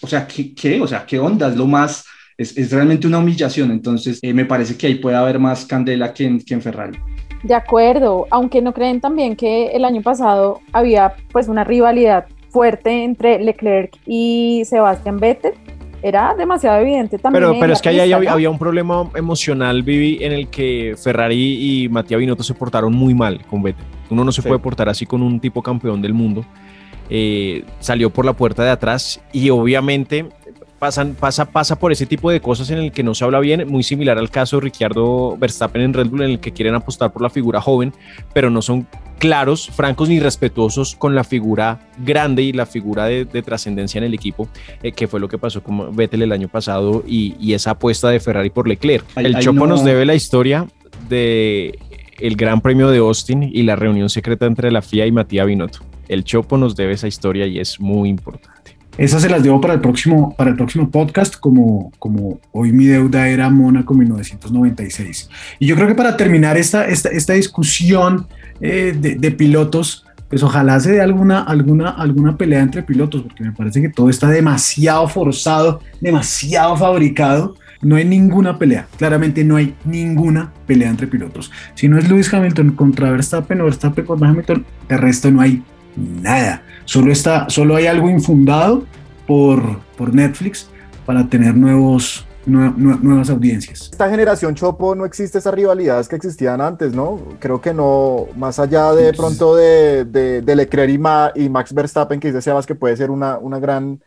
o 0.00 0.06
sea, 0.06 0.26
¿qué? 0.26 0.54
qué? 0.54 0.80
O 0.80 0.86
sea, 0.86 1.04
¿qué 1.04 1.18
onda? 1.18 1.48
Es 1.48 1.56
lo 1.56 1.66
más, 1.66 2.04
es, 2.36 2.56
es 2.56 2.70
realmente 2.70 3.06
una 3.06 3.18
humillación. 3.18 3.70
Entonces, 3.70 4.18
eh, 4.22 4.34
me 4.34 4.44
parece 4.44 4.76
que 4.76 4.86
ahí 4.86 4.96
puede 4.96 5.16
haber 5.16 5.38
más 5.38 5.64
candela 5.64 6.12
que 6.12 6.24
en, 6.24 6.40
que 6.40 6.54
en 6.54 6.62
Ferrari. 6.62 6.98
De 7.44 7.54
acuerdo, 7.54 8.26
aunque 8.30 8.62
no 8.62 8.72
creen 8.72 9.02
también 9.02 9.36
que 9.36 9.66
el 9.68 9.84
año 9.84 10.00
pasado 10.00 10.60
había 10.72 11.14
pues 11.30 11.46
una 11.46 11.62
rivalidad 11.62 12.24
fuerte 12.48 13.04
entre 13.04 13.38
Leclerc 13.38 13.94
y 14.06 14.62
Sebastián 14.64 15.18
Vettel. 15.18 15.52
Era 16.02 16.34
demasiado 16.34 16.80
evidente 16.80 17.18
también. 17.18 17.44
Pero, 17.44 17.60
pero 17.60 17.72
es 17.74 17.82
que 17.82 17.90
ahí 17.90 18.00
había, 18.00 18.32
había, 18.32 18.50
un 18.50 18.58
problema 18.58 19.10
emocional, 19.14 19.82
Vivi, 19.82 20.22
en 20.22 20.32
el 20.32 20.48
que 20.48 20.94
Ferrari 21.02 21.82
y 21.84 21.88
Matías 21.90 22.18
Binotto 22.18 22.42
se 22.42 22.54
portaron 22.54 22.94
muy 22.94 23.14
mal 23.14 23.44
con 23.46 23.62
Vettel. 23.62 23.84
Uno 24.10 24.24
no 24.24 24.32
se 24.32 24.42
puede 24.42 24.58
portar 24.58 24.88
así 24.88 25.04
con 25.04 25.22
un 25.22 25.38
tipo 25.38 25.62
campeón 25.62 26.00
del 26.00 26.14
mundo. 26.14 26.44
Eh, 27.10 27.64
salió 27.78 28.08
por 28.08 28.24
la 28.24 28.32
puerta 28.32 28.64
de 28.64 28.70
atrás 28.70 29.20
y 29.32 29.50
obviamente 29.50 30.28
pasan, 30.84 31.14
pasa, 31.14 31.46
pasa 31.46 31.78
por 31.78 31.92
ese 31.92 32.04
tipo 32.04 32.30
de 32.30 32.40
cosas 32.40 32.68
en 32.68 32.76
el 32.76 32.92
que 32.92 33.02
no 33.02 33.14
se 33.14 33.24
habla 33.24 33.40
bien, 33.40 33.66
muy 33.66 33.82
similar 33.82 34.18
al 34.18 34.28
caso 34.28 34.56
de 34.56 34.64
Ricciardo 34.64 35.34
Verstappen 35.38 35.80
en 35.80 35.94
Red 35.94 36.08
Bull, 36.08 36.20
en 36.20 36.32
el 36.32 36.40
que 36.40 36.52
quieren 36.52 36.74
apostar 36.74 37.10
por 37.10 37.22
la 37.22 37.30
figura 37.30 37.58
joven, 37.58 37.94
pero 38.34 38.50
no 38.50 38.60
son 38.60 38.86
claros, 39.18 39.70
francos 39.70 40.10
ni 40.10 40.20
respetuosos 40.20 40.94
con 40.94 41.14
la 41.14 41.24
figura 41.24 41.88
grande 42.04 42.42
y 42.42 42.52
la 42.52 42.66
figura 42.66 43.06
de, 43.06 43.24
trascendencia 43.24 43.96
en 43.96 44.04
el 44.04 44.12
equipo, 44.12 44.46
eh, 44.82 44.92
que 44.92 45.08
fue 45.08 45.20
lo 45.20 45.26
que 45.26 45.38
pasó 45.38 45.62
con 45.62 45.96
Vettel 45.96 46.20
el 46.20 46.32
año 46.32 46.48
pasado 46.48 47.02
y, 47.06 47.54
esa 47.54 47.70
apuesta 47.70 48.10
de 48.10 48.20
Ferrari 48.20 48.50
por 48.50 48.68
Leclerc. 48.68 49.06
el 49.16 49.38
Chopo 49.38 49.66
nos 49.66 49.84
debe 49.84 50.04
la 50.04 50.14
historia 50.14 50.66
de 51.08 51.78
el 52.18 52.36
Gran 52.36 52.60
Premio 52.60 52.90
de 52.90 52.98
Austin 52.98 53.42
y 53.42 53.62
la 53.62 53.74
reunión 53.74 54.10
secreta 54.10 54.44
entre 54.44 54.70
la 54.70 54.82
FIA 54.82 55.06
y 55.06 55.12
Matías 55.12 55.46
Binotto. 55.46 55.78
El 56.08 56.24
Chopo 56.24 56.58
nos 56.58 56.76
debe 56.76 56.92
esa 56.92 57.08
historia 57.08 57.46
y 57.46 57.58
es 57.58 57.80
muy 57.80 58.10
importante. 58.10 58.53
Esas 58.96 59.22
se 59.22 59.28
las 59.28 59.42
debo 59.42 59.60
para 59.60 59.74
el 59.74 59.80
próximo, 59.80 60.34
para 60.36 60.50
el 60.50 60.56
próximo 60.56 60.88
podcast, 60.88 61.34
como, 61.36 61.90
como 61.98 62.38
hoy 62.52 62.72
mi 62.72 62.86
deuda 62.86 63.28
era 63.28 63.50
Mónaco 63.50 63.92
1996. 63.92 65.28
Y 65.58 65.66
yo 65.66 65.74
creo 65.74 65.88
que 65.88 65.96
para 65.96 66.16
terminar 66.16 66.56
esta, 66.56 66.86
esta, 66.86 67.08
esta 67.08 67.32
discusión 67.32 68.28
eh, 68.60 68.96
de, 68.96 69.30
pilotos, 69.32 70.06
pues 70.28 70.44
ojalá 70.44 70.78
se 70.78 70.92
dé 70.92 71.00
alguna, 71.00 71.40
alguna, 71.42 71.90
alguna 71.90 72.36
pelea 72.36 72.60
entre 72.60 72.84
pilotos, 72.84 73.22
porque 73.22 73.42
me 73.42 73.52
parece 73.52 73.82
que 73.82 73.88
todo 73.88 74.10
está 74.10 74.28
demasiado 74.28 75.08
forzado, 75.08 75.80
demasiado 76.00 76.76
fabricado. 76.76 77.56
No 77.82 77.96
hay 77.96 78.04
ninguna 78.04 78.58
pelea, 78.58 78.86
claramente 78.96 79.44
no 79.44 79.56
hay 79.56 79.74
ninguna 79.84 80.52
pelea 80.66 80.88
entre 80.88 81.08
pilotos. 81.08 81.50
Si 81.74 81.88
no 81.88 81.98
es 81.98 82.08
Lewis 82.08 82.32
Hamilton 82.32 82.70
contra 82.70 83.10
Verstappen 83.10 83.60
o 83.60 83.64
Verstappen 83.64 84.06
contra 84.06 84.28
Hamilton, 84.28 84.64
el 84.88 84.98
resto 84.98 85.30
no 85.30 85.40
hay 85.40 85.62
nada. 85.96 86.62
Solo, 86.84 87.12
está, 87.12 87.48
solo 87.48 87.76
hay 87.76 87.86
algo 87.86 88.08
infundado 88.08 88.84
por, 89.26 89.80
por 89.96 90.14
Netflix 90.14 90.68
para 91.06 91.28
tener 91.28 91.54
nuevos, 91.54 92.26
nuevas 92.46 93.30
audiencias. 93.30 93.88
Esta 93.90 94.10
generación 94.10 94.54
Chopo 94.54 94.94
no 94.94 95.04
existe 95.04 95.38
esas 95.38 95.54
rivalidades 95.54 96.08
que 96.08 96.16
existían 96.16 96.60
antes, 96.60 96.94
¿no? 96.94 97.20
Creo 97.38 97.60
que 97.60 97.72
no, 97.72 98.26
más 98.36 98.58
allá 98.58 98.92
de 98.92 99.12
pronto 99.12 99.56
de, 99.56 100.04
de, 100.04 100.56
Leclerc 100.56 100.90
y, 101.36 101.48
Max 101.48 101.72
Verstappen, 101.72 102.20
que 102.20 102.28
dice 102.28 102.42
Sebas 102.42 102.66
que 102.66 102.74
puede 102.74 102.96
ser 102.96 103.10
una, 103.10 103.38
una 103.38 103.58
gran 103.58 104.00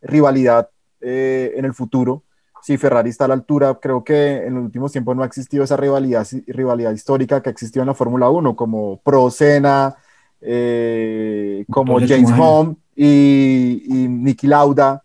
rivalidad 0.00 0.68
eh, 1.00 1.52
en 1.56 1.64
el 1.64 1.74
futuro. 1.74 2.22
Si 2.62 2.78
Ferrari 2.78 3.10
está 3.10 3.24
a 3.24 3.28
la 3.28 3.34
altura, 3.34 3.76
creo 3.80 4.04
que 4.04 4.46
en 4.46 4.54
los 4.54 4.64
últimos 4.64 4.92
tiempos 4.92 5.16
no 5.16 5.24
ha 5.24 5.26
existido 5.26 5.64
esa 5.64 5.76
rivalidad, 5.76 6.26
rivalidad 6.46 6.92
histórica 6.92 7.42
que 7.42 7.50
existió 7.50 7.82
en 7.82 7.88
la 7.88 7.94
Fórmula 7.94 8.30
1, 8.30 8.54
como 8.54 9.00
Pro 9.02 9.30
Senna, 9.30 9.96
eh, 10.42 11.64
como 11.70 11.98
James 12.00 12.30
Home 12.36 12.76
y, 12.96 13.82
y 13.86 14.08
Niki 14.08 14.46
Lauda. 14.46 15.02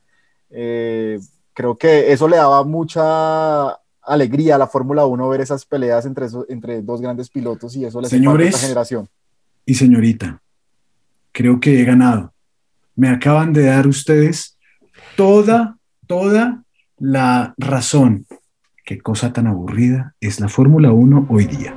Eh, 0.50 1.20
creo 1.54 1.78
que 1.78 2.12
eso 2.12 2.28
le 2.28 2.38
daba 2.38 2.64
mucha 2.64 3.78
alegría 4.02 4.56
a 4.56 4.58
la 4.58 4.68
Fórmula 4.68 5.06
1 5.06 5.30
ver 5.30 5.42
esas 5.42 5.66
peleas 5.66 6.06
entre, 6.06 6.28
entre 6.50 6.82
dos 6.82 7.02
grandes 7.02 7.30
pilotos 7.30 7.76
y 7.76 7.86
eso 7.86 8.02
les 8.02 8.10
Señores, 8.10 8.50
esta 8.50 8.62
generación. 8.62 9.08
Y 9.66 9.76
señorita, 9.76 10.42
creo 11.32 11.60
que 11.60 11.82
he 11.82 11.84
ganado. 11.84 12.34
Me 12.96 13.10
acaban 13.10 13.54
de 13.54 13.66
dar 13.66 13.86
ustedes 13.86 14.58
toda, 15.16 15.78
toda 16.08 16.64
la 16.98 17.54
razón. 17.58 18.26
Qué 18.86 19.00
cosa 19.00 19.34
tan 19.34 19.48
aburrida 19.48 20.16
es 20.22 20.40
la 20.40 20.48
Fórmula 20.48 20.92
1 20.92 21.28
hoy 21.30 21.46
día. 21.46 21.76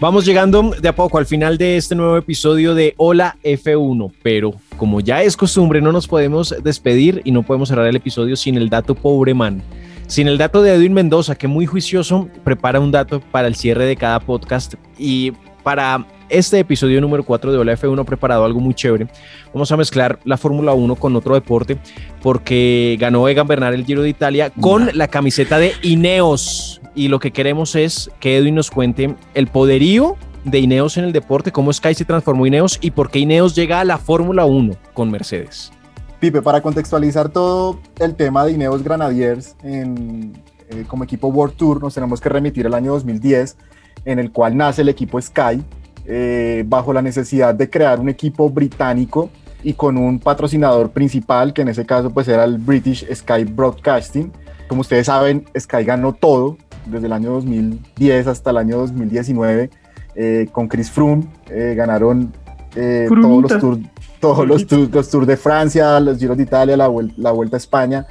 Vamos 0.00 0.24
llegando 0.24 0.70
de 0.80 0.88
a 0.88 0.94
poco 0.94 1.18
al 1.18 1.26
final 1.26 1.58
de 1.58 1.76
este 1.76 1.96
nuevo 1.96 2.16
episodio 2.16 2.76
de 2.76 2.94
Hola 2.98 3.36
F1, 3.42 4.12
pero 4.22 4.54
como 4.76 5.00
ya 5.00 5.24
es 5.24 5.36
costumbre, 5.36 5.80
no 5.80 5.90
nos 5.90 6.06
podemos 6.06 6.54
despedir 6.62 7.20
y 7.24 7.32
no 7.32 7.42
podemos 7.42 7.68
cerrar 7.68 7.88
el 7.88 7.96
episodio 7.96 8.36
sin 8.36 8.56
el 8.56 8.68
dato 8.68 8.94
pobre 8.94 9.34
man. 9.34 9.60
Sin 10.06 10.28
el 10.28 10.38
dato 10.38 10.62
de 10.62 10.72
Edwin 10.72 10.92
Mendoza, 10.92 11.34
que 11.34 11.48
muy 11.48 11.66
juicioso 11.66 12.28
prepara 12.44 12.78
un 12.78 12.92
dato 12.92 13.20
para 13.32 13.48
el 13.48 13.56
cierre 13.56 13.86
de 13.86 13.96
cada 13.96 14.20
podcast 14.20 14.74
y 14.96 15.32
para 15.64 16.06
este 16.28 16.58
episodio 16.58 17.00
número 17.00 17.24
4 17.24 17.52
de 17.52 17.58
Hola 17.58 17.76
F1 17.76 18.04
preparado 18.04 18.44
algo 18.44 18.60
muy 18.60 18.74
chévere. 18.74 19.08
Vamos 19.52 19.70
a 19.72 19.76
mezclar 19.76 20.18
la 20.24 20.36
Fórmula 20.36 20.72
1 20.72 20.96
con 20.96 21.16
otro 21.16 21.34
deporte 21.34 21.78
porque 22.22 22.96
ganó 23.00 23.28
Egan 23.28 23.46
Bernal 23.46 23.74
el 23.74 23.84
Giro 23.84 24.02
de 24.02 24.08
Italia 24.08 24.50
con 24.50 24.90
la 24.94 25.08
camiseta 25.08 25.58
de 25.58 25.72
Ineos 25.82 26.80
y 26.94 27.08
lo 27.08 27.20
que 27.20 27.30
queremos 27.30 27.74
es 27.76 28.10
que 28.20 28.36
Edwin 28.36 28.56
nos 28.56 28.70
cuente 28.70 29.14
el 29.34 29.46
poderío 29.46 30.16
de 30.44 30.58
Ineos 30.58 30.96
en 30.96 31.04
el 31.04 31.12
deporte, 31.12 31.52
cómo 31.52 31.72
Sky 31.72 31.94
se 31.94 32.04
transformó 32.04 32.46
Ineos 32.46 32.78
y 32.80 32.90
por 32.90 33.10
qué 33.10 33.20
Ineos 33.20 33.54
llega 33.54 33.80
a 33.80 33.84
la 33.84 33.98
Fórmula 33.98 34.44
1 34.44 34.74
con 34.94 35.10
Mercedes. 35.10 35.70
Pipe, 36.20 36.42
para 36.42 36.60
contextualizar 36.60 37.28
todo 37.28 37.78
el 38.00 38.16
tema 38.16 38.44
de 38.44 38.52
Ineos 38.52 38.82
Granadiers 38.82 39.54
en, 39.62 40.32
eh, 40.68 40.84
como 40.88 41.04
equipo 41.04 41.28
World 41.28 41.56
Tour, 41.56 41.80
nos 41.80 41.94
tenemos 41.94 42.20
que 42.20 42.28
remitir 42.28 42.66
al 42.66 42.74
año 42.74 42.92
2010, 42.92 43.56
en 44.04 44.18
el 44.18 44.32
cual 44.32 44.56
nace 44.56 44.82
el 44.82 44.88
equipo 44.88 45.20
Sky, 45.20 45.62
eh, 46.08 46.64
bajo 46.66 46.92
la 46.92 47.02
necesidad 47.02 47.54
de 47.54 47.70
crear 47.70 48.00
un 48.00 48.08
equipo 48.08 48.50
británico 48.50 49.30
y 49.62 49.74
con 49.74 49.96
un 49.96 50.18
patrocinador 50.18 50.90
principal, 50.90 51.52
que 51.52 51.62
en 51.62 51.68
ese 51.68 51.84
caso 51.84 52.10
pues 52.10 52.26
era 52.28 52.44
el 52.44 52.58
British 52.58 53.06
Sky 53.14 53.44
Broadcasting. 53.44 54.32
Como 54.66 54.80
ustedes 54.80 55.06
saben, 55.06 55.44
Sky 55.58 55.84
ganó 55.84 56.14
todo, 56.14 56.56
desde 56.86 57.06
el 57.06 57.12
año 57.12 57.32
2010 57.32 58.26
hasta 58.26 58.50
el 58.50 58.56
año 58.56 58.78
2019 58.78 59.70
eh, 60.14 60.48
con 60.50 60.68
Chris 60.68 60.90
Froome. 60.90 61.26
Eh, 61.50 61.74
ganaron 61.76 62.32
eh, 62.74 63.06
todos, 63.08 63.42
los 63.42 63.60
tours, 63.60 63.80
todos 64.20 64.46
los, 64.46 64.66
tours, 64.66 65.26
de 65.26 65.36
Francia, 65.36 66.00
los 66.00 66.18
Giros 66.18 66.36
de 66.36 66.42
Italia, 66.42 66.76
la, 66.76 66.90
la, 67.16 67.30
Vuelta 67.32 67.56
a 67.56 67.58
España. 67.58 68.06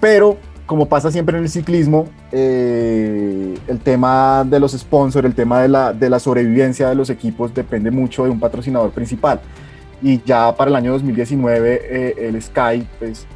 Pero, 0.00 0.36
como 0.66 0.88
pasa 0.88 1.10
siempre 1.10 1.36
en 1.36 1.44
el 1.44 1.50
ciclismo, 1.50 2.08
el 2.32 3.80
tema 3.82 4.44
de 4.44 4.60
los 4.60 4.72
sponsors, 4.72 5.26
el 5.26 5.34
tema 5.34 5.60
de 5.60 5.68
la, 5.68 5.92
de 5.92 6.08
la 6.08 6.18
sobrevivencia 6.18 6.88
de 6.88 6.94
los 6.94 7.10
equipos 7.10 7.52
depende 7.52 7.90
mucho 7.90 8.24
de 8.24 8.30
un 8.30 8.40
patrocinador 8.40 8.90
principal. 8.90 9.40
Y 10.00 10.22
ya 10.22 10.54
para 10.56 10.70
el 10.70 10.76
año 10.76 10.92
2019 10.92 12.28
el 12.28 12.42
Sky 12.42 12.86
pues, 12.98 13.26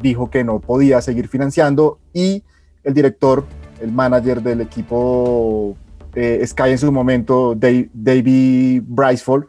dijo 0.00 0.30
que 0.30 0.44
no 0.44 0.60
podía 0.60 1.00
seguir 1.00 1.28
financiando 1.28 1.98
y 2.12 2.42
el 2.84 2.94
director, 2.94 3.44
el 3.80 3.92
manager 3.92 4.42
del 4.42 4.60
equipo 4.60 5.76
eh, 6.14 6.44
Sky 6.46 6.70
en 6.70 6.78
su 6.78 6.92
momento, 6.92 7.54
David 7.54 8.82
Briceford, 8.84 9.46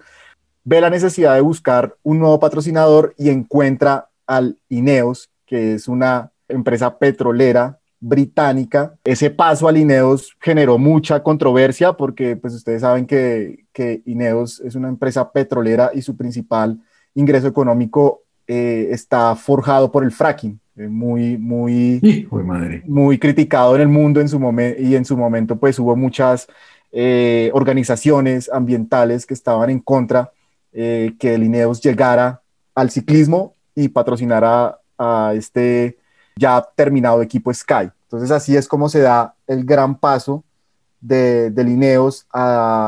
ve 0.64 0.80
la 0.80 0.90
necesidad 0.90 1.36
de 1.36 1.42
buscar 1.42 1.96
un 2.04 2.20
nuevo 2.20 2.40
patrocinador 2.40 3.14
y 3.18 3.30
encuentra 3.30 4.10
al 4.26 4.58
Ineos, 4.70 5.30
que 5.46 5.74
es 5.74 5.88
una 5.88 6.32
empresa 6.48 6.98
petrolera 6.98 7.80
británica. 8.00 8.96
Ese 9.06 9.30
paso 9.30 9.68
al 9.68 9.78
Ineos 9.78 10.36
generó 10.41 10.78
mucha 10.78 11.24
controversia 11.24 11.94
porque 11.94 12.36
pues 12.36 12.54
ustedes 12.54 12.82
saben 12.82 13.06
que, 13.06 13.66
que 13.72 14.02
Ineos 14.06 14.60
es 14.60 14.76
una 14.76 14.89
empresa 14.89 15.32
petrolera 15.32 15.91
y 15.94 16.02
su 16.02 16.18
principal 16.18 16.80
ingreso 17.16 17.48
económico 17.48 18.24
eh, 18.46 18.89
está 18.91 19.36
forjado 19.36 19.89
por 19.91 20.04
el 20.04 20.12
fracking. 20.12 20.60
Eh, 20.76 20.88
muy, 20.88 21.38
muy, 21.38 22.28
muy 22.86 23.20
criticado 23.20 23.76
en 23.76 23.82
el 23.84 23.88
mundo 23.88 24.20
en 24.20 24.28
su 24.28 24.39
momento 24.39 24.82
y 24.82 24.96
en 24.96 25.06
su 25.06 25.16
momento 25.16 25.58
pues 25.58 25.78
hubo 25.80 25.96
muchas 25.96 26.48
eh, 26.91 27.52
organizaciones 27.54 28.50
ambientales 28.52 29.26
que 29.26 29.34
estaban 29.34 29.70
en 29.70 29.80
contra 29.80 30.32
que 30.74 31.36
el 31.36 31.44
INEOS 31.44 31.82
llegara 31.82 32.41
al 32.74 32.89
ciclismo 32.89 33.54
y 33.76 33.89
patrocinara 33.89 34.80
a 34.98 35.34
este 35.36 36.00
ya 36.36 36.66
terminado 36.76 37.22
equipo 37.22 37.54
Sky. 37.54 37.90
Entonces 38.04 38.32
así 38.32 38.56
es 38.56 38.68
como 38.68 38.90
se 38.90 39.00
da 39.00 39.36
el 39.48 39.66
gran 39.66 39.98
paso 39.98 40.44
de, 41.02 41.52
de 41.52 41.64
Lineos 41.64 42.26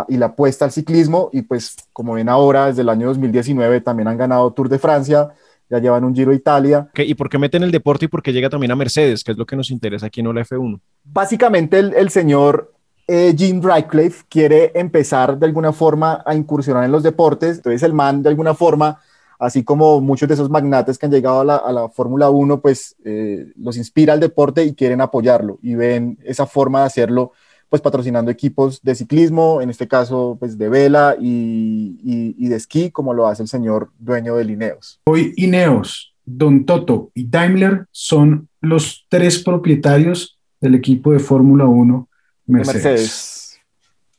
y 0.07 0.17
la 0.17 0.25
apuesta 0.25 0.65
al 0.65 0.71
ciclismo 0.71 1.29
y 1.33 1.41
pues 1.41 1.75
como 1.91 2.13
ven 2.13 2.29
ahora 2.29 2.67
desde 2.67 2.81
el 2.81 2.89
año 2.89 3.07
2019 3.07 3.81
también 3.81 4.07
han 4.07 4.17
ganado 4.17 4.51
Tour 4.53 4.69
de 4.69 4.79
Francia, 4.79 5.31
ya 5.69 5.79
llevan 5.79 6.03
un 6.03 6.15
Giro 6.15 6.33
Italia. 6.33 6.89
¿Y 6.95 7.15
por 7.15 7.29
qué 7.29 7.37
meten 7.37 7.63
el 7.63 7.71
deporte 7.71 8.05
y 8.05 8.07
por 8.07 8.21
qué 8.21 8.31
llega 8.31 8.49
también 8.49 8.71
a 8.71 8.75
Mercedes, 8.75 9.23
que 9.23 9.31
es 9.31 9.37
lo 9.37 9.45
que 9.45 9.55
nos 9.55 9.71
interesa 9.71 10.07
aquí 10.07 10.21
en 10.21 10.33
la 10.33 10.41
F1? 10.41 10.79
Básicamente 11.03 11.79
el, 11.79 12.09
señor 12.09 12.73
eh, 13.07 13.33
Jim 13.37 13.61
Ratcliffe 13.61 14.25
quiere 14.29 14.71
empezar 14.75 15.37
de 15.37 15.45
alguna 15.45 15.73
forma 15.73 16.23
a 16.25 16.35
incursionar 16.35 16.83
en 16.83 16.91
los 16.91 17.03
deportes, 17.03 17.57
entonces 17.57 17.83
el 17.83 17.93
man 17.93 18.23
de 18.23 18.29
alguna 18.29 18.53
forma, 18.53 19.01
así 19.39 19.63
como 19.63 20.01
muchos 20.01 20.27
de 20.27 20.33
esos 20.33 20.49
magnates 20.49 20.97
que 20.97 21.05
han 21.05 21.11
llegado 21.11 21.41
a 21.41 21.71
la, 21.71 21.89
Fórmula 21.89 22.29
1, 22.29 22.61
pues 22.61 22.95
eh, 23.03 23.51
los 23.57 23.77
inspira 23.77 24.13
al 24.13 24.19
deporte 24.19 24.63
y 24.63 24.73
quieren 24.73 25.01
apoyarlo 25.01 25.59
y 25.61 25.75
ven 25.75 26.17
esa 26.23 26.45
forma 26.45 26.81
de 26.81 26.85
hacerlo 26.85 27.31
pues 27.69 27.81
patrocinando 27.81 28.31
equipos 28.31 28.81
de 28.81 28.95
ciclismo, 28.95 29.61
en 29.61 29.69
este 29.69 29.87
caso 29.87 30.37
pues 30.39 30.57
de 30.57 30.69
vela 30.69 31.15
y, 31.19 32.47
de 32.47 32.55
esquí, 32.55 32.91
como 32.91 33.13
lo 33.13 33.27
hace 33.27 33.43
el 33.43 33.49
señor 33.49 33.91
dueño 33.99 34.35
de 34.35 34.43
Ineos. 34.43 35.01
Hoy 35.05 35.33
Ineos, 35.35 36.13
Don 36.23 36.65
Toto 36.65 37.11
y 37.13 37.27
Daimler 37.27 37.87
son 37.91 38.49
los 38.61 39.05
tres 39.09 39.43
propietarios 39.43 40.39
del 40.61 40.75
equipo 40.75 41.11
de 41.11 41.19
Fórmula 41.19 41.65
1 41.65 42.07
Mercedes. 42.47 43.59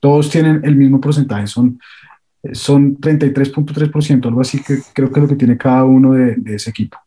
Todos 0.00 0.30
tienen 0.30 0.60
el 0.64 0.76
mismo 0.76 1.00
porcentaje, 1.00 1.46
son, 1.46 1.80
son 2.52 2.96
33.3%, 2.98 4.26
algo 4.26 4.40
así 4.40 4.62
que 4.62 4.78
creo 4.92 5.10
que 5.10 5.20
es 5.20 5.22
lo 5.22 5.28
que 5.28 5.36
tiene 5.36 5.56
cada 5.56 5.84
uno 5.84 6.12
de 6.12 6.54
ese 6.54 6.70
equipo 6.70 6.98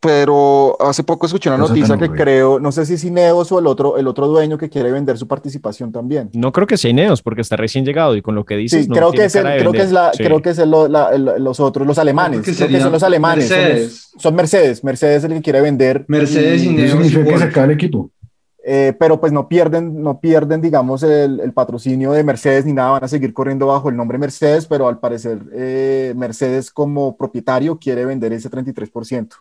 pero 0.00 0.76
hace 0.80 1.02
poco 1.02 1.26
escuché 1.26 1.48
una 1.48 1.58
noticia 1.58 1.96
que 1.96 2.08
creo, 2.10 2.60
no 2.60 2.70
sé 2.70 2.86
si 2.86 2.94
es 2.94 3.04
Ineos 3.04 3.50
o 3.50 3.58
el 3.58 3.66
otro, 3.66 3.98
el 3.98 4.06
otro 4.06 4.28
dueño 4.28 4.56
que 4.56 4.68
quiere 4.68 4.92
vender 4.92 5.18
su 5.18 5.26
participación 5.26 5.90
también. 5.90 6.30
No 6.34 6.52
creo 6.52 6.68
que 6.68 6.76
sea 6.76 6.90
Ineos 6.90 7.20
porque 7.20 7.40
está 7.40 7.56
recién 7.56 7.84
llegado 7.84 8.14
y 8.14 8.22
con 8.22 8.36
lo 8.36 8.44
que 8.44 8.56
dices. 8.56 8.84
Sí, 8.84 8.90
creo, 8.90 9.10
que 9.10 9.24
es 9.24 9.32
creo, 9.32 9.72
que 9.72 9.82
es 9.82 9.90
la, 9.90 10.12
creo 10.16 10.40
que 10.40 10.50
es 10.50 10.58
los 10.58 11.60
otros, 11.60 11.86
los 11.86 11.98
alemanes. 11.98 12.42
creo 12.42 12.68
que 12.68 12.80
son 12.80 12.92
los 12.92 13.02
alemanes. 13.02 13.50
Mercedes. 13.50 14.10
Son, 14.16 14.34
Mercedes. 14.36 14.84
Mercedes 14.84 15.18
es 15.18 15.24
el 15.24 15.36
que 15.36 15.42
quiere 15.42 15.60
vender. 15.60 16.04
Mercedes 16.06 16.62
y, 16.62 16.68
Ineos. 16.68 16.92
significa 16.92 17.24
que 17.24 17.52
se 17.52 17.60
el 17.60 17.70
equipo. 17.72 18.10
Eh, 18.70 18.94
pero 18.98 19.18
pues 19.18 19.32
no 19.32 19.48
pierden, 19.48 20.02
no 20.02 20.20
pierden, 20.20 20.60
digamos, 20.60 21.02
el, 21.02 21.40
el, 21.40 21.52
patrocinio 21.54 22.12
de 22.12 22.22
Mercedes 22.22 22.66
ni 22.66 22.74
nada, 22.74 22.90
van 22.90 23.04
a 23.04 23.08
seguir 23.08 23.32
corriendo 23.32 23.66
bajo 23.66 23.88
el 23.88 23.96
nombre 23.96 24.18
Mercedes, 24.18 24.66
pero 24.66 24.88
al 24.88 24.98
parecer 24.98 25.38
eh, 25.54 26.12
Mercedes 26.16 26.70
como 26.70 27.16
propietario 27.16 27.78
quiere 27.78 28.04
vender 28.04 28.32
ese 28.34 28.50
33% 28.50 29.36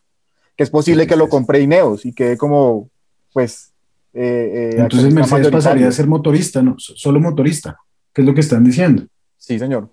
que 0.57 0.63
es 0.63 0.69
posible 0.71 1.05
que 1.05 1.15
lo 1.15 1.29
compre 1.29 1.61
Ineos 1.61 2.05
y 2.05 2.11
quede 2.11 2.35
como, 2.35 2.89
pues... 3.31 3.71
Eh, 4.11 4.71
eh, 4.73 4.75
Entonces 4.79 5.13
Mercedes 5.13 5.51
pasaría 5.51 5.87
a 5.87 5.91
ser 5.91 6.07
motorista, 6.07 6.63
no, 6.63 6.75
solo 6.79 7.19
motorista, 7.19 7.77
que 8.11 8.21
es 8.21 8.27
lo 8.27 8.33
que 8.33 8.41
están 8.41 8.63
diciendo. 8.63 9.05
Sí, 9.37 9.59
señor. 9.59 9.91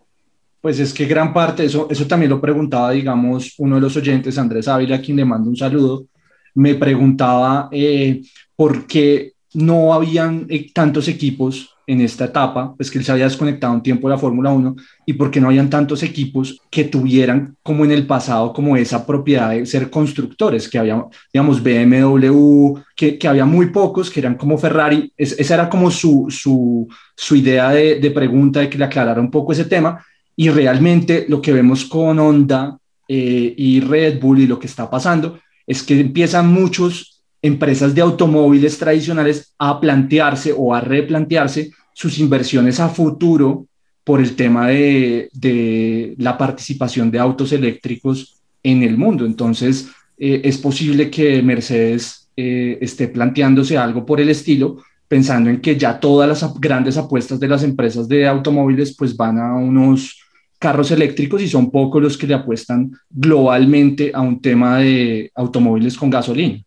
Pues 0.62 0.80
es 0.80 0.94
que 0.94 1.04
gran 1.04 1.34
parte, 1.34 1.66
eso, 1.66 1.86
eso 1.90 2.06
también 2.06 2.30
lo 2.30 2.40
preguntaba, 2.40 2.92
digamos, 2.92 3.54
uno 3.58 3.74
de 3.74 3.82
los 3.82 3.94
oyentes, 3.98 4.38
Andrés 4.38 4.66
Ávila, 4.66 4.96
a 4.96 5.00
quien 5.02 5.18
le 5.18 5.26
mando 5.26 5.50
un 5.50 5.56
saludo, 5.56 6.06
me 6.54 6.74
preguntaba, 6.76 7.68
eh, 7.70 8.22
por 8.56 8.86
qué 8.86 9.32
no 9.54 9.94
habían 9.94 10.46
eh, 10.48 10.70
tantos 10.72 11.08
equipos 11.08 11.70
en 11.86 12.00
esta 12.00 12.26
etapa, 12.26 12.74
pues 12.76 12.90
que 12.90 12.98
él 12.98 13.04
se 13.04 13.12
había 13.12 13.24
desconectado 13.24 13.74
un 13.74 13.82
tiempo 13.82 14.08
de 14.08 14.14
la 14.14 14.20
Fórmula 14.20 14.50
1 14.50 14.74
y 15.06 15.12
porque 15.12 15.40
no 15.40 15.48
habían 15.48 15.68
tantos 15.68 16.02
equipos 16.02 16.60
que 16.70 16.84
tuvieran 16.84 17.56
como 17.62 17.84
en 17.84 17.90
el 17.90 18.06
pasado 18.06 18.52
como 18.52 18.76
esa 18.76 19.06
propiedad 19.06 19.50
de 19.50 19.66
ser 19.66 19.90
constructores, 19.90 20.68
que 20.68 20.78
había, 20.78 21.04
digamos, 21.32 21.62
BMW, 21.62 22.78
que, 22.96 23.18
que 23.18 23.28
había 23.28 23.44
muy 23.44 23.66
pocos, 23.66 24.10
que 24.10 24.20
eran 24.20 24.36
como 24.36 24.56
Ferrari, 24.56 25.12
esa 25.16 25.54
era 25.54 25.68
como 25.68 25.90
su, 25.90 26.26
su, 26.30 26.88
su 27.14 27.36
idea 27.36 27.70
de, 27.70 28.00
de, 28.00 28.10
pregunta, 28.10 28.60
de 28.60 28.70
que 28.70 28.78
le 28.78 28.84
aclarara 28.84 29.20
un 29.20 29.30
poco 29.30 29.52
ese 29.52 29.66
tema. 29.66 30.04
Y 30.36 30.48
realmente 30.48 31.26
lo 31.28 31.40
que 31.40 31.52
vemos 31.52 31.84
con 31.84 32.18
Honda 32.18 32.78
eh, 33.06 33.54
y 33.56 33.80
Red 33.80 34.20
Bull 34.20 34.40
y 34.40 34.46
lo 34.46 34.58
que 34.58 34.66
está 34.66 34.88
pasando 34.88 35.38
es 35.66 35.82
que 35.82 36.00
empiezan 36.00 36.52
muchos 36.52 37.13
empresas 37.44 37.94
de 37.94 38.00
automóviles 38.00 38.78
tradicionales 38.78 39.52
a 39.58 39.78
plantearse 39.78 40.54
o 40.56 40.74
a 40.74 40.80
replantearse 40.80 41.72
sus 41.92 42.18
inversiones 42.18 42.80
a 42.80 42.88
futuro 42.88 43.66
por 44.02 44.20
el 44.20 44.34
tema 44.34 44.68
de, 44.68 46.14
la 46.16 46.38
participación 46.38 47.10
de 47.10 47.18
autos 47.18 47.52
eléctricos 47.52 48.40
en 48.62 48.82
el 48.82 48.96
mundo. 48.96 49.26
Entonces, 49.26 49.88
eh, 50.16 50.40
es 50.42 50.56
posible 50.56 51.10
que 51.10 51.42
Mercedes 51.42 52.30
eh, 52.34 52.78
esté 52.80 53.08
planteándose 53.08 53.76
algo 53.76 54.06
por 54.06 54.22
el 54.22 54.30
estilo, 54.30 54.78
pensando 55.06 55.50
en 55.50 55.60
que 55.60 55.76
ya 55.76 56.00
todas 56.00 56.26
las 56.26 56.58
grandes 56.58 56.96
apuestas 56.96 57.38
de 57.38 57.48
las 57.48 57.62
empresas 57.62 58.08
de 58.08 58.26
automóviles 58.26 58.96
pues 58.96 59.14
van 59.14 59.38
a 59.38 59.54
unos 59.54 60.18
carros 60.58 60.90
eléctricos 60.90 61.42
y 61.42 61.48
son 61.48 61.70
pocos 61.70 62.02
los 62.02 62.16
que 62.16 62.26
le 62.26 62.32
apuestan 62.32 62.90
globalmente 63.10 64.12
a 64.14 64.22
un 64.22 64.40
tema 64.40 64.78
de 64.78 65.30
automóviles 65.34 65.94
con 65.98 66.08
gasolina. 66.08 66.64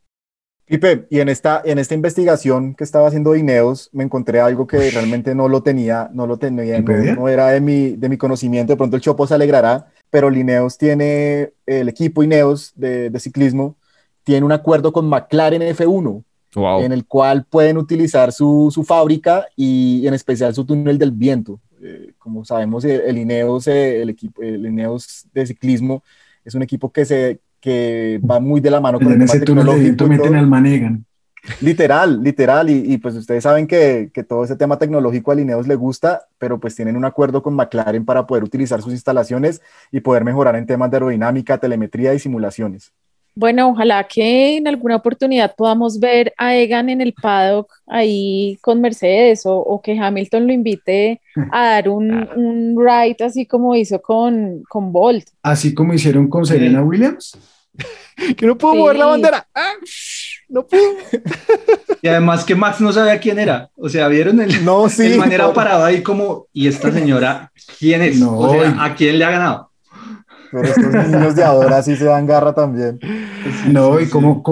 Pipe, 0.68 1.07
y 1.09 1.20
en 1.20 1.30
esta, 1.30 1.61
en 1.63 1.80
esta 1.80 1.95
investigación 1.95 2.76
que 2.76 2.84
estaba 2.84 3.07
haciendo 3.07 3.36
Ineos, 3.36 3.89
me 3.93 4.03
encontré 4.03 4.41
algo 4.41 4.68
que 4.68 4.91
realmente 4.91 5.34
no 5.34 5.47
lo 5.47 5.63
tenía, 5.63 6.09
no 6.13 6.28
lo 6.28 6.38
tenía, 6.38 6.82
no, 6.82 7.30
era 7.30 7.47
de 7.47 7.61
mi, 7.61 7.91
de 7.91 8.09
mi 8.09 8.18
conocimiento, 8.18 8.74
de 8.74 8.78
pronto 8.78 8.97
el 8.97 9.01
Chopo 9.01 9.26
se 9.26 9.34
alegrará, 9.34 9.88
pero 10.09 10.28
el 10.28 10.38
Ineos 10.38 10.78
tiene, 10.78 11.53
el 11.65 11.88
equipo 11.88 12.22
Ineos 12.22 12.74
de, 12.76 13.09
de 13.09 13.20
ciclismo, 13.20 13.78
tiene 14.24 14.45
un 14.45 14.51
acuerdo 14.51 14.91
con 14.91 15.07
McLaren 15.07 15.61
F1, 15.61 16.24
en 16.84 16.91
el 16.91 17.05
cual 17.05 17.45
pueden 17.45 17.78
utilizar 17.78 18.32
su, 18.32 18.70
su, 18.74 18.84
fábrica 18.84 19.47
y 19.55 20.05
en 20.07 20.13
especial 20.13 20.53
su 20.53 20.65
túnel 20.65 20.97
del 20.97 21.11
viento. 21.11 21.59
Eh, 21.82 22.13
como 22.18 22.43
sabemos, 22.43 22.84
el, 22.84 23.18
Ineos, 23.18 23.68
eh, 23.68 24.01
el, 24.01 24.09
equipo, 24.09 24.41
el 24.41 24.65
Ineos 24.65 25.28
de 25.34 25.45
ciclismo, 25.45 26.03
es 26.43 26.55
un 26.55 26.63
equipo 26.63 26.91
que 26.91 27.05
se, 27.05 27.39
que 27.60 28.20
va 28.30 28.39
muy 28.39 28.62
de 28.62 28.72
la 28.72 28.80
mano 28.80 28.99
con 28.99 29.12
el 29.12 29.20
tema 29.20 29.39
tecnológico. 29.39 30.08
meten 30.08 30.36
al 30.36 30.47
manegan. 30.47 31.05
Literal, 31.62 32.22
literal, 32.22 32.70
y, 32.70 32.97
pues 32.97 33.16
ustedes 33.16 33.43
saben 33.43 33.68
que, 33.68 34.10
que, 34.14 34.24
todo 34.24 34.43
ese 34.43 34.58
tema 34.58 34.78
tecnológico 34.78 35.32
a 35.32 35.36
Lineos 35.36 35.66
le 35.66 35.76
gusta, 35.76 36.28
pero 36.38 36.60
pues 36.60 36.76
tienen 36.76 36.97
un 36.97 37.05
acuerdo 37.05 37.41
con 37.41 37.53
McLaren 37.53 38.03
para 38.03 38.28
poder 38.28 38.43
utilizar 38.43 38.82
sus 38.82 38.91
instalaciones 38.91 39.62
y 39.89 40.01
poder 40.01 40.26
mejorar 40.26 40.58
en 40.58 40.66
temas 40.66 40.91
de 40.91 40.97
aerodinámica, 40.97 41.58
telemetría 41.58 42.14
y 42.14 42.20
simulaciones. 42.20 42.91
Bueno, 43.39 43.69
ojalá 43.69 44.03
que 44.05 44.57
en 44.57 44.67
alguna 44.67 44.95
oportunidad 44.95 45.53
podamos 45.55 45.99
ver 45.99 46.33
a 46.39 46.55
Egan 46.55 46.89
en 46.89 47.01
el 47.01 47.13
paddock 47.13 47.71
ahí 47.85 48.57
con 48.61 48.81
Mercedes 48.81 49.43
o, 49.45 49.79
que 49.83 49.95
Hamilton 49.95 50.47
lo 50.47 50.53
invite 50.53 51.21
a 51.51 51.65
dar 51.65 51.89
un, 51.89 52.27
un, 52.35 52.75
ride 52.75 53.23
así 53.23 53.45
como 53.45 53.75
hizo 53.75 54.01
con, 54.01 54.63
con 54.67 54.91
Bolt. 54.91 55.27
Así 55.43 55.75
como 55.75 55.93
hicieron 55.93 56.27
con 56.29 56.47
Serena 56.47 56.81
Williams. 56.81 57.38
que 58.38 58.47
no 58.47 58.57
puedo 58.57 58.73
mover 58.73 58.95
la 58.95 59.05
bandera. 59.05 59.47
Ah, 59.53 59.73
no 60.49 60.65
puedo. 60.65 60.93
Y 62.01 62.07
además 62.07 62.43
que 62.43 62.55
Max 62.55 62.81
no 62.81 62.91
sabía 62.91 63.19
quién 63.19 63.38
era. 63.38 63.69
O 63.75 63.88
sea, 63.88 64.07
vieron 64.07 64.41
el, 64.41 64.65
no, 64.65 64.89
sí, 64.89 65.05
el 65.05 65.19
manera 65.19 65.53
parado 65.53 65.85
ahí 65.85 66.01
como, 66.01 66.47
¿y 66.53 66.67
esta 66.67 66.91
señora 66.91 67.51
quién 67.77 68.01
es? 68.01 68.19
No, 68.19 68.35
o 68.35 68.51
sea, 68.51 68.83
¿a 68.83 68.95
quién 68.95 69.19
le 69.19 69.25
ha 69.25 69.29
ganado? 69.29 69.66
Pero 70.51 70.63
estos 70.63 70.93
niños 70.93 71.35
de 71.35 71.43
ahora 71.43 71.81
sí 71.81 71.95
se 71.95 72.05
dan 72.05 72.25
garra 72.25 72.53
también. 72.53 72.99
no, 73.71 73.99
y 73.99 74.07
cómo, 74.07 74.43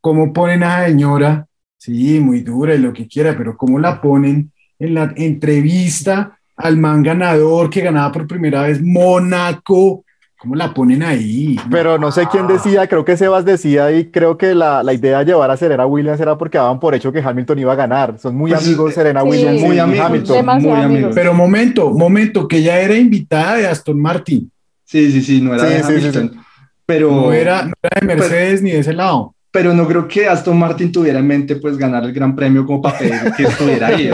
cómo, 0.00 0.32
ponen 0.32 0.62
a 0.62 0.80
la 0.80 0.86
señora, 0.86 1.46
sí, 1.76 2.20
muy 2.20 2.40
dura 2.40 2.74
y 2.74 2.78
lo 2.78 2.92
que 2.92 3.06
quiera, 3.06 3.36
pero 3.36 3.56
cómo 3.56 3.78
la 3.78 4.00
ponen 4.00 4.52
en 4.78 4.94
la 4.94 5.12
entrevista 5.16 6.38
al 6.56 6.76
man 6.76 7.02
ganador 7.02 7.68
que 7.70 7.82
ganaba 7.82 8.12
por 8.12 8.26
primera 8.26 8.62
vez 8.62 8.82
Mónaco, 8.82 10.04
¿Cómo 10.38 10.54
la 10.54 10.74
ponen 10.74 11.02
ahí? 11.02 11.56
Pero 11.70 11.98
no 11.98 12.12
sé 12.12 12.26
quién 12.30 12.46
decía, 12.46 12.86
creo 12.86 13.06
que 13.06 13.16
Sebas 13.16 13.46
decía 13.46 13.90
y 13.90 14.10
creo 14.10 14.36
que 14.36 14.54
la, 14.54 14.82
la 14.82 14.92
idea 14.92 15.20
de 15.20 15.24
llevar 15.24 15.50
a 15.50 15.56
Serena 15.56 15.86
Williams 15.86 16.20
era 16.20 16.36
porque 16.36 16.58
daban 16.58 16.78
por 16.78 16.94
hecho 16.94 17.10
que 17.10 17.20
Hamilton 17.20 17.58
iba 17.58 17.72
a 17.72 17.76
ganar. 17.76 18.18
Son 18.18 18.36
muy 18.36 18.50
pues, 18.50 18.64
amigos 18.64 18.94
Serena 18.94 19.24
Williams 19.24 19.62
muy 19.62 19.78
amigos, 19.78 20.06
Hamilton. 20.06 20.46
Muy 20.60 20.80
amigos. 20.80 21.12
Pero 21.14 21.32
momento, 21.32 21.90
momento, 21.90 22.46
que 22.46 22.62
ya 22.62 22.78
era 22.78 22.94
invitada 22.96 23.56
de 23.56 23.66
Aston 23.66 23.98
Martin. 24.00 24.50
Sí, 24.86 25.10
sí, 25.10 25.20
sí, 25.20 25.40
no 25.40 25.52
era 25.52 25.64
de 25.64 25.80
Hamilton. 25.80 26.40
pero, 26.86 27.10
no 27.10 27.32
era, 27.32 27.64
no 27.64 27.74
era 27.82 28.00
de 28.00 28.06
Mercedes 28.06 28.62
ni 28.62 28.70
de 28.70 28.78
ese 28.78 28.92
lado. 28.94 29.34
Pero 29.50 29.74
no 29.74 29.86
creo 29.88 30.06
que 30.06 30.28
Aston 30.28 30.58
Martin 30.58 30.92
tuviera 30.92 31.18
en 31.18 31.26
mente 31.26 31.56
pues 31.56 31.76
ganar 31.76 32.04
el 32.04 32.12
Gran 32.12 32.36
Premio 32.36 32.64
como 32.64 32.82
para 32.82 32.98
pedir 32.98 33.32
que 33.36 33.44
estuviera 33.44 33.88
ahí. 33.88 34.10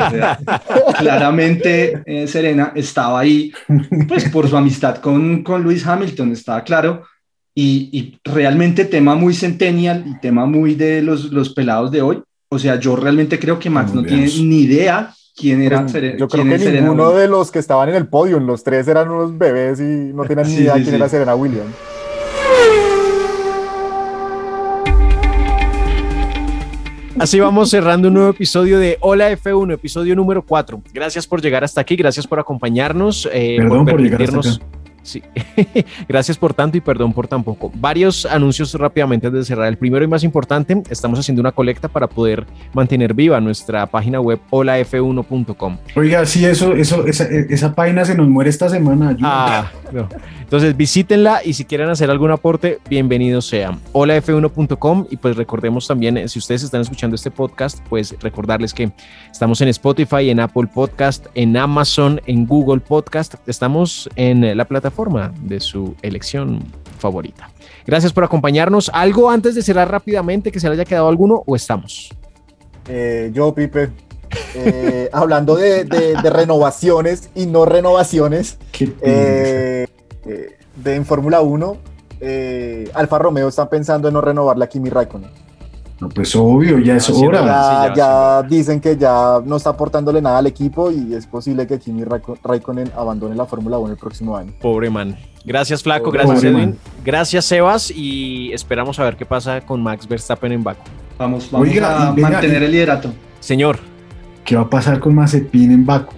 claramente 0.98 2.02
eh, 2.06 2.26
Serena 2.26 2.72
estaba 2.74 3.20
ahí 3.20 3.52
pues 4.08 4.28
por 4.30 4.48
su 4.48 4.56
amistad 4.56 4.96
con, 4.96 5.42
con 5.42 5.62
Lewis 5.62 5.86
Hamilton, 5.86 6.32
estaba 6.32 6.62
claro. 6.64 7.04
Y, 7.54 7.90
y, 7.92 8.18
realmente 8.24 8.86
tema 8.86 9.14
muy 9.14 9.34
centennial 9.34 10.04
y 10.06 10.18
tema 10.20 10.46
muy 10.46 10.74
de 10.74 11.02
los, 11.02 11.24
los 11.24 11.50
pelados 11.52 11.90
de 11.90 12.00
hoy. 12.00 12.22
O 12.48 12.58
sea, 12.58 12.80
yo 12.80 12.96
realmente 12.96 13.38
creo 13.38 13.58
que 13.58 13.68
Max 13.68 13.92
no 13.92 14.02
tiene 14.02 14.26
ni 14.26 14.60
idea 14.60 15.12
quién 15.36 15.62
era 15.62 15.88
Serena. 15.88 16.18
Yo 16.18 16.28
creo 16.28 16.44
que 16.44 16.72
ninguno 16.72 17.10
de 17.12 17.28
los 17.28 17.50
que 17.50 17.58
estaban 17.58 17.88
en 17.88 17.94
el 17.94 18.06
podio, 18.06 18.38
los 18.40 18.64
tres 18.64 18.88
eran 18.88 19.10
unos 19.10 19.36
bebés 19.36 19.80
y 19.80 20.12
no 20.12 20.24
tenían 20.28 20.46
ni 20.46 20.54
idea 20.54 20.74
quién 20.74 20.94
era 20.94 21.08
Serena 21.08 21.34
Williams. 21.34 21.74
Así 27.18 27.38
vamos 27.38 27.70
cerrando 27.70 28.08
un 28.08 28.14
nuevo 28.14 28.30
episodio 28.30 28.78
de 28.78 28.96
Hola 29.00 29.30
F1, 29.30 29.74
episodio 29.74 30.16
número 30.16 30.44
4. 30.44 30.82
Gracias 30.92 31.26
por 31.26 31.40
llegar 31.40 31.62
hasta 31.62 31.80
aquí, 31.80 31.94
gracias 31.94 32.26
por 32.26 32.40
acompañarnos, 32.40 33.28
eh, 33.32 33.58
por 33.68 33.84
permitirnos. 33.84 34.60
Sí, 35.02 35.20
gracias 36.08 36.38
por 36.38 36.54
tanto 36.54 36.76
y 36.76 36.80
perdón 36.80 37.12
por 37.12 37.26
tan 37.26 37.42
poco. 37.42 37.72
Varios 37.74 38.24
anuncios 38.24 38.72
rápidamente 38.74 39.26
antes 39.26 39.40
de 39.40 39.44
cerrar. 39.44 39.66
El 39.66 39.76
primero 39.76 40.04
y 40.04 40.08
más 40.08 40.22
importante, 40.22 40.82
estamos 40.90 41.18
haciendo 41.18 41.40
una 41.40 41.50
colecta 41.50 41.88
para 41.88 42.06
poder 42.06 42.46
mantener 42.72 43.12
viva 43.12 43.40
nuestra 43.40 43.86
página 43.86 44.20
web 44.20 44.38
holaf1.com. 44.50 45.78
Oiga, 45.96 46.24
sí, 46.24 46.44
eso, 46.44 46.72
eso, 46.74 47.04
esa, 47.06 47.24
esa, 47.24 47.74
página 47.74 48.04
se 48.04 48.14
nos 48.14 48.28
muere 48.28 48.50
esta 48.50 48.68
semana. 48.68 49.16
Ah, 49.22 49.70
no. 49.92 50.08
Entonces 50.40 50.76
visítenla 50.76 51.40
y 51.44 51.54
si 51.54 51.64
quieren 51.64 51.88
hacer 51.88 52.10
algún 52.10 52.30
aporte, 52.30 52.78
bienvenidos 52.88 53.46
sean. 53.46 53.80
holaf1.com 53.92 55.06
y 55.10 55.16
pues 55.16 55.36
recordemos 55.36 55.88
también, 55.88 56.16
eh, 56.16 56.28
si 56.28 56.38
ustedes 56.38 56.62
están 56.62 56.82
escuchando 56.82 57.16
este 57.16 57.30
podcast, 57.30 57.80
pues 57.88 58.14
recordarles 58.20 58.72
que 58.72 58.92
estamos 59.30 59.60
en 59.62 59.68
Spotify, 59.68 60.30
en 60.30 60.40
Apple 60.40 60.68
Podcast, 60.72 61.26
en 61.34 61.56
Amazon, 61.56 62.20
en 62.26 62.46
Google 62.46 62.80
Podcast, 62.80 63.34
estamos 63.48 64.08
en 64.14 64.56
la 64.56 64.64
plataforma 64.66 64.91
forma 64.92 65.32
de 65.40 65.60
su 65.60 65.94
elección 66.02 66.62
favorita. 66.98 67.50
Gracias 67.86 68.12
por 68.12 68.24
acompañarnos. 68.24 68.90
¿Algo 68.94 69.28
antes 69.30 69.54
de 69.54 69.62
cerrar 69.62 69.90
rápidamente 69.90 70.52
que 70.52 70.60
se 70.60 70.68
le 70.68 70.74
haya 70.74 70.84
quedado 70.84 71.08
alguno 71.08 71.42
o 71.46 71.56
estamos? 71.56 72.10
Eh, 72.88 73.30
yo, 73.34 73.54
Pipe, 73.54 73.90
eh, 74.54 75.08
hablando 75.12 75.56
de, 75.56 75.84
renovaciones 76.22 77.30
y 77.34 77.46
no 77.46 77.64
renovaciones, 77.64 78.58
eh, 79.02 79.86
de 80.76 80.94
en 80.94 81.04
Fórmula 81.04 81.40
1, 81.40 81.76
Alfa 82.94 83.18
Romeo 83.18 83.48
está 83.48 83.68
pensando 83.68 84.08
en 84.08 84.14
no 84.14 84.20
renovar 84.20 84.56
la 84.56 84.68
Kimi 84.68 84.90
Raikkonen. 84.90 85.30
No, 86.02 86.08
pues 86.08 86.34
obvio, 86.34 86.80
ya 86.80 86.96
es 86.96 87.08
hora. 87.10 87.94
Ya, 87.94 88.42
dicen 88.42 88.80
que 88.80 88.96
ya 88.96 89.40
no 89.44 89.56
está 89.56 89.70
aportándole 89.70 90.20
nada 90.20 90.38
al 90.38 90.48
equipo 90.48 90.90
y 90.90 91.14
es 91.14 91.28
posible 91.28 91.64
que 91.64 91.78
Kimi 91.78 92.02
Raikkonen 92.02 92.90
abandone 92.96 93.36
la 93.36 93.46
Fórmula 93.46 93.78
1 93.78 93.92
el 93.92 93.98
próximo 93.98 94.36
año. 94.36 94.52
Pobre 94.60 94.90
man. 94.90 95.16
Gracias 95.44 95.80
Flaco, 95.80 96.10
gracias 96.10 96.42
Edwin, 96.42 96.76
gracias 97.04 97.44
Sebas 97.44 97.92
y 97.94 98.52
esperamos 98.52 98.98
a 98.98 99.04
ver 99.04 99.16
qué 99.16 99.24
pasa 99.24 99.60
con 99.60 99.80
Max 99.80 100.08
Verstappen 100.08 100.50
en 100.50 100.64
Baku. 100.64 100.82
Vamos, 101.18 101.48
vamos 101.52 101.68
a 101.68 102.12
mantener 102.18 102.64
el 102.64 102.72
liderato. 102.72 103.12
Señor. 103.38 103.78
¿Qué 104.44 104.56
va 104.56 104.62
a 104.62 104.68
pasar 104.68 104.98
con 104.98 105.14
Mazepin 105.14 105.70
en 105.70 105.86
Baku? 105.86 106.14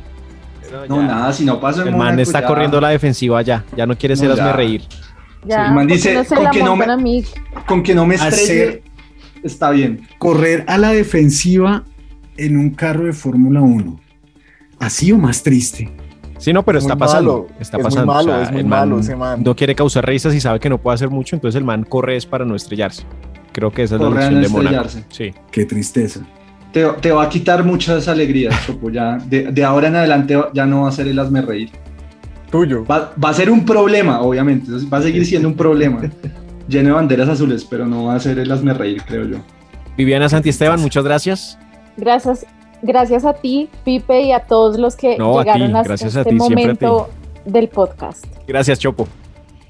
No, 0.88 1.02
nada, 1.02 1.30
si 1.30 1.44
no 1.44 1.60
pasa 1.60 1.82
en 1.82 1.88
El 1.88 1.96
man 1.96 2.18
está 2.18 2.46
corriendo 2.46 2.80
la 2.80 2.88
defensiva 2.88 3.42
ya, 3.42 3.66
ya 3.76 3.84
no 3.84 3.98
quiere 3.98 4.16
ser 4.16 4.30
hazme 4.30 4.50
reír. 4.50 4.82
Ya, 5.44 5.66
el 5.66 5.74
man 5.74 5.86
dice, 5.86 6.24
con, 6.24 6.50
que 6.50 6.62
no 6.62 6.74
me, 6.74 7.22
con 7.66 7.82
que 7.82 7.94
no 7.94 8.06
me 8.06 8.14
estrelle 8.14 8.82
está 9.44 9.70
bien. 9.70 10.00
Correr 10.18 10.64
a 10.66 10.78
la 10.78 10.90
defensiva 10.92 11.84
en 12.36 12.56
un 12.56 12.70
carro 12.70 13.04
de 13.04 13.12
Fórmula 13.12 13.60
1. 13.60 14.00
¿Así 14.80 15.12
o 15.12 15.18
más 15.18 15.42
triste? 15.42 15.90
Sí, 16.38 16.52
no, 16.52 16.64
pero 16.64 16.78
está 16.78 16.96
pasando. 16.96 17.46
Está 17.60 17.78
es 17.78 17.84
pasando. 17.84 18.12
Muy 18.12 18.24
malo, 18.24 18.42
es 18.42 18.52
muy 18.52 18.64
malo 18.64 18.98
ese 18.98 19.16
man. 19.16 19.42
No 19.42 19.54
quiere 19.54 19.74
causar 19.74 20.06
risas 20.06 20.34
y 20.34 20.40
sabe 20.40 20.60
que 20.60 20.68
no 20.68 20.78
puede 20.78 20.96
hacer 20.96 21.10
mucho, 21.10 21.36
entonces 21.36 21.58
el 21.58 21.64
man 21.64 21.84
corre 21.84 22.16
es 22.16 22.26
para 22.26 22.44
no 22.44 22.54
estrellarse. 22.54 23.04
Creo 23.52 23.70
que 23.70 23.84
esa 23.84 23.94
es 23.94 24.00
la 24.00 24.10
lección 24.10 24.42
de 24.42 24.48
Mónaco. 24.48 24.88
Sí. 25.10 25.32
Qué 25.50 25.64
tristeza. 25.64 26.20
Te, 26.72 26.84
te, 27.00 27.12
va 27.12 27.22
a 27.22 27.28
quitar 27.28 27.64
muchas 27.64 28.08
alegrías, 28.08 28.66
Chopo. 28.66 28.90
Ya, 28.90 29.16
de, 29.16 29.52
de, 29.52 29.64
ahora 29.64 29.86
en 29.86 29.94
adelante 29.94 30.36
ya 30.52 30.66
no 30.66 30.82
va 30.82 30.88
a 30.88 30.92
ser 30.92 31.06
el 31.06 31.16
hazme 31.20 31.40
reír. 31.40 31.70
Tuyo. 32.50 32.84
Va, 32.84 33.12
va, 33.22 33.30
a 33.30 33.34
ser 33.34 33.48
un 33.48 33.64
problema, 33.64 34.20
obviamente. 34.20 34.72
Va 34.92 34.98
a 34.98 35.02
seguir 35.02 35.24
siendo 35.24 35.46
un 35.46 35.54
problema. 35.54 36.00
Lleno 36.68 36.90
de 36.90 36.94
banderas 36.94 37.28
azules, 37.28 37.64
pero 37.64 37.86
no 37.86 38.04
va 38.04 38.16
a 38.16 38.20
ser 38.20 38.38
el 38.38 38.50
hazme 38.50 38.74
reír, 38.74 39.02
creo 39.06 39.24
yo. 39.24 39.36
Viviana 39.96 40.28
Santiesteban, 40.28 40.80
muchas 40.80 41.04
gracias. 41.04 41.58
Gracias, 41.96 42.46
gracias 42.82 43.24
a 43.24 43.34
ti, 43.34 43.68
Pipe, 43.84 44.22
y 44.22 44.32
a 44.32 44.40
todos 44.40 44.78
los 44.78 44.96
que 44.96 45.16
llegaron 45.16 45.76
a 45.76 45.82
este 45.82 46.32
momento 46.32 47.10
del 47.44 47.68
podcast. 47.68 48.24
Gracias, 48.46 48.78
Chopo. 48.78 49.06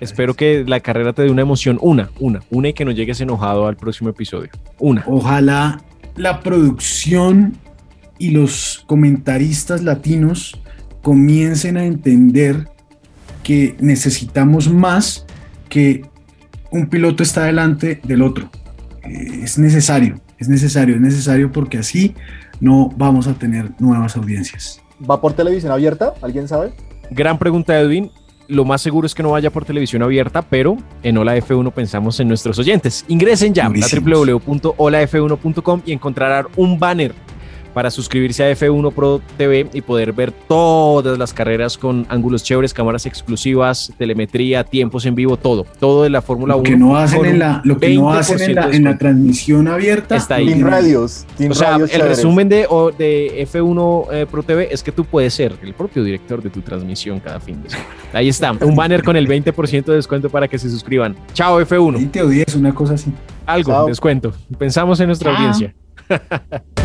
Espero 0.00 0.34
que 0.34 0.64
la 0.66 0.80
carrera 0.80 1.12
te 1.12 1.22
dé 1.22 1.30
una 1.30 1.42
emoción, 1.42 1.78
una, 1.80 2.10
una, 2.18 2.40
una 2.50 2.68
y 2.68 2.72
que 2.72 2.84
no 2.84 2.90
llegues 2.90 3.20
enojado 3.20 3.66
al 3.66 3.76
próximo 3.76 4.10
episodio. 4.10 4.50
Una. 4.78 5.04
Ojalá 5.06 5.80
la 6.16 6.40
producción 6.40 7.56
y 8.18 8.30
los 8.30 8.84
comentaristas 8.86 9.82
latinos 9.82 10.60
comiencen 11.02 11.76
a 11.76 11.84
entender 11.84 12.68
que 13.42 13.76
necesitamos 13.78 14.68
más 14.68 15.26
que 15.68 16.02
un 16.74 16.88
piloto 16.88 17.22
está 17.22 17.44
delante 17.44 18.00
del 18.02 18.22
otro. 18.22 18.50
Eh, 19.04 19.42
es 19.44 19.58
necesario, 19.58 20.20
es 20.38 20.48
necesario, 20.48 20.96
es 20.96 21.00
necesario 21.00 21.52
porque 21.52 21.78
así 21.78 22.16
no 22.60 22.90
vamos 22.96 23.28
a 23.28 23.34
tener 23.34 23.70
nuevas 23.78 24.16
audiencias. 24.16 24.82
¿Va 25.08 25.20
por 25.20 25.34
televisión 25.34 25.70
abierta? 25.70 26.14
¿Alguien 26.20 26.48
sabe? 26.48 26.72
Gran 27.10 27.38
pregunta, 27.38 27.78
Edwin. 27.78 28.10
Lo 28.48 28.64
más 28.64 28.82
seguro 28.82 29.06
es 29.06 29.14
que 29.14 29.22
no 29.22 29.30
vaya 29.30 29.50
por 29.50 29.64
televisión 29.64 30.02
abierta, 30.02 30.42
pero 30.42 30.76
en 31.02 31.16
Hola 31.16 31.36
F1 31.36 31.72
pensamos 31.72 32.18
en 32.18 32.26
nuestros 32.26 32.58
oyentes. 32.58 33.04
Ingresen 33.06 33.54
ya 33.54 33.66
a 33.66 33.68
www.holaf1.com 33.68 35.82
y 35.86 35.92
encontrarán 35.92 36.46
un 36.56 36.80
banner 36.80 37.14
para 37.74 37.90
suscribirse 37.90 38.44
a 38.44 38.52
F1 38.52 38.92
Pro 38.92 39.20
TV 39.36 39.68
y 39.72 39.80
poder 39.82 40.12
ver 40.12 40.32
todas 40.32 41.18
las 41.18 41.34
carreras 41.34 41.76
con 41.76 42.06
ángulos 42.08 42.42
chéveres, 42.44 42.72
cámaras 42.72 43.04
exclusivas, 43.04 43.92
telemetría, 43.98 44.64
tiempos 44.64 45.04
en 45.06 45.14
vivo, 45.14 45.36
todo, 45.36 45.66
todo 45.80 46.04
de 46.04 46.10
la 46.10 46.22
Fórmula 46.22 46.54
1. 46.56 46.62
Lo 46.62 46.70
que 46.70 46.76
no 46.76 46.96
hacen, 46.96 47.24
en 47.26 47.38
la, 47.40 47.60
lo 47.64 47.78
que 47.78 47.94
no 47.94 48.12
hacen 48.12 48.40
en, 48.40 48.84
la, 48.84 48.96
transmisión 48.96 49.66
abierta 49.68 50.16
está 50.16 50.36
ahí. 50.36 50.62
radios. 50.62 51.26
o 51.50 51.54
sea, 51.54 51.76
el 51.76 52.00
resumen 52.00 52.48
de, 52.48 52.66
de 52.96 53.46
F1 53.50 54.06
eh, 54.12 54.26
Pro 54.30 54.42
TV 54.42 54.68
es 54.70 54.82
que 54.82 54.92
tú 54.92 55.04
puedes 55.04 55.34
ser 55.34 55.56
el 55.62 55.74
propio 55.74 56.04
director 56.04 56.42
de 56.42 56.50
tu 56.50 56.60
transmisión 56.60 57.18
cada 57.18 57.40
fin 57.40 57.62
de 57.62 57.70
semana. 57.70 57.88
Ahí 58.12 58.28
está, 58.28 58.52
un 58.52 58.76
banner 58.76 59.02
con 59.02 59.16
el 59.16 59.26
20% 59.26 59.84
de 59.84 59.96
descuento 59.96 60.30
para 60.30 60.46
que 60.46 60.58
se 60.58 60.70
suscriban. 60.70 61.16
Chao 61.32 61.60
F1. 61.60 61.94
20 61.94 62.22
o 62.22 62.28
10, 62.28 62.54
una 62.54 62.74
cosa 62.74 62.94
así. 62.94 63.12
Algo, 63.46 63.86
descuento. 63.86 64.32
Pensamos 64.58 65.00
en 65.00 65.08
nuestra 65.08 65.34
audiencia. 65.34 65.74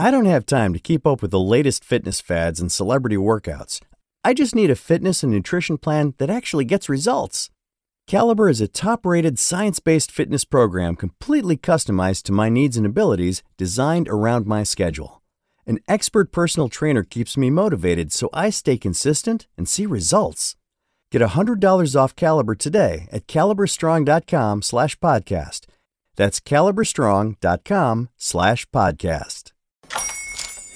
I 0.00 0.12
don't 0.12 0.26
have 0.26 0.46
time 0.46 0.74
to 0.74 0.78
keep 0.78 1.08
up 1.08 1.22
with 1.22 1.32
the 1.32 1.40
latest 1.40 1.84
fitness 1.84 2.20
fads 2.20 2.60
and 2.60 2.70
celebrity 2.70 3.16
workouts. 3.16 3.80
I 4.22 4.32
just 4.32 4.54
need 4.54 4.70
a 4.70 4.76
fitness 4.76 5.24
and 5.24 5.32
nutrition 5.32 5.76
plan 5.76 6.14
that 6.18 6.30
actually 6.30 6.66
gets 6.66 6.88
results. 6.88 7.50
Caliber 8.06 8.48
is 8.48 8.60
a 8.60 8.68
top 8.68 9.04
rated 9.04 9.40
science 9.40 9.80
based 9.80 10.12
fitness 10.12 10.44
program 10.44 10.94
completely 10.94 11.56
customized 11.56 12.22
to 12.22 12.32
my 12.32 12.48
needs 12.48 12.76
and 12.76 12.86
abilities, 12.86 13.42
designed 13.56 14.08
around 14.08 14.46
my 14.46 14.62
schedule. 14.62 15.20
An 15.66 15.80
expert 15.88 16.30
personal 16.30 16.68
trainer 16.68 17.02
keeps 17.02 17.36
me 17.36 17.50
motivated 17.50 18.12
so 18.12 18.30
I 18.32 18.50
stay 18.50 18.78
consistent 18.78 19.48
and 19.56 19.68
see 19.68 19.84
results. 19.84 20.54
Get 21.10 21.22
$100 21.22 21.96
off 22.00 22.14
Caliber 22.14 22.54
today 22.54 23.08
at 23.10 23.26
caliberstrong.com 23.26 24.62
slash 24.62 24.96
podcast. 25.00 25.66
That's 26.14 26.38
caliberstrong.com 26.38 28.10
slash 28.16 28.66
podcast. 28.70 29.52